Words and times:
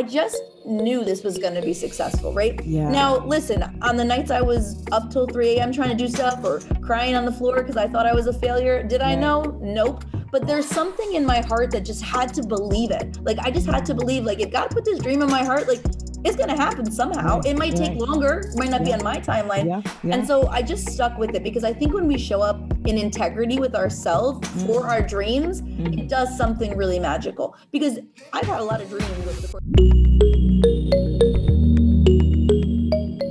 I 0.00 0.02
just 0.02 0.42
knew 0.64 1.04
this 1.04 1.22
was 1.22 1.36
going 1.36 1.52
to 1.52 1.60
be 1.60 1.74
successful, 1.74 2.32
right? 2.32 2.58
Yeah. 2.64 2.88
Now, 2.90 3.18
listen, 3.18 3.62
on 3.82 3.98
the 3.98 4.04
nights 4.04 4.30
I 4.30 4.40
was 4.40 4.82
up 4.92 5.10
till 5.10 5.26
3 5.26 5.58
a.m. 5.58 5.72
trying 5.74 5.90
to 5.90 5.94
do 5.94 6.08
stuff 6.08 6.42
or 6.42 6.60
crying 6.80 7.14
on 7.14 7.26
the 7.26 7.32
floor 7.32 7.56
because 7.56 7.76
I 7.76 7.86
thought 7.86 8.06
I 8.06 8.14
was 8.14 8.26
a 8.26 8.32
failure, 8.32 8.82
did 8.82 9.02
I 9.02 9.14
know? 9.14 9.58
Nope. 9.60 10.04
But 10.32 10.46
there's 10.46 10.64
something 10.64 11.16
in 11.16 11.26
my 11.26 11.40
heart 11.42 11.70
that 11.72 11.82
just 11.84 12.02
had 12.02 12.32
to 12.32 12.42
believe 12.42 12.90
it. 12.92 13.22
Like, 13.22 13.38
I 13.40 13.50
just 13.50 13.66
had 13.66 13.84
to 13.86 13.94
believe, 13.94 14.24
like, 14.24 14.40
if 14.40 14.50
God 14.50 14.70
put 14.70 14.86
this 14.86 15.00
dream 15.00 15.20
in 15.20 15.28
my 15.28 15.44
heart, 15.44 15.68
like, 15.68 15.82
it's 16.24 16.36
going 16.36 16.48
to 16.48 16.56
happen 16.56 16.90
somehow. 16.90 17.36
Right, 17.36 17.46
It 17.48 17.58
might 17.58 17.76
take 17.76 17.90
right. 17.90 17.98
longer, 17.98 18.50
might 18.54 18.70
not 18.70 18.82
be 18.82 18.94
on 18.94 19.04
my 19.04 19.18
timeline. 19.18 19.66
Yeah, 19.66 19.82
yeah. 20.02 20.14
And 20.14 20.26
so 20.26 20.48
I 20.48 20.62
just 20.62 20.88
stuck 20.88 21.18
with 21.18 21.34
it 21.34 21.42
because 21.42 21.62
I 21.62 21.74
think 21.74 21.92
when 21.92 22.06
we 22.06 22.16
show 22.16 22.40
up 22.40 22.69
in 22.90 22.98
integrity 22.98 23.58
with 23.60 23.74
ourselves 23.76 24.46
for 24.66 24.86
our 24.86 25.00
dreams, 25.00 25.62
Mm-hmm. 25.62 25.98
it 26.00 26.08
does 26.08 26.36
something 26.36 26.76
really 26.76 26.98
magical. 26.98 27.54
Because 27.70 27.98
I've 28.32 28.44
had 28.46 28.60
a 28.60 28.64
lot 28.64 28.80
of 28.82 28.88
dreams 28.90 29.04
over 29.10 29.32
the 29.32 29.48
course. 29.48 29.64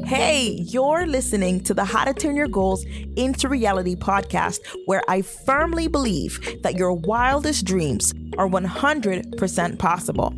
Hey, 0.07 0.51
you're 0.65 1.05
listening 1.05 1.61
to 1.65 1.73
the 1.73 1.83
How 1.85 2.05
to 2.05 2.13
Turn 2.13 2.35
Your 2.35 2.47
Goals 2.47 2.83
into 3.15 3.47
Reality 3.49 3.95
podcast, 3.95 4.59
where 4.85 5.03
I 5.07 5.21
firmly 5.21 5.87
believe 5.87 6.39
that 6.63 6.75
your 6.75 6.93
wildest 6.93 7.65
dreams 7.65 8.13
are 8.37 8.47
100% 8.47 9.77
possible. 9.79 10.33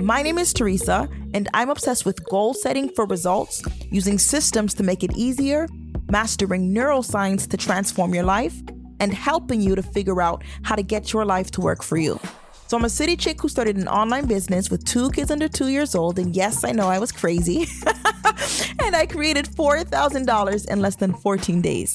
My 0.00 0.22
name 0.22 0.38
is 0.38 0.52
Teresa, 0.52 1.08
and 1.34 1.48
I'm 1.54 1.68
obsessed 1.70 2.06
with 2.06 2.24
goal 2.24 2.54
setting 2.54 2.88
for 2.90 3.04
results, 3.06 3.62
using 3.90 4.18
systems 4.18 4.72
to 4.74 4.82
make 4.82 5.02
it 5.04 5.12
easier, 5.16 5.66
mastering 6.10 6.74
neuroscience 6.74 7.48
to 7.50 7.56
transform 7.56 8.14
your 8.14 8.24
life, 8.24 8.54
and 9.00 9.12
helping 9.12 9.60
you 9.60 9.74
to 9.74 9.82
figure 9.82 10.22
out 10.22 10.42
how 10.62 10.76
to 10.76 10.82
get 10.82 11.12
your 11.12 11.24
life 11.24 11.50
to 11.52 11.60
work 11.60 11.82
for 11.82 11.96
you. 11.96 12.18
So, 12.66 12.78
I'm 12.78 12.84
a 12.84 12.88
city 12.88 13.16
chick 13.16 13.40
who 13.40 13.48
started 13.48 13.76
an 13.76 13.88
online 13.88 14.26
business 14.26 14.70
with 14.70 14.84
two 14.84 15.10
kids 15.10 15.30
under 15.30 15.48
two 15.48 15.68
years 15.68 15.94
old, 15.94 16.18
and 16.18 16.34
yes, 16.34 16.64
I 16.64 16.72
know 16.72 16.88
I 16.88 16.98
was 16.98 17.12
crazy. 17.12 17.66
and 18.82 18.96
I 18.96 19.06
created 19.06 19.46
$4,000 19.46 20.70
in 20.70 20.80
less 20.80 20.96
than 20.96 21.14
14 21.14 21.60
days. 21.60 21.94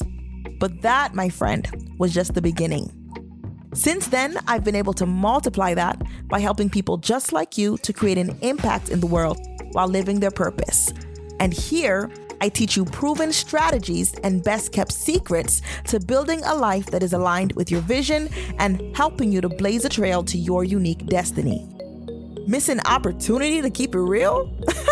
But 0.58 0.82
that, 0.82 1.14
my 1.14 1.28
friend, 1.28 1.94
was 1.98 2.14
just 2.14 2.34
the 2.34 2.42
beginning. 2.42 2.92
Since 3.72 4.08
then, 4.08 4.36
I've 4.48 4.64
been 4.64 4.74
able 4.74 4.92
to 4.94 5.06
multiply 5.06 5.74
that 5.74 6.02
by 6.28 6.40
helping 6.40 6.68
people 6.68 6.96
just 6.96 7.32
like 7.32 7.56
you 7.56 7.78
to 7.78 7.92
create 7.92 8.18
an 8.18 8.36
impact 8.42 8.88
in 8.88 9.00
the 9.00 9.06
world 9.06 9.38
while 9.72 9.86
living 9.86 10.20
their 10.20 10.32
purpose. 10.32 10.92
And 11.38 11.52
here, 11.52 12.10
I 12.40 12.48
teach 12.48 12.76
you 12.76 12.84
proven 12.84 13.32
strategies 13.32 14.14
and 14.24 14.42
best 14.42 14.72
kept 14.72 14.92
secrets 14.92 15.60
to 15.88 16.00
building 16.00 16.42
a 16.44 16.54
life 16.54 16.86
that 16.86 17.02
is 17.02 17.12
aligned 17.12 17.52
with 17.52 17.70
your 17.70 17.82
vision 17.82 18.28
and 18.58 18.96
helping 18.96 19.30
you 19.30 19.40
to 19.40 19.48
blaze 19.48 19.84
a 19.84 19.88
trail 19.88 20.22
to 20.24 20.38
your 20.38 20.64
unique 20.64 21.06
destiny. 21.06 21.66
Miss 22.46 22.68
an 22.68 22.80
opportunity 22.86 23.60
to 23.60 23.70
keep 23.70 23.94
it 23.94 24.00
real? 24.00 24.50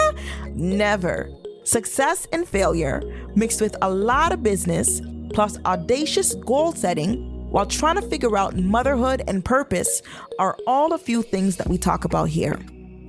Never. 0.54 1.30
Success 1.64 2.26
and 2.32 2.46
failure, 2.46 3.02
mixed 3.34 3.60
with 3.60 3.76
a 3.82 3.90
lot 3.90 4.32
of 4.32 4.42
business, 4.42 5.00
plus 5.34 5.58
audacious 5.64 6.34
goal 6.34 6.72
setting, 6.72 7.50
while 7.50 7.66
trying 7.66 7.96
to 7.96 8.02
figure 8.02 8.36
out 8.36 8.56
motherhood 8.56 9.22
and 9.26 9.44
purpose, 9.44 10.02
are 10.38 10.56
all 10.66 10.92
a 10.92 10.98
few 10.98 11.22
things 11.22 11.56
that 11.56 11.68
we 11.68 11.78
talk 11.78 12.04
about 12.04 12.28
here. 12.28 12.58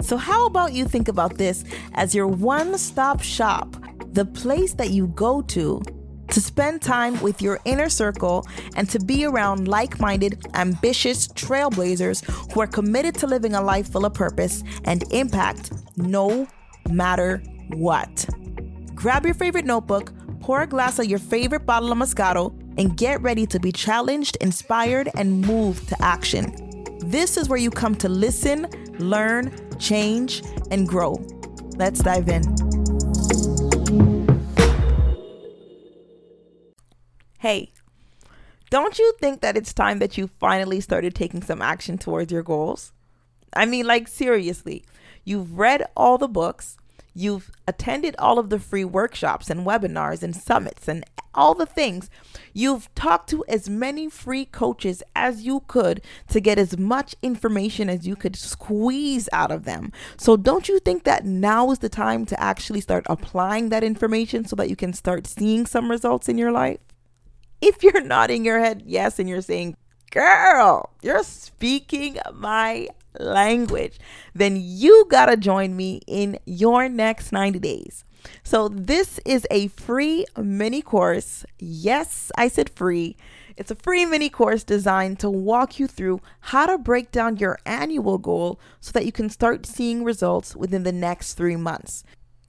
So, 0.01 0.15
how 0.15 0.45
about 0.45 0.73
you 0.73 0.85
think 0.85 1.09
about 1.09 1.37
this 1.37 1.63
as 1.93 2.15
your 2.15 2.27
one 2.27 2.77
stop 2.77 3.21
shop, 3.21 3.75
the 4.19 4.25
place 4.25 4.73
that 4.73 4.89
you 4.89 5.07
go 5.07 5.41
to 5.41 5.81
to 6.29 6.41
spend 6.41 6.81
time 6.81 7.17
with 7.21 7.41
your 7.41 7.57
inner 7.63 7.87
circle 7.87 8.45
and 8.75 8.89
to 8.89 8.99
be 8.99 9.23
around 9.23 9.69
like 9.69 9.97
minded, 10.01 10.45
ambitious 10.55 11.25
trailblazers 11.29 12.19
who 12.51 12.59
are 12.59 12.67
committed 12.67 13.15
to 13.15 13.25
living 13.27 13.53
a 13.53 13.61
life 13.61 13.89
full 13.89 14.05
of 14.05 14.13
purpose 14.13 14.61
and 14.83 15.05
impact 15.13 15.71
no 15.95 16.45
matter 16.89 17.41
what. 17.69 18.27
Grab 18.93 19.25
your 19.25 19.35
favorite 19.35 19.63
notebook, 19.63 20.11
pour 20.41 20.63
a 20.63 20.67
glass 20.67 20.99
of 20.99 21.05
your 21.05 21.19
favorite 21.19 21.65
bottle 21.65 21.89
of 21.93 21.97
Moscato, 21.97 22.51
and 22.77 22.97
get 22.97 23.21
ready 23.21 23.45
to 23.45 23.57
be 23.57 23.71
challenged, 23.71 24.35
inspired, 24.41 25.09
and 25.15 25.45
moved 25.45 25.87
to 25.87 25.95
action. 26.01 26.53
This 27.05 27.37
is 27.37 27.47
where 27.47 27.57
you 27.57 27.71
come 27.71 27.95
to 27.95 28.09
listen, 28.09 28.67
learn, 28.99 29.49
change, 29.79 30.43
and 30.71 30.85
grow. 30.85 31.13
Let's 31.77 32.03
dive 32.03 32.27
in. 32.27 32.68
Hey, 37.39 37.71
don't 38.69 38.99
you 38.99 39.13
think 39.21 39.39
that 39.39 39.55
it's 39.55 39.71
time 39.71 39.99
that 39.99 40.17
you 40.17 40.29
finally 40.41 40.81
started 40.81 41.15
taking 41.15 41.41
some 41.41 41.61
action 41.61 41.97
towards 41.97 42.33
your 42.33 42.43
goals? 42.43 42.91
I 43.53 43.65
mean, 43.65 43.87
like, 43.87 44.09
seriously, 44.09 44.83
you've 45.23 45.57
read 45.57 45.85
all 45.95 46.17
the 46.17 46.27
books, 46.27 46.75
you've 47.15 47.49
attended 47.65 48.17
all 48.19 48.39
of 48.39 48.49
the 48.49 48.59
free 48.59 48.83
workshops 48.83 49.49
and 49.49 49.65
webinars 49.65 50.21
and 50.21 50.35
summits 50.35 50.89
and 50.89 51.05
all 51.33 51.53
the 51.53 51.65
things. 51.65 52.09
You've 52.51 52.93
talked 52.93 53.29
to 53.29 53.45
as 53.47 53.69
many 53.69 54.09
free 54.09 54.43
coaches 54.43 55.01
as 55.15 55.43
you 55.43 55.63
could 55.67 56.01
to 56.31 56.41
get 56.41 56.59
as 56.59 56.77
much 56.77 57.15
information 57.21 57.89
as 57.89 58.05
you 58.05 58.17
could 58.17 58.35
squeeze 58.35 59.29
out 59.31 59.49
of 59.49 59.63
them. 59.63 59.93
So, 60.17 60.35
don't 60.35 60.67
you 60.67 60.79
think 60.79 61.05
that 61.05 61.23
now 61.23 61.71
is 61.71 61.79
the 61.79 61.87
time 61.87 62.25
to 62.25 62.37
actually 62.37 62.81
start 62.81 63.05
applying 63.09 63.69
that 63.69 63.85
information 63.85 64.43
so 64.43 64.57
that 64.57 64.69
you 64.69 64.75
can 64.75 64.91
start 64.91 65.25
seeing 65.25 65.65
some 65.65 65.89
results 65.89 66.27
in 66.27 66.37
your 66.37 66.51
life? 66.51 66.79
If 67.61 67.83
you're 67.83 68.01
nodding 68.01 68.45
your 68.45 68.59
head 68.59 68.83
yes 68.85 69.19
and 69.19 69.27
you're 69.27 69.41
saying, 69.41 69.75
girl, 70.11 70.89
you're 71.01 71.23
speaking 71.23 72.17
my 72.33 72.87
language, 73.19 73.99
then 74.33 74.57
you 74.59 75.05
gotta 75.09 75.37
join 75.37 75.75
me 75.75 76.01
in 76.07 76.39
your 76.45 76.89
next 76.89 77.31
90 77.31 77.59
days. 77.59 78.03
So, 78.43 78.67
this 78.67 79.19
is 79.25 79.47
a 79.49 79.67
free 79.69 80.25
mini 80.37 80.81
course. 80.81 81.45
Yes, 81.57 82.33
I 82.37 82.49
said 82.49 82.69
free. 82.69 83.15
It's 83.55 83.71
a 83.71 83.75
free 83.75 84.05
mini 84.05 84.29
course 84.29 84.63
designed 84.63 85.19
to 85.19 85.29
walk 85.29 85.79
you 85.79 85.87
through 85.87 86.21
how 86.39 86.65
to 86.65 86.77
break 86.77 87.11
down 87.11 87.37
your 87.37 87.59
annual 87.65 88.17
goal 88.17 88.59
so 88.79 88.91
that 88.91 89.05
you 89.05 89.11
can 89.11 89.29
start 89.29 89.65
seeing 89.65 90.03
results 90.03 90.55
within 90.55 90.83
the 90.83 90.91
next 90.91 91.33
three 91.33 91.55
months. 91.55 92.03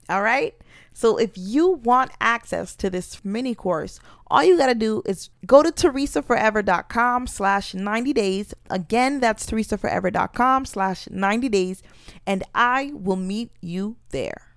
All 0.09 0.21
right. 0.21 0.55
So 0.93 1.17
if 1.17 1.31
you 1.35 1.69
want 1.69 2.11
access 2.19 2.75
to 2.77 2.89
this 2.89 3.23
mini 3.23 3.55
course, 3.55 3.99
all 4.31 4.45
you 4.45 4.57
got 4.57 4.67
to 4.67 4.75
do 4.75 5.03
is 5.05 5.29
go 5.45 5.61
to 5.61 5.71
teresaforever.com 5.71 7.27
slash 7.27 7.73
90 7.73 8.13
days. 8.13 8.53
Again, 8.69 9.19
that's 9.19 9.45
teresaforever.com 9.45 10.65
slash 10.65 11.09
90 11.09 11.49
days. 11.49 11.83
And 12.25 12.43
I 12.55 12.93
will 12.93 13.17
meet 13.17 13.51
you 13.61 13.97
there. 14.11 14.47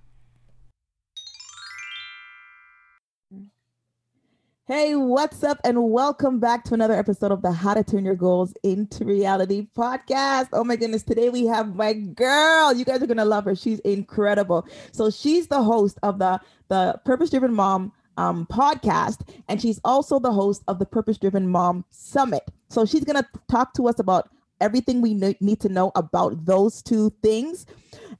Hey, 4.67 4.95
what's 4.95 5.43
up? 5.43 5.59
And 5.63 5.91
welcome 5.91 6.39
back 6.39 6.63
to 6.63 6.73
another 6.73 6.95
episode 6.95 7.31
of 7.31 7.41
the 7.41 7.51
How 7.51 7.73
to 7.73 7.83
Turn 7.83 8.05
Your 8.05 8.15
Goals 8.15 8.53
into 8.63 9.03
Reality 9.03 9.67
podcast. 9.77 10.47
Oh 10.53 10.63
my 10.63 10.77
goodness, 10.77 11.03
today 11.03 11.29
we 11.29 11.45
have 11.47 11.75
my 11.75 11.93
girl. 11.93 12.73
You 12.73 12.83
guys 12.85 13.03
are 13.03 13.07
going 13.07 13.17
to 13.17 13.25
love 13.25 13.43
her. 13.43 13.55
She's 13.55 13.79
incredible. 13.81 14.65
So 14.93 15.11
she's 15.11 15.47
the 15.47 15.61
host 15.61 15.99
of 16.01 16.17
the 16.17 16.39
the 16.69 16.99
Purpose 17.05 17.29
Driven 17.29 17.53
Mom 17.53 17.91
um, 18.17 18.47
podcast, 18.47 19.27
and 19.47 19.61
she's 19.61 19.79
also 19.83 20.19
the 20.19 20.31
host 20.31 20.63
of 20.67 20.79
the 20.79 20.85
Purpose 20.85 21.17
Driven 21.17 21.47
Mom 21.47 21.85
Summit. 21.91 22.43
So 22.69 22.85
she's 22.85 23.03
going 23.03 23.21
to 23.21 23.27
talk 23.49 23.73
to 23.75 23.87
us 23.87 23.99
about 23.99 24.29
everything 24.61 25.01
we 25.01 25.13
need 25.13 25.59
to 25.61 25.69
know 25.69 25.91
about 25.95 26.45
those 26.45 26.81
two 26.81 27.11
things. 27.21 27.65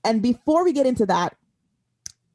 And 0.04 0.22
before 0.22 0.64
we 0.64 0.74
get 0.74 0.86
into 0.86 1.06
that, 1.06 1.36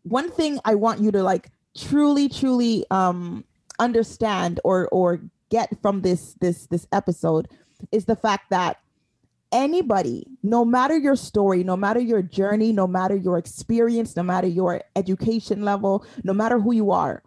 one 0.02 0.30
thing 0.30 0.58
I 0.64 0.74
want 0.74 1.00
you 1.00 1.10
to 1.12 1.22
like 1.22 1.50
truly, 1.76 2.28
truly 2.28 2.84
um, 2.90 3.44
understand 3.78 4.60
or 4.64 4.88
or 4.88 5.20
get 5.50 5.70
from 5.82 6.02
this 6.02 6.34
this 6.40 6.66
this 6.66 6.86
episode 6.92 7.48
is 7.92 8.04
the 8.04 8.16
fact 8.16 8.50
that 8.50 8.78
anybody 9.52 10.26
no 10.44 10.64
matter 10.64 10.96
your 10.96 11.16
story 11.16 11.64
no 11.64 11.76
matter 11.76 11.98
your 11.98 12.22
journey 12.22 12.72
no 12.72 12.86
matter 12.86 13.16
your 13.16 13.36
experience 13.36 14.14
no 14.14 14.22
matter 14.22 14.46
your 14.46 14.80
education 14.94 15.64
level 15.64 16.06
no 16.22 16.32
matter 16.32 16.60
who 16.60 16.72
you 16.72 16.92
are 16.92 17.20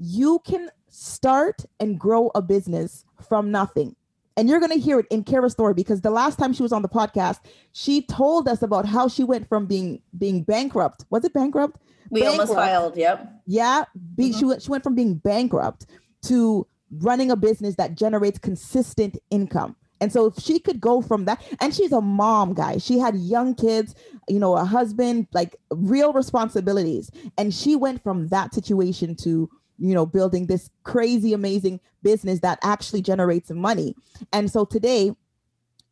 you 0.00 0.40
can 0.44 0.68
start 0.88 1.64
and 1.78 2.00
grow 2.00 2.30
a 2.34 2.42
business 2.42 3.04
from 3.28 3.50
nothing 3.50 3.94
and 4.36 4.48
you're 4.48 4.58
going 4.58 4.72
to 4.72 4.78
hear 4.78 4.98
it 4.98 5.06
in 5.10 5.22
Kara's 5.22 5.52
story 5.52 5.74
because 5.74 6.00
the 6.00 6.10
last 6.10 6.38
time 6.38 6.52
she 6.52 6.62
was 6.62 6.72
on 6.72 6.82
the 6.82 6.88
podcast 6.88 7.40
she 7.72 8.02
told 8.02 8.48
us 8.48 8.62
about 8.62 8.86
how 8.86 9.06
she 9.06 9.22
went 9.22 9.48
from 9.48 9.66
being 9.66 10.00
being 10.18 10.42
bankrupt 10.42 11.04
was 11.10 11.24
it 11.24 11.32
bankrupt 11.32 11.78
We 12.10 12.26
almost 12.26 12.54
filed, 12.54 12.96
yep. 12.96 13.30
yeah, 13.46 13.84
be, 14.16 14.30
mm-hmm. 14.30 14.38
she 14.38 14.44
went 14.44 14.62
she 14.62 14.70
went 14.70 14.82
from 14.82 14.94
being 14.94 15.14
bankrupt 15.14 15.86
to 16.22 16.66
running 16.90 17.30
a 17.30 17.36
business 17.36 17.76
that 17.76 17.94
generates 17.94 18.38
consistent 18.38 19.16
income. 19.30 19.76
And 20.00 20.10
so 20.10 20.26
if 20.26 20.38
she 20.38 20.58
could 20.58 20.80
go 20.80 21.02
from 21.02 21.26
that, 21.26 21.42
and 21.60 21.74
she's 21.74 21.92
a 21.92 22.00
mom, 22.00 22.54
guys. 22.54 22.84
She 22.84 22.98
had 22.98 23.14
young 23.16 23.54
kids, 23.54 23.94
you 24.28 24.38
know, 24.38 24.56
a 24.56 24.64
husband, 24.64 25.26
like 25.32 25.56
real 25.70 26.14
responsibilities. 26.14 27.10
And 27.36 27.52
she 27.52 27.76
went 27.76 28.02
from 28.02 28.28
that 28.28 28.54
situation 28.54 29.14
to, 29.16 29.50
you 29.80 29.94
know, 29.94 30.06
building 30.06 30.46
this 30.46 30.70
crazy, 30.84 31.32
amazing 31.32 31.80
business 32.02 32.40
that 32.40 32.58
actually 32.62 33.02
generates 33.02 33.50
money. 33.50 33.94
And 34.32 34.50
so 34.50 34.64
today, 34.64 35.12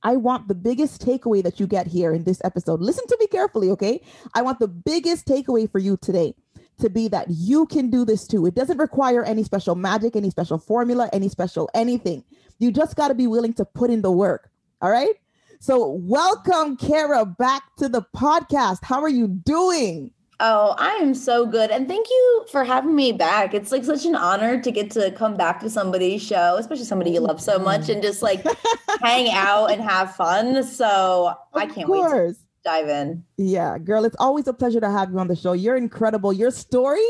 I 0.02 0.16
want 0.16 0.46
the 0.46 0.54
biggest 0.54 1.04
takeaway 1.04 1.42
that 1.42 1.58
you 1.58 1.66
get 1.66 1.86
here 1.88 2.12
in 2.12 2.24
this 2.24 2.40
episode. 2.44 2.80
Listen 2.80 3.06
to 3.08 3.16
me 3.18 3.26
carefully, 3.26 3.70
okay? 3.70 4.00
I 4.34 4.42
want 4.42 4.60
the 4.60 4.68
biggest 4.68 5.26
takeaway 5.26 5.70
for 5.70 5.80
you 5.80 5.96
today 6.00 6.34
to 6.78 6.88
be 6.88 7.08
that 7.08 7.26
you 7.28 7.66
can 7.66 7.90
do 7.90 8.04
this 8.04 8.26
too. 8.26 8.46
It 8.46 8.54
doesn't 8.54 8.78
require 8.78 9.24
any 9.24 9.42
special 9.42 9.74
magic, 9.74 10.14
any 10.14 10.30
special 10.30 10.58
formula, 10.58 11.10
any 11.12 11.28
special 11.28 11.68
anything. 11.74 12.22
You 12.58 12.70
just 12.70 12.94
got 12.94 13.08
to 13.08 13.14
be 13.14 13.26
willing 13.26 13.54
to 13.54 13.64
put 13.64 13.90
in 13.90 14.02
the 14.02 14.12
work. 14.12 14.50
All 14.80 14.90
right. 14.90 15.14
So, 15.60 15.88
welcome, 15.88 16.76
Kara, 16.76 17.26
back 17.26 17.62
to 17.78 17.88
the 17.88 18.02
podcast. 18.14 18.78
How 18.84 19.02
are 19.02 19.08
you 19.08 19.26
doing? 19.26 20.12
Oh, 20.40 20.76
I 20.78 20.90
am 20.96 21.14
so 21.14 21.46
good. 21.46 21.70
And 21.70 21.88
thank 21.88 22.08
you 22.08 22.46
for 22.50 22.62
having 22.62 22.94
me 22.94 23.10
back. 23.10 23.54
It's 23.54 23.72
like 23.72 23.84
such 23.84 24.04
an 24.06 24.14
honor 24.14 24.60
to 24.62 24.70
get 24.70 24.90
to 24.92 25.10
come 25.10 25.36
back 25.36 25.58
to 25.60 25.70
somebody's 25.70 26.22
show, 26.22 26.56
especially 26.58 26.84
somebody 26.84 27.10
you 27.10 27.20
love 27.20 27.40
so 27.40 27.58
much 27.58 27.88
and 27.88 28.00
just 28.00 28.22
like 28.22 28.44
hang 29.02 29.30
out 29.32 29.72
and 29.72 29.82
have 29.82 30.14
fun. 30.14 30.62
So 30.62 31.34
of 31.52 31.60
I 31.60 31.66
can't 31.66 31.88
course. 31.88 32.12
wait 32.12 32.34
to 32.34 32.40
dive 32.64 32.88
in. 32.88 33.24
Yeah, 33.36 33.78
girl, 33.78 34.04
it's 34.04 34.14
always 34.20 34.46
a 34.46 34.52
pleasure 34.52 34.80
to 34.80 34.90
have 34.90 35.10
you 35.10 35.18
on 35.18 35.26
the 35.26 35.34
show. 35.34 35.54
You're 35.54 35.76
incredible. 35.76 36.32
Your 36.32 36.52
story 36.52 37.06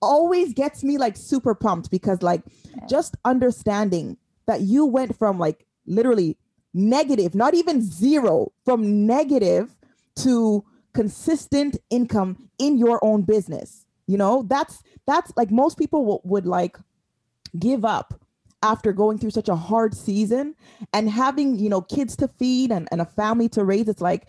always 0.00 0.52
gets 0.52 0.82
me 0.82 0.98
like 0.98 1.16
super 1.16 1.54
pumped 1.54 1.88
because 1.88 2.20
like 2.20 2.42
just 2.88 3.16
understanding 3.24 4.16
that 4.46 4.62
you 4.62 4.86
went 4.86 5.16
from 5.16 5.38
like 5.38 5.66
literally 5.86 6.36
negative, 6.74 7.36
not 7.36 7.54
even 7.54 7.80
zero, 7.80 8.50
from 8.64 9.06
negative 9.06 9.76
to 10.16 10.64
consistent 10.94 11.76
income 11.90 12.48
in 12.58 12.78
your 12.78 13.02
own 13.04 13.22
business. 13.22 13.86
You 14.06 14.18
know, 14.18 14.44
that's 14.48 14.82
that's 15.06 15.32
like 15.36 15.50
most 15.50 15.78
people 15.78 16.00
w- 16.00 16.20
would 16.24 16.46
like 16.46 16.76
give 17.58 17.84
up 17.84 18.20
after 18.62 18.92
going 18.92 19.18
through 19.18 19.30
such 19.30 19.48
a 19.48 19.56
hard 19.56 19.94
season 19.94 20.54
and 20.92 21.10
having, 21.10 21.58
you 21.58 21.68
know, 21.68 21.80
kids 21.80 22.16
to 22.16 22.28
feed 22.28 22.70
and, 22.70 22.88
and 22.92 23.00
a 23.00 23.04
family 23.04 23.48
to 23.50 23.64
raise. 23.64 23.88
It's 23.88 24.00
like 24.00 24.28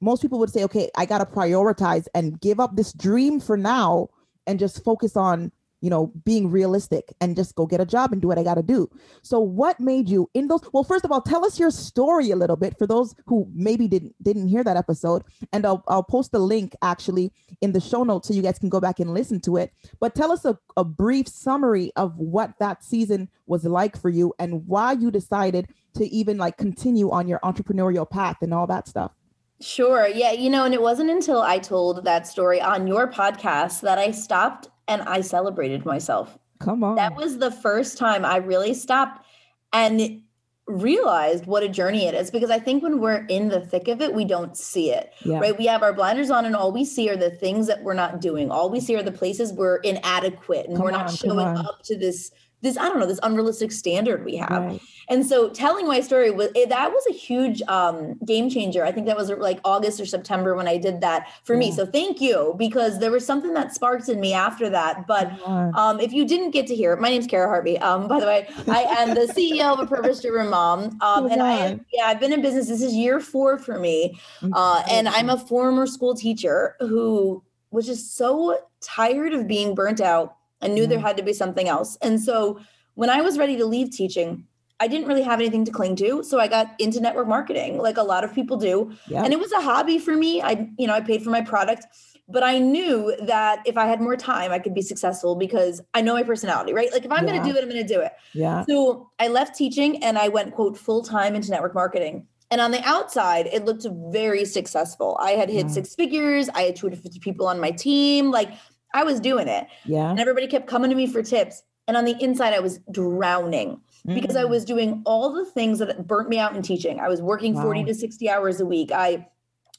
most 0.00 0.22
people 0.22 0.38
would 0.38 0.50
say, 0.50 0.62
okay, 0.64 0.90
I 0.96 1.06
got 1.06 1.18
to 1.18 1.26
prioritize 1.26 2.06
and 2.14 2.40
give 2.40 2.60
up 2.60 2.76
this 2.76 2.92
dream 2.92 3.40
for 3.40 3.56
now 3.56 4.08
and 4.46 4.58
just 4.58 4.84
focus 4.84 5.16
on 5.16 5.50
you 5.80 5.90
know, 5.90 6.12
being 6.24 6.50
realistic 6.50 7.12
and 7.20 7.36
just 7.36 7.54
go 7.54 7.66
get 7.66 7.80
a 7.80 7.86
job 7.86 8.12
and 8.12 8.20
do 8.20 8.28
what 8.28 8.38
I 8.38 8.42
got 8.42 8.54
to 8.54 8.62
do. 8.62 8.90
So 9.22 9.40
what 9.40 9.78
made 9.80 10.08
you 10.08 10.28
in 10.34 10.48
those 10.48 10.60
well 10.72 10.84
first 10.84 11.04
of 11.04 11.12
all 11.12 11.20
tell 11.20 11.44
us 11.44 11.58
your 11.58 11.70
story 11.70 12.30
a 12.30 12.36
little 12.36 12.56
bit 12.56 12.78
for 12.78 12.86
those 12.86 13.14
who 13.26 13.48
maybe 13.54 13.88
didn't 13.88 14.14
didn't 14.22 14.48
hear 14.48 14.64
that 14.64 14.76
episode 14.76 15.22
and 15.52 15.64
I'll 15.66 15.84
I'll 15.88 16.02
post 16.02 16.32
the 16.32 16.38
link 16.38 16.74
actually 16.82 17.32
in 17.60 17.72
the 17.72 17.80
show 17.80 18.02
notes 18.04 18.28
so 18.28 18.34
you 18.34 18.42
guys 18.42 18.58
can 18.58 18.68
go 18.68 18.80
back 18.80 19.00
and 19.00 19.14
listen 19.14 19.40
to 19.42 19.56
it. 19.56 19.72
But 20.00 20.14
tell 20.14 20.32
us 20.32 20.44
a, 20.44 20.58
a 20.76 20.84
brief 20.84 21.28
summary 21.28 21.92
of 21.96 22.16
what 22.16 22.52
that 22.58 22.84
season 22.84 23.28
was 23.46 23.64
like 23.64 24.00
for 24.00 24.08
you 24.08 24.34
and 24.38 24.66
why 24.66 24.92
you 24.92 25.10
decided 25.10 25.68
to 25.94 26.06
even 26.06 26.38
like 26.38 26.56
continue 26.56 27.10
on 27.10 27.28
your 27.28 27.40
entrepreneurial 27.40 28.08
path 28.08 28.38
and 28.42 28.52
all 28.52 28.66
that 28.66 28.88
stuff. 28.88 29.12
Sure. 29.60 30.06
Yeah. 30.06 30.32
You 30.32 30.50
know, 30.50 30.64
and 30.64 30.74
it 30.74 30.80
wasn't 30.80 31.10
until 31.10 31.42
I 31.42 31.58
told 31.58 32.04
that 32.04 32.26
story 32.28 32.60
on 32.60 32.86
your 32.86 33.10
podcast 33.10 33.80
that 33.80 33.98
I 33.98 34.12
stopped 34.12 34.68
and 34.88 35.02
I 35.02 35.20
celebrated 35.20 35.84
myself. 35.84 36.38
Come 36.58 36.82
on. 36.82 36.96
That 36.96 37.14
was 37.14 37.38
the 37.38 37.52
first 37.52 37.98
time 37.98 38.24
I 38.24 38.36
really 38.36 38.74
stopped 38.74 39.24
and 39.72 40.22
realized 40.66 41.46
what 41.46 41.62
a 41.62 41.68
journey 41.68 42.06
it 42.06 42.14
is 42.14 42.30
because 42.30 42.50
I 42.50 42.58
think 42.58 42.82
when 42.82 43.00
we're 43.00 43.24
in 43.26 43.48
the 43.48 43.60
thick 43.60 43.88
of 43.88 44.02
it, 44.02 44.14
we 44.14 44.24
don't 44.24 44.56
see 44.56 44.90
it. 44.90 45.12
Yeah. 45.24 45.38
Right. 45.38 45.56
We 45.56 45.66
have 45.66 45.82
our 45.82 45.92
blinders 45.92 46.30
on 46.30 46.44
and 46.44 46.54
all 46.54 46.72
we 46.72 46.84
see 46.84 47.08
are 47.08 47.16
the 47.16 47.30
things 47.30 47.66
that 47.68 47.82
we're 47.82 47.94
not 47.94 48.20
doing. 48.20 48.50
All 48.50 48.68
we 48.68 48.80
see 48.80 48.94
are 48.96 49.02
the 49.02 49.12
places 49.12 49.52
we're 49.52 49.76
inadequate 49.76 50.66
and 50.66 50.76
come 50.76 50.84
we're 50.84 50.90
not 50.90 51.08
on, 51.08 51.14
showing 51.14 51.38
up 51.40 51.82
to 51.84 51.96
this 51.96 52.32
this 52.60 52.76
i 52.76 52.88
don't 52.88 52.98
know 52.98 53.06
this 53.06 53.20
unrealistic 53.22 53.72
standard 53.72 54.24
we 54.24 54.36
have. 54.36 54.50
Right. 54.50 54.80
and 55.08 55.24
so 55.24 55.48
telling 55.50 55.86
my 55.86 56.00
story 56.00 56.30
was 56.30 56.50
it, 56.54 56.68
that 56.68 56.90
was 56.90 57.04
a 57.08 57.12
huge 57.12 57.62
um, 57.62 58.14
game 58.24 58.50
changer. 58.50 58.84
I 58.84 58.92
think 58.92 59.06
that 59.06 59.16
was 59.16 59.30
like 59.30 59.60
august 59.64 60.00
or 60.00 60.06
september 60.06 60.54
when 60.54 60.68
i 60.68 60.76
did 60.76 61.00
that 61.00 61.28
for 61.44 61.54
yeah. 61.54 61.60
me 61.60 61.72
so 61.72 61.86
thank 61.86 62.20
you 62.20 62.54
because 62.58 62.98
there 62.98 63.10
was 63.10 63.24
something 63.24 63.54
that 63.54 63.74
sparked 63.74 64.08
in 64.08 64.20
me 64.20 64.32
after 64.32 64.68
that. 64.70 65.06
But 65.06 65.32
um, 65.46 66.00
if 66.00 66.12
you 66.12 66.26
didn't 66.26 66.50
get 66.50 66.66
to 66.68 66.74
hear 66.74 66.92
it 66.92 67.00
my 67.00 67.08
name's 67.08 67.26
kara 67.26 67.48
harvey. 67.48 67.78
Um, 67.78 68.08
by 68.08 68.20
the 68.20 68.26
way 68.26 68.48
i 68.66 68.82
am 68.82 69.14
the 69.14 69.32
ceo 69.36 69.72
of 69.72 69.80
a 69.80 69.86
purpose 69.86 70.20
driven 70.20 70.50
mom. 70.50 70.98
Um, 71.00 71.30
and 71.30 71.42
i 71.42 71.52
am, 71.52 71.84
yeah 71.92 72.06
i've 72.06 72.20
been 72.20 72.32
in 72.32 72.42
business 72.42 72.68
this 72.68 72.82
is 72.82 72.94
year 72.94 73.20
four 73.20 73.58
for 73.58 73.78
me. 73.78 74.18
Uh, 74.52 74.82
and 74.90 75.08
i'm 75.08 75.30
a 75.30 75.38
former 75.38 75.86
school 75.86 76.14
teacher 76.14 76.76
who 76.80 77.42
was 77.70 77.86
just 77.86 78.16
so 78.16 78.58
tired 78.80 79.34
of 79.34 79.46
being 79.46 79.74
burnt 79.74 80.00
out 80.00 80.37
I 80.60 80.68
knew 80.68 80.86
there 80.86 80.98
mm-hmm. 80.98 81.06
had 81.06 81.16
to 81.18 81.22
be 81.22 81.32
something 81.32 81.68
else. 81.68 81.96
And 82.02 82.20
so 82.20 82.60
when 82.94 83.10
I 83.10 83.20
was 83.20 83.38
ready 83.38 83.56
to 83.56 83.66
leave 83.66 83.90
teaching, 83.90 84.44
I 84.80 84.86
didn't 84.86 85.08
really 85.08 85.22
have 85.22 85.40
anything 85.40 85.64
to 85.64 85.72
cling 85.72 85.96
to. 85.96 86.22
So 86.22 86.38
I 86.38 86.46
got 86.46 86.74
into 86.78 87.00
network 87.00 87.26
marketing 87.26 87.78
like 87.78 87.96
a 87.96 88.02
lot 88.02 88.22
of 88.22 88.32
people 88.32 88.56
do. 88.56 88.92
And 89.24 89.32
it 89.32 89.38
was 89.38 89.52
a 89.52 89.60
hobby 89.60 89.98
for 89.98 90.16
me. 90.16 90.40
I, 90.40 90.68
you 90.78 90.86
know, 90.86 90.94
I 90.94 91.00
paid 91.00 91.22
for 91.22 91.30
my 91.30 91.40
product, 91.40 91.86
but 92.28 92.42
I 92.42 92.58
knew 92.58 93.16
that 93.22 93.60
if 93.66 93.76
I 93.76 93.86
had 93.86 94.00
more 94.00 94.16
time, 94.16 94.52
I 94.52 94.58
could 94.58 94.74
be 94.74 94.82
successful 94.82 95.34
because 95.34 95.80
I 95.94 96.00
know 96.00 96.14
my 96.14 96.22
personality, 96.22 96.72
right? 96.72 96.92
Like 96.92 97.04
if 97.04 97.10
I'm 97.10 97.26
yeah. 97.26 97.32
going 97.32 97.42
to 97.42 97.52
do 97.52 97.58
it, 97.58 97.62
I'm 97.62 97.68
going 97.70 97.86
to 97.86 97.94
do 97.94 98.00
it. 98.00 98.12
Yeah. 98.34 98.64
So 98.68 99.10
I 99.18 99.28
left 99.28 99.56
teaching 99.56 100.02
and 100.04 100.16
I 100.16 100.28
went 100.28 100.54
quote 100.54 100.78
full 100.78 101.02
time 101.02 101.34
into 101.34 101.50
network 101.50 101.74
marketing. 101.74 102.26
And 102.50 102.60
on 102.60 102.70
the 102.70 102.82
outside, 102.84 103.46
it 103.52 103.64
looked 103.64 103.86
very 104.10 104.44
successful. 104.44 105.18
I 105.20 105.32
had 105.32 105.50
hit 105.50 105.66
yeah. 105.66 105.72
six 105.72 105.94
figures. 105.94 106.48
I 106.50 106.62
had 106.62 106.76
250 106.76 107.18
people 107.18 107.46
on 107.46 107.60
my 107.60 107.70
team. 107.70 108.30
Like 108.30 108.52
I 108.94 109.04
was 109.04 109.20
doing 109.20 109.48
it. 109.48 109.66
Yeah. 109.84 110.10
And 110.10 110.20
everybody 110.20 110.46
kept 110.46 110.66
coming 110.66 110.90
to 110.90 110.96
me 110.96 111.06
for 111.06 111.22
tips. 111.22 111.62
And 111.86 111.96
on 111.96 112.04
the 112.04 112.16
inside, 112.22 112.52
I 112.52 112.60
was 112.60 112.80
drowning 112.90 113.80
mm. 114.06 114.14
because 114.14 114.36
I 114.36 114.44
mm. 114.44 114.50
was 114.50 114.64
doing 114.64 115.02
all 115.06 115.32
the 115.32 115.44
things 115.44 115.78
that 115.78 116.06
burnt 116.06 116.28
me 116.28 116.38
out 116.38 116.54
in 116.54 116.62
teaching. 116.62 117.00
I 117.00 117.08
was 117.08 117.22
working 117.22 117.54
wow. 117.54 117.62
40 117.62 117.84
to 117.84 117.94
60 117.94 118.30
hours 118.30 118.60
a 118.60 118.66
week. 118.66 118.92
I 118.92 119.26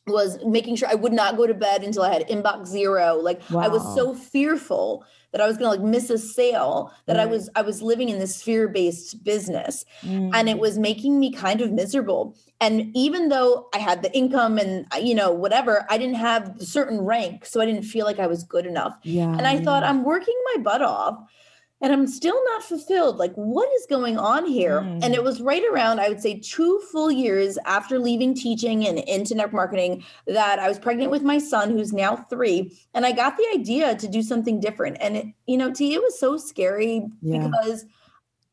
was 0.07 0.43
making 0.43 0.75
sure 0.75 0.87
I 0.89 0.95
would 0.95 1.13
not 1.13 1.37
go 1.37 1.45
to 1.45 1.53
bed 1.53 1.83
until 1.83 2.03
I 2.03 2.11
had 2.11 2.27
inbox 2.27 2.67
zero. 2.67 3.15
Like 3.15 3.41
wow. 3.51 3.61
I 3.61 3.67
was 3.67 3.83
so 3.95 4.15
fearful 4.15 5.05
that 5.31 5.41
I 5.41 5.47
was 5.47 5.57
going 5.57 5.71
to 5.71 5.81
like 5.81 5.87
miss 5.87 6.09
a 6.09 6.17
sale 6.17 6.91
that 7.05 7.17
right. 7.17 7.23
I 7.23 7.25
was 7.25 7.49
I 7.55 7.61
was 7.61 7.81
living 7.81 8.09
in 8.09 8.19
this 8.19 8.41
fear-based 8.41 9.23
business 9.23 9.85
mm. 10.01 10.31
and 10.33 10.49
it 10.49 10.57
mm. 10.57 10.59
was 10.59 10.77
making 10.77 11.19
me 11.19 11.31
kind 11.31 11.61
of 11.61 11.71
miserable. 11.71 12.35
And 12.61 12.91
even 12.95 13.29
though 13.29 13.69
I 13.73 13.77
had 13.77 14.03
the 14.03 14.15
income 14.15 14.57
and 14.57 14.85
you 15.01 15.15
know 15.15 15.31
whatever, 15.31 15.85
I 15.89 15.97
didn't 15.97 16.15
have 16.15 16.57
a 16.59 16.65
certain 16.65 17.01
rank, 17.01 17.45
so 17.45 17.61
I 17.61 17.65
didn't 17.65 17.83
feel 17.83 18.05
like 18.05 18.19
I 18.19 18.27
was 18.27 18.43
good 18.43 18.65
enough. 18.65 18.97
Yeah. 19.03 19.29
And 19.29 19.47
I 19.47 19.59
thought 19.59 19.83
I'm 19.83 20.03
working 20.03 20.35
my 20.55 20.61
butt 20.61 20.81
off 20.81 21.19
and 21.81 21.93
I'm 21.93 22.07
still 22.07 22.39
not 22.45 22.63
fulfilled. 22.63 23.17
Like, 23.17 23.33
what 23.35 23.69
is 23.75 23.85
going 23.89 24.17
on 24.17 24.45
here? 24.45 24.81
Mm. 24.81 25.03
And 25.03 25.13
it 25.13 25.23
was 25.23 25.41
right 25.41 25.63
around, 25.71 25.99
I 25.99 26.09
would 26.09 26.21
say, 26.21 26.39
two 26.39 26.81
full 26.91 27.11
years 27.11 27.57
after 27.65 27.99
leaving 27.99 28.33
teaching 28.33 28.85
and 28.85 28.99
into 28.99 29.35
network 29.35 29.53
marketing 29.53 30.03
that 30.27 30.59
I 30.59 30.67
was 30.67 30.79
pregnant 30.79 31.11
with 31.11 31.23
my 31.23 31.37
son, 31.37 31.71
who's 31.71 31.93
now 31.93 32.15
three. 32.15 32.77
And 32.93 33.05
I 33.05 33.11
got 33.11 33.37
the 33.37 33.47
idea 33.53 33.95
to 33.95 34.07
do 34.07 34.21
something 34.21 34.59
different. 34.59 34.97
And, 34.99 35.17
it, 35.17 35.25
you 35.47 35.57
know, 35.57 35.71
T, 35.71 35.93
it 35.93 36.01
was 36.01 36.19
so 36.19 36.37
scary 36.37 37.07
yeah. 37.21 37.47
because 37.47 37.85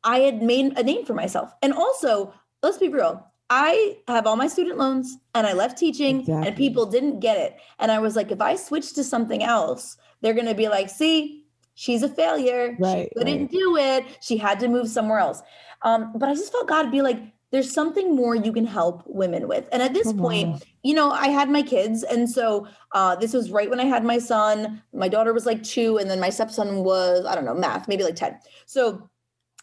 I 0.03 0.19
had 0.19 0.41
made 0.41 0.77
a 0.77 0.83
name 0.83 1.05
for 1.05 1.13
myself. 1.13 1.53
And 1.61 1.73
also, 1.73 2.33
let's 2.63 2.77
be 2.77 2.89
real, 2.89 3.25
I 3.49 3.97
have 4.07 4.27
all 4.27 4.35
my 4.35 4.47
student 4.47 4.77
loans 4.77 5.17
and 5.33 5.47
I 5.47 5.53
left 5.53 5.77
teaching 5.77 6.21
exactly. 6.21 6.47
and 6.47 6.57
people 6.57 6.85
didn't 6.85 7.19
get 7.19 7.37
it. 7.37 7.57
And 7.79 7.91
I 7.91 7.99
was 7.99 8.15
like, 8.15 8.31
if 8.31 8.41
I 8.41 8.55
switch 8.55 8.93
to 8.93 9.03
something 9.03 9.43
else, 9.43 9.97
they're 10.21 10.33
going 10.33 10.47
to 10.47 10.55
be 10.55 10.67
like, 10.67 10.89
see, 10.89 11.45
she's 11.77 12.01
a 12.01 12.09
failure. 12.09 12.75
Right, 12.79 13.07
she 13.07 13.19
couldn't 13.19 13.41
right. 13.41 13.51
do 13.51 13.77
it. 13.77 14.05
She 14.19 14.37
had 14.37 14.59
to 14.61 14.67
move 14.67 14.89
somewhere 14.89 15.19
else. 15.19 15.41
Um, 15.83 16.11
but 16.15 16.27
I 16.27 16.33
just 16.33 16.51
felt 16.51 16.67
God 16.67 16.91
be 16.91 17.01
like, 17.01 17.21
there's 17.51 17.71
something 17.71 18.15
more 18.15 18.35
you 18.35 18.51
can 18.51 18.65
help 18.65 19.03
women 19.05 19.47
with. 19.47 19.69
And 19.71 19.81
at 19.81 19.93
this 19.93 20.07
Come 20.07 20.17
point, 20.17 20.53
on. 20.55 20.61
you 20.83 20.93
know, 20.95 21.11
I 21.11 21.27
had 21.27 21.49
my 21.49 21.61
kids. 21.61 22.03
And 22.03 22.29
so 22.29 22.67
uh, 22.91 23.15
this 23.15 23.31
was 23.31 23.51
right 23.51 23.69
when 23.69 23.79
I 23.79 23.85
had 23.85 24.03
my 24.03 24.17
son. 24.17 24.81
My 24.91 25.07
daughter 25.07 25.31
was 25.33 25.45
like 25.45 25.63
two, 25.63 25.97
and 25.97 26.09
then 26.09 26.19
my 26.19 26.29
stepson 26.29 26.83
was, 26.83 27.25
I 27.25 27.35
don't 27.35 27.45
know, 27.45 27.53
math, 27.53 27.87
maybe 27.87 28.03
like 28.03 28.15
10. 28.15 28.37
So 28.65 29.09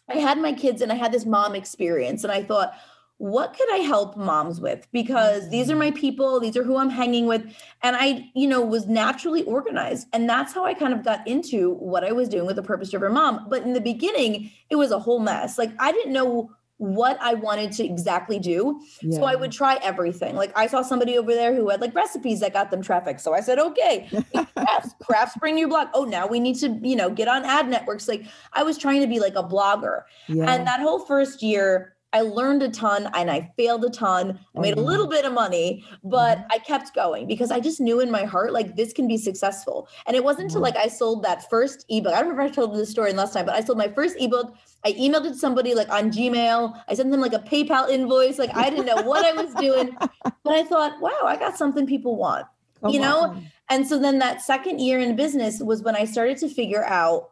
I 0.09 0.15
had 0.15 0.39
my 0.39 0.53
kids 0.53 0.81
and 0.81 0.91
I 0.91 0.95
had 0.95 1.11
this 1.11 1.25
mom 1.25 1.53
experience. 1.53 2.23
And 2.23 2.31
I 2.31 2.41
thought, 2.43 2.73
what 3.17 3.55
could 3.55 3.73
I 3.73 3.77
help 3.77 4.17
moms 4.17 4.59
with? 4.59 4.87
Because 4.91 5.49
these 5.49 5.71
are 5.71 5.75
my 5.75 5.91
mm. 5.91 5.95
people, 5.95 6.39
these 6.39 6.57
are 6.57 6.63
who 6.63 6.77
I'm 6.77 6.89
hanging 6.89 7.27
with. 7.27 7.43
And 7.81 7.95
I, 7.95 8.29
you 8.35 8.47
know, 8.47 8.61
was 8.61 8.87
naturally 8.87 9.43
organized. 9.43 10.07
And 10.11 10.29
that's 10.29 10.53
how 10.53 10.65
I 10.65 10.73
kind 10.73 10.93
of 10.93 11.03
got 11.03 11.25
into 11.25 11.75
what 11.75 12.03
I 12.03 12.11
was 12.11 12.27
doing 12.27 12.45
with 12.45 12.57
the 12.57 12.63
Purpose 12.63 12.91
Driven 12.91 13.13
Mom. 13.13 13.47
But 13.49 13.63
in 13.63 13.73
the 13.73 13.81
beginning, 13.81 14.51
it 14.69 14.75
was 14.75 14.91
a 14.91 14.99
whole 14.99 15.19
mess. 15.19 15.57
Like 15.57 15.71
I 15.79 15.91
didn't 15.93 16.13
know 16.13 16.51
what 16.77 17.17
I 17.21 17.35
wanted 17.35 17.71
to 17.73 17.85
exactly 17.85 18.37
do. 18.37 18.81
Yeah. 19.01 19.19
So 19.19 19.23
I 19.23 19.35
would 19.35 19.51
try 19.51 19.79
everything. 19.81 20.35
Like 20.35 20.51
I 20.57 20.67
saw 20.67 20.81
somebody 20.81 21.17
over 21.17 21.33
there 21.33 21.55
who 21.55 21.69
had 21.69 21.79
like 21.79 21.95
recipes 21.95 22.41
that 22.41 22.51
got 22.51 22.69
them 22.69 22.81
traffic. 22.81 23.21
So 23.21 23.33
I 23.33 23.39
said, 23.39 23.59
okay, 23.59 24.09
crafts, 24.57 24.93
crafts 25.01 25.37
bring 25.37 25.57
you 25.57 25.69
blog. 25.69 25.87
Oh, 25.93 26.03
now 26.03 26.27
we 26.27 26.39
need 26.41 26.55
to, 26.57 26.77
you 26.83 26.97
know, 26.97 27.09
get 27.09 27.29
on 27.29 27.45
ad 27.45 27.69
networks. 27.69 28.09
Like 28.09 28.25
I 28.51 28.63
was 28.63 28.77
trying 28.77 28.99
to 29.01 29.07
be 29.07 29.19
like 29.19 29.35
a 29.35 29.43
blogger. 29.43 30.03
Yeah. 30.27 30.51
And 30.51 30.67
that 30.67 30.81
whole 30.81 30.99
first 30.99 31.41
year, 31.41 31.94
I 32.15 32.21
learned 32.21 32.63
a 32.63 32.69
ton 32.69 33.09
and 33.13 33.29
I 33.29 33.51
failed 33.57 33.83
a 33.83 33.89
ton. 33.89 34.39
I 34.55 34.59
made 34.61 34.71
a 34.71 34.77
mm-hmm. 34.77 34.85
little 34.85 35.07
bit 35.07 35.25
of 35.25 35.33
money, 35.33 35.83
but 36.01 36.37
mm-hmm. 36.37 36.47
I 36.49 36.59
kept 36.59 36.95
going 36.95 37.27
because 37.27 37.51
I 37.51 37.59
just 37.59 37.81
knew 37.81 37.99
in 37.99 38.09
my 38.09 38.23
heart 38.23 38.53
like 38.53 38.77
this 38.77 38.93
can 38.93 39.05
be 39.05 39.17
successful. 39.17 39.89
And 40.07 40.15
it 40.15 40.23
wasn't 40.23 40.43
until 40.43 40.61
mm-hmm. 40.61 40.77
like 40.77 40.85
I 40.85 40.87
sold 40.87 41.23
that 41.23 41.49
first 41.49 41.85
ebook. 41.89 42.13
I 42.13 42.21
don't 42.21 42.29
remember 42.29 42.43
I 42.43 42.55
told 42.55 42.73
this 42.73 42.89
story 42.89 43.11
last 43.11 43.33
time, 43.33 43.45
but 43.45 43.53
I 43.53 43.59
sold 43.59 43.77
my 43.77 43.89
first 43.89 44.15
ebook. 44.17 44.55
I 44.85 44.93
emailed 44.93 45.25
it 45.25 45.33
to 45.33 45.37
somebody 45.37 45.75
like 45.75 45.89
on 45.89 46.09
Gmail. 46.09 46.81
I 46.87 46.93
sent 46.93 47.11
them 47.11 47.19
like 47.19 47.33
a 47.33 47.39
PayPal 47.39 47.89
invoice. 47.89 48.39
Like 48.39 48.55
I 48.55 48.69
didn't 48.69 48.85
know 48.85 49.01
what 49.01 49.25
I 49.25 49.33
was 49.33 49.53
doing, 49.55 49.97
but 50.23 50.53
I 50.53 50.63
thought, 50.63 51.01
wow, 51.01 51.19
I 51.25 51.35
got 51.35 51.57
something 51.57 51.85
people 51.85 52.15
want. 52.15 52.47
Come 52.79 52.91
you 52.91 53.01
know? 53.01 53.23
On. 53.23 53.51
And 53.69 53.85
so 53.85 53.99
then 53.99 54.19
that 54.19 54.41
second 54.41 54.79
year 54.79 54.99
in 54.99 55.17
business 55.17 55.59
was 55.59 55.83
when 55.83 55.97
I 55.97 56.05
started 56.05 56.37
to 56.37 56.47
figure 56.47 56.85
out 56.85 57.31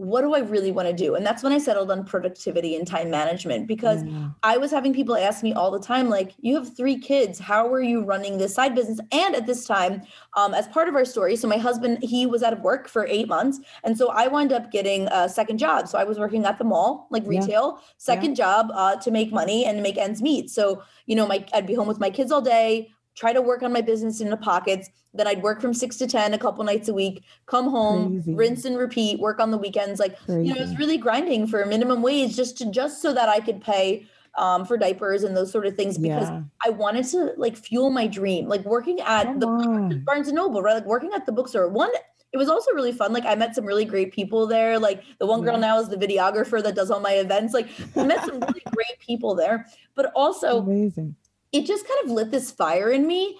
what 0.00 0.22
do 0.22 0.34
I 0.34 0.38
really 0.38 0.72
want 0.72 0.88
to 0.88 0.94
do? 0.94 1.14
And 1.14 1.26
that's 1.26 1.42
when 1.42 1.52
I 1.52 1.58
settled 1.58 1.90
on 1.90 2.04
productivity 2.04 2.74
and 2.74 2.86
time 2.86 3.10
management 3.10 3.66
because 3.66 4.02
yeah. 4.02 4.30
I 4.42 4.56
was 4.56 4.70
having 4.70 4.94
people 4.94 5.14
ask 5.14 5.42
me 5.42 5.52
all 5.52 5.70
the 5.70 5.78
time, 5.78 6.08
like, 6.08 6.32
you 6.40 6.54
have 6.54 6.74
three 6.74 6.98
kids. 6.98 7.38
How 7.38 7.70
are 7.70 7.82
you 7.82 8.02
running 8.02 8.38
this 8.38 8.54
side 8.54 8.74
business? 8.74 8.98
And 9.12 9.36
at 9.36 9.44
this 9.44 9.66
time, 9.66 10.00
um, 10.38 10.54
as 10.54 10.66
part 10.68 10.88
of 10.88 10.94
our 10.94 11.04
story, 11.04 11.36
so 11.36 11.46
my 11.46 11.58
husband, 11.58 11.98
he 12.00 12.24
was 12.24 12.42
out 12.42 12.54
of 12.54 12.60
work 12.60 12.88
for 12.88 13.06
eight 13.08 13.28
months. 13.28 13.60
And 13.84 13.98
so 13.98 14.08
I 14.08 14.26
wound 14.26 14.54
up 14.54 14.72
getting 14.72 15.06
a 15.08 15.28
second 15.28 15.58
job. 15.58 15.86
So 15.86 15.98
I 15.98 16.04
was 16.04 16.18
working 16.18 16.46
at 16.46 16.56
the 16.56 16.64
mall, 16.64 17.06
like 17.10 17.26
retail, 17.26 17.76
yeah. 17.76 17.88
second 17.98 18.38
yeah. 18.38 18.44
job 18.44 18.70
uh, 18.72 18.96
to 18.96 19.10
make 19.10 19.32
money 19.32 19.66
and 19.66 19.82
make 19.82 19.98
ends 19.98 20.22
meet. 20.22 20.48
So, 20.48 20.82
you 21.04 21.14
know, 21.14 21.26
my 21.26 21.44
I'd 21.52 21.66
be 21.66 21.74
home 21.74 21.88
with 21.88 22.00
my 22.00 22.08
kids 22.08 22.32
all 22.32 22.40
day 22.40 22.90
try 23.20 23.34
to 23.34 23.42
work 23.42 23.62
on 23.62 23.70
my 23.70 23.82
business 23.82 24.22
in 24.22 24.30
the 24.30 24.36
pockets. 24.36 24.88
Then 25.12 25.26
I'd 25.26 25.42
work 25.42 25.60
from 25.60 25.74
six 25.74 25.96
to 25.98 26.06
10 26.06 26.32
a 26.32 26.38
couple 26.38 26.64
nights 26.64 26.88
a 26.88 26.94
week, 26.94 27.22
come 27.44 27.68
home, 27.68 28.14
Crazy. 28.14 28.34
rinse 28.34 28.64
and 28.64 28.78
repeat, 28.78 29.20
work 29.20 29.38
on 29.40 29.50
the 29.50 29.58
weekends. 29.58 30.00
Like, 30.00 30.18
Crazy. 30.24 30.48
you 30.48 30.54
know, 30.54 30.62
it's 30.62 30.78
really 30.78 30.96
grinding 30.96 31.46
for 31.46 31.64
minimum 31.66 32.00
wage 32.00 32.34
just 32.34 32.56
to, 32.58 32.70
just 32.70 33.02
so 33.02 33.12
that 33.12 33.28
I 33.28 33.40
could 33.40 33.60
pay 33.60 34.06
um, 34.38 34.64
for 34.64 34.78
diapers 34.78 35.22
and 35.22 35.36
those 35.36 35.52
sort 35.52 35.66
of 35.66 35.76
things 35.76 35.98
because 35.98 36.28
yeah. 36.28 36.42
I 36.64 36.70
wanted 36.70 37.04
to 37.06 37.34
like 37.36 37.56
fuel 37.56 37.90
my 37.90 38.06
dream. 38.06 38.48
Like 38.48 38.64
working 38.64 39.00
at 39.00 39.24
come 39.24 39.38
the 39.38 39.46
on. 39.46 40.04
Barnes 40.04 40.28
and 40.28 40.36
Noble, 40.36 40.62
right? 40.62 40.74
Like 40.74 40.86
working 40.86 41.10
at 41.14 41.26
the 41.26 41.32
bookstore. 41.32 41.68
One, 41.68 41.90
it 42.32 42.38
was 42.38 42.48
also 42.48 42.72
really 42.72 42.92
fun. 42.92 43.12
Like 43.12 43.26
I 43.26 43.34
met 43.34 43.54
some 43.54 43.66
really 43.66 43.84
great 43.84 44.12
people 44.12 44.46
there. 44.46 44.78
Like 44.78 45.02
the 45.18 45.26
one 45.26 45.42
girl 45.42 45.54
yeah. 45.54 45.60
now 45.60 45.80
is 45.80 45.88
the 45.88 45.96
videographer 45.96 46.62
that 46.62 46.74
does 46.74 46.90
all 46.90 47.00
my 47.00 47.14
events. 47.14 47.52
Like 47.52 47.68
I 47.96 48.04
met 48.04 48.24
some 48.24 48.40
really 48.40 48.62
great 48.74 48.98
people 49.00 49.34
there. 49.34 49.66
But 49.94 50.12
also 50.14 50.60
amazing 50.60 51.16
it 51.52 51.66
just 51.66 51.86
kind 51.86 52.04
of 52.04 52.10
lit 52.10 52.30
this 52.30 52.50
fire 52.50 52.90
in 52.90 53.06
me 53.06 53.38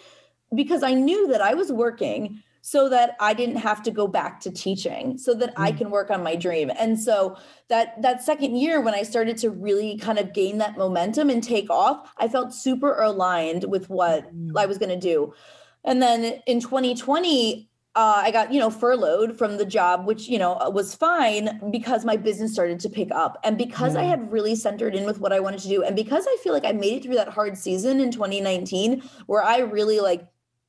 because 0.55 0.83
I 0.83 0.95
knew 0.95 1.29
that 1.29 1.40
I 1.40 1.55
was 1.55 1.71
working 1.71 2.43
so 2.62 2.88
that 2.88 3.17
I 3.21 3.33
didn't 3.33 3.57
have 3.57 3.83
to 3.85 3.90
go 3.90 4.07
back 4.07 4.40
to 4.40 4.50
teaching 4.50 5.17
so 5.17 5.33
that 5.35 5.55
mm. 5.55 5.62
I 5.62 5.73
can 5.73 5.90
work 5.90 6.11
on 6.11 6.23
my 6.23 6.37
dream. 6.37 6.71
And 6.79 7.00
so 7.00 7.37
that 7.69 8.00
that 8.02 8.23
second 8.23 8.57
year 8.57 8.81
when 8.81 8.95
I 8.95 9.02
started 9.02 9.38
to 9.38 9.50
really 9.50 9.97
kind 9.97 10.19
of 10.19 10.35
gain 10.35 10.59
that 10.59 10.76
momentum 10.76 11.31
and 11.31 11.43
take 11.43 11.71
off, 11.71 12.12
I 12.19 12.29
felt 12.29 12.52
super 12.52 13.00
aligned 13.00 13.64
with 13.64 13.88
what 13.88 14.35
mm. 14.35 14.52
I 14.57 14.67
was 14.67 14.79
going 14.79 14.90
to 14.90 15.00
do. 15.00 15.33
And 15.85 16.02
then 16.02 16.43
in 16.47 16.61
2020, 16.61 17.69
uh, 17.97 18.23
I 18.25 18.30
got, 18.30 18.52
you 18.52 18.61
know, 18.61 18.70
furloughed 18.70 19.37
from 19.37 19.56
the 19.56 19.64
job, 19.64 20.06
which, 20.06 20.28
you 20.28 20.38
know, 20.38 20.56
was 20.73 20.94
fine 20.94 21.61
because 21.73 22.04
my 22.04 22.16
business 22.16 22.52
started 22.52 22.78
to 22.80 22.88
pick 22.88 23.11
up. 23.11 23.38
And 23.42 23.59
because 23.59 23.94
yeah. 23.94 24.02
I 24.02 24.04
had 24.04 24.30
really 24.30 24.54
centered 24.54 24.94
in 24.94 25.04
with 25.04 25.18
what 25.18 25.32
I 25.32 25.40
wanted 25.40 25.61
to 25.61 25.68
do. 25.68 25.82
And 25.82 25.97
because 25.97 26.25
I 26.28 26.37
feel 26.42 26.52
like 26.52 26.64
I 26.64 26.70
made 26.70 26.94
it 26.94 27.02
through 27.02 27.16
that 27.16 27.30
hard 27.30 27.59
season 27.59 27.99
in 27.99 28.12
2019, 28.12 29.02
where 29.26 29.42
I 29.42 29.59
really 29.59 29.99
like, 29.99 30.25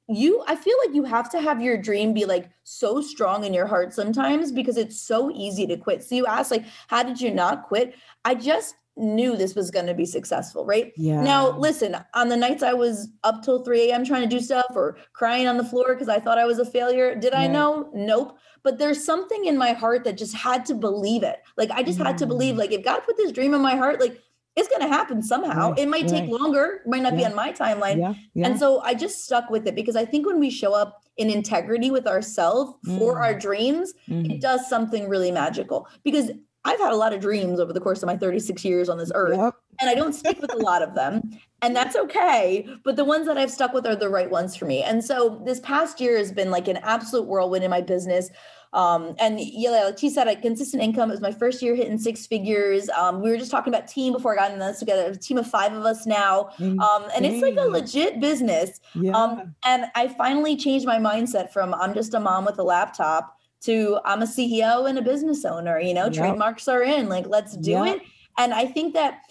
you, 0.08 0.44
I 0.48 0.56
feel 0.56 0.76
like 0.84 0.96
you 0.96 1.04
have 1.04 1.30
to 1.32 1.40
have 1.40 1.62
your 1.62 1.78
dream 1.78 2.14
be 2.14 2.26
like 2.26 2.50
so 2.64 3.02
strong 3.02 3.46
in 3.46 3.54
your 3.54 3.68
heart 3.68 3.94
sometimes 3.94 4.52
because 4.52 4.76
it's 4.76 5.00
so 5.00 5.32
easy 5.32 5.68
to 5.68 5.78
quit. 5.78 6.04
So 6.04 6.16
you 6.16 6.26
ask, 6.26 6.50
like, 6.50 6.66
how 6.88 7.04
did 7.04 7.22
you 7.22 7.32
not 7.32 7.68
quit? 7.68 7.94
I 8.26 8.34
just 8.34 8.76
knew 8.98 9.38
this 9.38 9.56
was 9.56 9.72
going 9.72 9.86
to 9.86 9.94
be 9.94 10.06
successful, 10.06 10.66
right? 10.66 10.92
Yeah. 10.98 11.22
Now, 11.22 11.58
listen, 11.58 11.96
on 12.14 12.30
the 12.30 12.38
nights 12.38 12.62
I 12.62 12.74
was 12.74 13.10
up 13.24 13.44
till 13.44 13.64
3 13.64 13.90
a.m. 13.90 14.06
trying 14.06 14.22
to 14.22 14.28
do 14.28 14.40
stuff 14.40 14.68
or 14.76 14.98
crying 15.14 15.48
on 15.48 15.58
the 15.58 15.64
floor 15.64 15.94
because 15.94 16.10
I 16.10 16.20
thought 16.20 16.38
I 16.38 16.46
was 16.46 16.60
a 16.60 16.66
failure, 16.66 17.16
did 17.16 17.34
I 17.34 17.48
know? 17.48 17.90
Nope. 17.94 18.38
But 18.64 18.78
there's 18.78 19.04
something 19.04 19.46
in 19.46 19.58
my 19.58 19.74
heart 19.74 20.04
that 20.04 20.18
just 20.18 20.36
had 20.36 20.66
to 20.66 20.76
believe 20.76 21.24
it. 21.24 21.38
Like, 21.58 21.72
I 21.72 21.84
just 21.84 21.98
had 21.98 22.18
to 22.20 22.28
believe, 22.28 22.56
mm. 22.56 22.60
like, 22.60 22.72
if 22.72 22.84
God 22.84 23.00
put 23.00 23.18
this 23.18 23.32
dream 23.32 23.54
in 23.54 23.62
my 23.62 23.76
heart, 23.76 24.00
like, 24.00 24.22
it's 24.56 24.68
going 24.68 24.82
to 24.82 24.88
happen 24.88 25.24
somehow. 25.24 25.70
Right, 25.70 25.80
it 25.80 25.88
might 25.90 26.08
take 26.08 26.24
right. 26.24 26.30
longer, 26.30 26.82
might 26.86 27.02
not 27.02 27.14
yeah. 27.14 27.20
be 27.20 27.26
on 27.26 27.36
my 27.36 27.54
timeline. 27.54 28.00
Yeah, 28.00 28.14
yeah. 28.34 28.48
And 28.48 28.60
so 28.60 28.82
I 28.82 28.94
just 28.94 29.24
stuck 29.24 29.50
with 29.50 29.66
it 29.66 29.76
because 29.76 29.96
I 29.96 30.06
think 30.06 30.28
when 30.28 30.40
we 30.40 30.50
show 30.50 30.74
up 30.74 31.04
in 31.18 31.30
integrity 31.30 31.90
with 31.90 32.06
ourselves 32.06 32.74
mm. 32.86 33.00
for 33.00 33.22
our 33.22 33.34
dreams, 33.34 33.94
mm. 34.10 34.30
it 34.30 34.42
does 34.42 34.68
something 34.68 35.08
really 35.08 35.32
magical. 35.32 35.88
Because 36.04 36.32
I've 36.64 36.80
had 36.80 36.92
a 36.92 36.96
lot 36.96 37.14
of 37.14 37.22
dreams 37.22 37.60
over 37.60 37.74
the 37.74 37.80
course 37.80 38.04
of 38.04 38.08
my 38.08 38.18
36 38.18 38.64
years 38.64 38.88
on 38.88 38.98
this 38.98 39.12
earth, 39.16 39.38
yep. 39.38 39.56
and 39.80 39.90
I 39.90 39.96
don't 39.96 40.14
stick 40.14 40.40
with 40.40 40.54
a 40.54 40.58
lot 40.58 40.84
of 40.84 40.94
them, 40.94 41.22
and 41.62 41.76
that's 41.76 41.96
okay. 41.96 42.68
But 42.84 42.96
the 42.98 43.06
ones 43.06 43.26
that 43.28 43.38
I've 43.38 43.52
stuck 43.52 43.74
with 43.74 43.88
are 43.88 43.96
the 43.96 44.10
right 44.10 44.30
ones 44.30 44.56
for 44.56 44.66
me. 44.66 44.84
And 44.84 45.04
so 45.04 45.42
this 45.44 45.60
past 45.62 46.00
year 46.00 46.18
has 46.18 46.32
been 46.32 46.52
like 46.52 46.68
an 46.68 46.78
absolute 46.78 47.28
whirlwind 47.28 47.64
in 47.64 47.72
my 47.72 47.82
business. 47.82 48.30
Um, 48.74 49.16
and 49.20 49.40
yeah, 49.40 49.72
like 49.72 49.98
she 49.98 50.10
said, 50.10 50.28
a 50.28 50.36
consistent 50.36 50.82
income. 50.82 51.10
It 51.10 51.14
was 51.14 51.22
my 51.22 51.32
first 51.32 51.62
year 51.62 51.76
hitting 51.76 51.98
six 51.98 52.26
figures. 52.26 52.90
Um, 52.90 53.22
we 53.22 53.30
were 53.30 53.38
just 53.38 53.52
talking 53.52 53.74
about 53.74 53.88
team 53.88 54.14
before 54.14 54.34
I 54.34 54.36
got 54.36 54.52
into 54.52 54.64
this 54.64 54.80
together. 54.80 55.12
A 55.12 55.18
team 55.18 55.38
of 55.38 55.48
five 55.48 55.74
of 55.74 55.84
us 55.84 56.06
now, 56.06 56.50
um, 56.60 57.06
and 57.16 57.26
it's 57.26 57.42
like 57.42 57.58
a 57.58 57.68
legit 57.68 58.20
business. 58.20 58.80
Yeah. 58.94 59.12
Um, 59.12 59.56
and 59.66 59.86
I 59.96 60.08
finally 60.08 60.56
changed 60.56 60.86
my 60.86 61.00
mindset 61.00 61.52
from 61.52 61.74
I'm 61.74 61.94
just 61.94 62.14
a 62.14 62.20
mom 62.20 62.46
with 62.46 62.60
a 62.60 62.64
laptop 62.64 63.38
to 63.62 64.00
I'm 64.06 64.22
a 64.22 64.26
CEO 64.26 64.90
and 64.90 64.98
a 64.98 65.02
business 65.02 65.46
owner, 65.46 65.80
you 65.80 65.94
know, 65.94 66.06
yep. 66.06 66.14
trademarks 66.14 66.68
are 66.68 66.84
in, 66.84 67.10
like, 67.10 67.28
let's 67.28 67.56
do 67.58 67.72
yep. 67.72 67.98
it. 67.98 68.02
And 68.38 68.54
I 68.54 68.66
think 68.66 68.94
that 68.94 69.22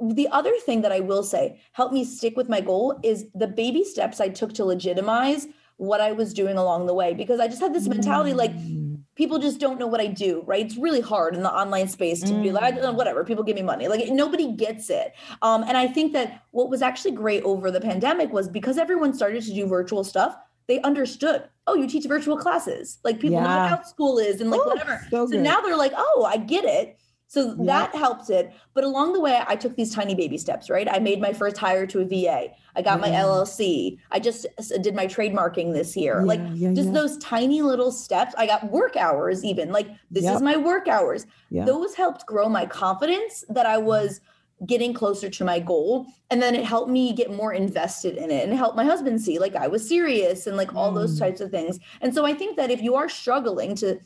the 0.00 0.28
other 0.28 0.52
thing 0.64 0.82
that 0.82 0.92
I 0.92 1.00
will 1.00 1.22
say 1.22 1.60
helped 1.72 1.94
me 1.94 2.04
stick 2.04 2.36
with 2.36 2.48
my 2.48 2.60
goal 2.60 2.98
is 3.02 3.26
the 3.34 3.46
baby 3.46 3.84
steps 3.84 4.20
I 4.20 4.28
took 4.28 4.52
to 4.54 4.64
legitimize 4.64 5.46
what 5.76 6.00
I 6.00 6.12
was 6.12 6.32
doing 6.32 6.56
along 6.56 6.86
the 6.86 6.94
way 6.94 7.14
because 7.14 7.40
I 7.40 7.48
just 7.48 7.60
had 7.60 7.74
this 7.74 7.88
mentality 7.88 8.32
mm. 8.32 8.36
like 8.36 8.52
people 9.16 9.38
just 9.38 9.60
don't 9.60 9.78
know 9.78 9.86
what 9.86 10.00
I 10.00 10.06
do, 10.06 10.42
right? 10.46 10.64
It's 10.64 10.76
really 10.76 11.00
hard 11.00 11.34
in 11.36 11.42
the 11.42 11.52
online 11.52 11.88
space 11.88 12.20
to 12.22 12.32
mm. 12.32 12.42
be 12.42 12.52
like, 12.52 12.74
mm. 12.74 12.94
whatever, 12.94 13.24
people 13.24 13.44
give 13.44 13.56
me 13.56 13.62
money. 13.62 13.86
Like 13.88 14.08
nobody 14.08 14.52
gets 14.52 14.90
it. 14.90 15.14
Um, 15.42 15.62
and 15.62 15.76
I 15.76 15.86
think 15.86 16.12
that 16.12 16.42
what 16.50 16.68
was 16.68 16.82
actually 16.82 17.12
great 17.12 17.42
over 17.44 17.70
the 17.70 17.80
pandemic 17.80 18.32
was 18.32 18.48
because 18.48 18.78
everyone 18.78 19.14
started 19.14 19.42
to 19.44 19.54
do 19.54 19.66
virtual 19.66 20.02
stuff, 20.02 20.36
they 20.66 20.80
understood 20.80 21.44
oh 21.66 21.74
you 21.74 21.86
teach 21.86 22.04
virtual 22.06 22.36
classes 22.36 22.98
like 23.04 23.16
people 23.16 23.36
yeah. 23.36 23.42
know 23.42 23.70
what 23.70 23.84
Outschool 23.84 24.24
is 24.24 24.40
and 24.40 24.50
like 24.50 24.60
Ooh, 24.60 24.68
whatever. 24.68 25.06
so, 25.10 25.26
so 25.26 25.40
now 25.40 25.60
they're 25.60 25.76
like 25.76 25.92
oh 25.96 26.28
i 26.30 26.36
get 26.36 26.64
it. 26.64 26.96
So 27.26 27.56
yeah. 27.58 27.64
that 27.64 27.94
helps 27.96 28.30
it. 28.30 28.52
But 28.74 28.84
along 28.84 29.12
the 29.12 29.20
way 29.20 29.42
i 29.48 29.56
took 29.56 29.74
these 29.76 29.92
tiny 29.94 30.14
baby 30.14 30.38
steps 30.38 30.70
right? 30.70 30.86
I 30.90 30.98
made 30.98 31.20
my 31.20 31.32
first 31.32 31.56
hire 31.56 31.86
to 31.86 32.00
a 32.00 32.04
va 32.04 32.48
i 32.76 32.82
got 32.82 33.00
yeah. 33.00 33.06
my 33.06 33.08
llc 33.08 33.98
i 34.10 34.18
just 34.20 34.46
did 34.82 34.94
my 34.94 35.06
trademarking 35.06 35.72
this 35.72 35.96
year. 35.96 36.22
Like 36.22 36.54
just 36.54 36.92
those 36.92 37.18
tiny 37.18 37.62
little 37.62 37.90
steps 37.90 38.34
i 38.38 38.46
got 38.46 38.70
work 38.70 38.96
hours 38.96 39.44
even. 39.44 39.72
Like 39.72 39.88
this 40.10 40.24
yep. 40.24 40.36
is 40.36 40.42
my 40.42 40.56
work 40.56 40.86
hours. 40.86 41.26
Those 41.50 41.94
helped 41.94 42.26
grow 42.26 42.48
my 42.48 42.66
confidence 42.66 43.44
that 43.48 43.66
i 43.66 43.78
was 43.78 44.20
getting 44.66 44.94
closer 44.94 45.28
to 45.28 45.44
my 45.44 45.58
goal 45.58 46.06
and 46.30 46.40
then 46.40 46.54
it 46.54 46.64
helped 46.64 46.90
me 46.90 47.12
get 47.12 47.32
more 47.32 47.52
invested 47.52 48.16
in 48.16 48.30
it 48.30 48.48
and 48.48 48.56
help 48.56 48.76
my 48.76 48.84
husband 48.84 49.20
see 49.20 49.38
like 49.38 49.54
I 49.56 49.66
was 49.66 49.86
serious 49.86 50.46
and 50.46 50.56
like 50.56 50.74
all 50.74 50.92
mm. 50.92 50.94
those 50.94 51.18
types 51.18 51.40
of 51.40 51.50
things. 51.50 51.78
And 52.00 52.14
so 52.14 52.24
I 52.24 52.34
think 52.34 52.56
that 52.56 52.70
if 52.70 52.80
you 52.80 52.94
are 52.94 53.08
struggling 53.08 53.74
to 53.76 53.98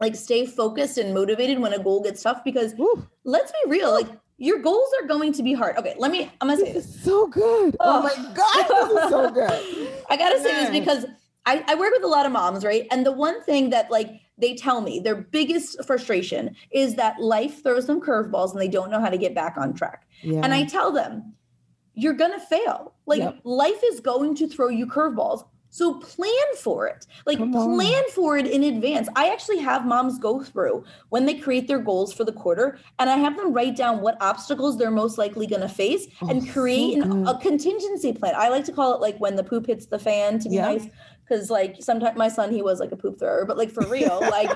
like 0.00 0.14
stay 0.14 0.46
focused 0.46 0.98
and 0.98 1.14
motivated 1.14 1.58
when 1.58 1.72
a 1.72 1.82
goal 1.82 2.02
gets 2.02 2.22
tough 2.22 2.44
because 2.44 2.74
Ooh. 2.78 3.06
let's 3.24 3.50
be 3.50 3.70
real 3.70 3.92
like 3.92 4.08
your 4.36 4.60
goals 4.60 4.88
are 5.00 5.08
going 5.08 5.32
to 5.32 5.42
be 5.42 5.52
hard. 5.52 5.76
Okay, 5.76 5.94
let 5.98 6.12
me 6.12 6.30
I'm 6.40 6.48
going 6.48 6.60
to 6.60 6.66
say 6.66 6.72
this. 6.72 7.02
So 7.02 7.26
good. 7.26 7.76
Oh, 7.80 7.98
oh 7.98 8.02
my 8.02 8.34
god, 8.34 8.68
this 8.68 9.04
is 9.04 9.10
so 9.10 9.30
good. 9.30 10.04
I 10.10 10.16
got 10.16 10.30
to 10.30 10.40
say 10.40 10.52
this 10.52 10.70
because 10.70 11.06
I, 11.44 11.64
I 11.66 11.74
work 11.74 11.92
with 11.92 12.04
a 12.04 12.08
lot 12.08 12.26
of 12.26 12.32
moms, 12.32 12.64
right? 12.64 12.86
And 12.90 13.04
the 13.04 13.12
one 13.12 13.42
thing 13.42 13.70
that 13.70 13.90
like 13.90 14.20
they 14.38 14.54
tell 14.54 14.80
me 14.80 15.00
their 15.00 15.16
biggest 15.16 15.84
frustration 15.84 16.54
is 16.70 16.94
that 16.94 17.20
life 17.20 17.62
throws 17.62 17.86
them 17.86 18.00
curveballs 18.00 18.52
and 18.52 18.60
they 18.60 18.68
don't 18.68 18.90
know 18.90 19.00
how 19.00 19.10
to 19.10 19.18
get 19.18 19.34
back 19.34 19.56
on 19.56 19.74
track. 19.74 20.06
Yeah. 20.22 20.40
And 20.42 20.54
I 20.54 20.64
tell 20.64 20.92
them, 20.92 21.34
you're 21.94 22.14
going 22.14 22.32
to 22.32 22.40
fail. 22.40 22.94
Like 23.06 23.20
yep. 23.20 23.40
life 23.42 23.80
is 23.84 23.98
going 23.98 24.36
to 24.36 24.46
throw 24.46 24.68
you 24.68 24.86
curveballs. 24.86 25.44
So 25.70 25.94
plan 25.94 26.30
for 26.56 26.86
it. 26.86 27.06
Like 27.26 27.38
plan 27.38 28.02
for 28.14 28.38
it 28.38 28.46
in 28.46 28.62
advance. 28.62 29.08
I 29.16 29.30
actually 29.30 29.58
have 29.58 29.84
moms 29.84 30.18
go 30.18 30.42
through 30.42 30.84
when 31.10 31.26
they 31.26 31.34
create 31.34 31.68
their 31.68 31.78
goals 31.78 32.12
for 32.12 32.24
the 32.24 32.32
quarter 32.32 32.78
and 32.98 33.10
I 33.10 33.16
have 33.16 33.36
them 33.36 33.52
write 33.52 33.76
down 33.76 34.00
what 34.00 34.16
obstacles 34.22 34.78
they're 34.78 34.90
most 34.90 35.18
likely 35.18 35.46
going 35.46 35.60
to 35.60 35.68
face 35.68 36.06
oh, 36.22 36.30
and 36.30 36.48
create 36.48 37.02
so 37.02 37.10
an, 37.10 37.26
a 37.26 37.38
contingency 37.38 38.12
plan. 38.12 38.34
I 38.36 38.48
like 38.48 38.64
to 38.64 38.72
call 38.72 38.94
it 38.94 39.00
like 39.00 39.18
when 39.18 39.36
the 39.36 39.44
poop 39.44 39.66
hits 39.66 39.86
the 39.86 39.98
fan 39.98 40.38
to 40.38 40.48
be 40.48 40.56
nice 40.56 40.86
because 41.28 41.50
like 41.50 41.76
sometimes 41.80 42.16
my 42.16 42.28
son 42.28 42.52
he 42.52 42.62
was 42.62 42.80
like 42.80 42.92
a 42.92 42.96
poop 42.96 43.18
thrower 43.18 43.44
but 43.44 43.56
like 43.56 43.70
for 43.70 43.86
real 43.88 44.20
like 44.30 44.50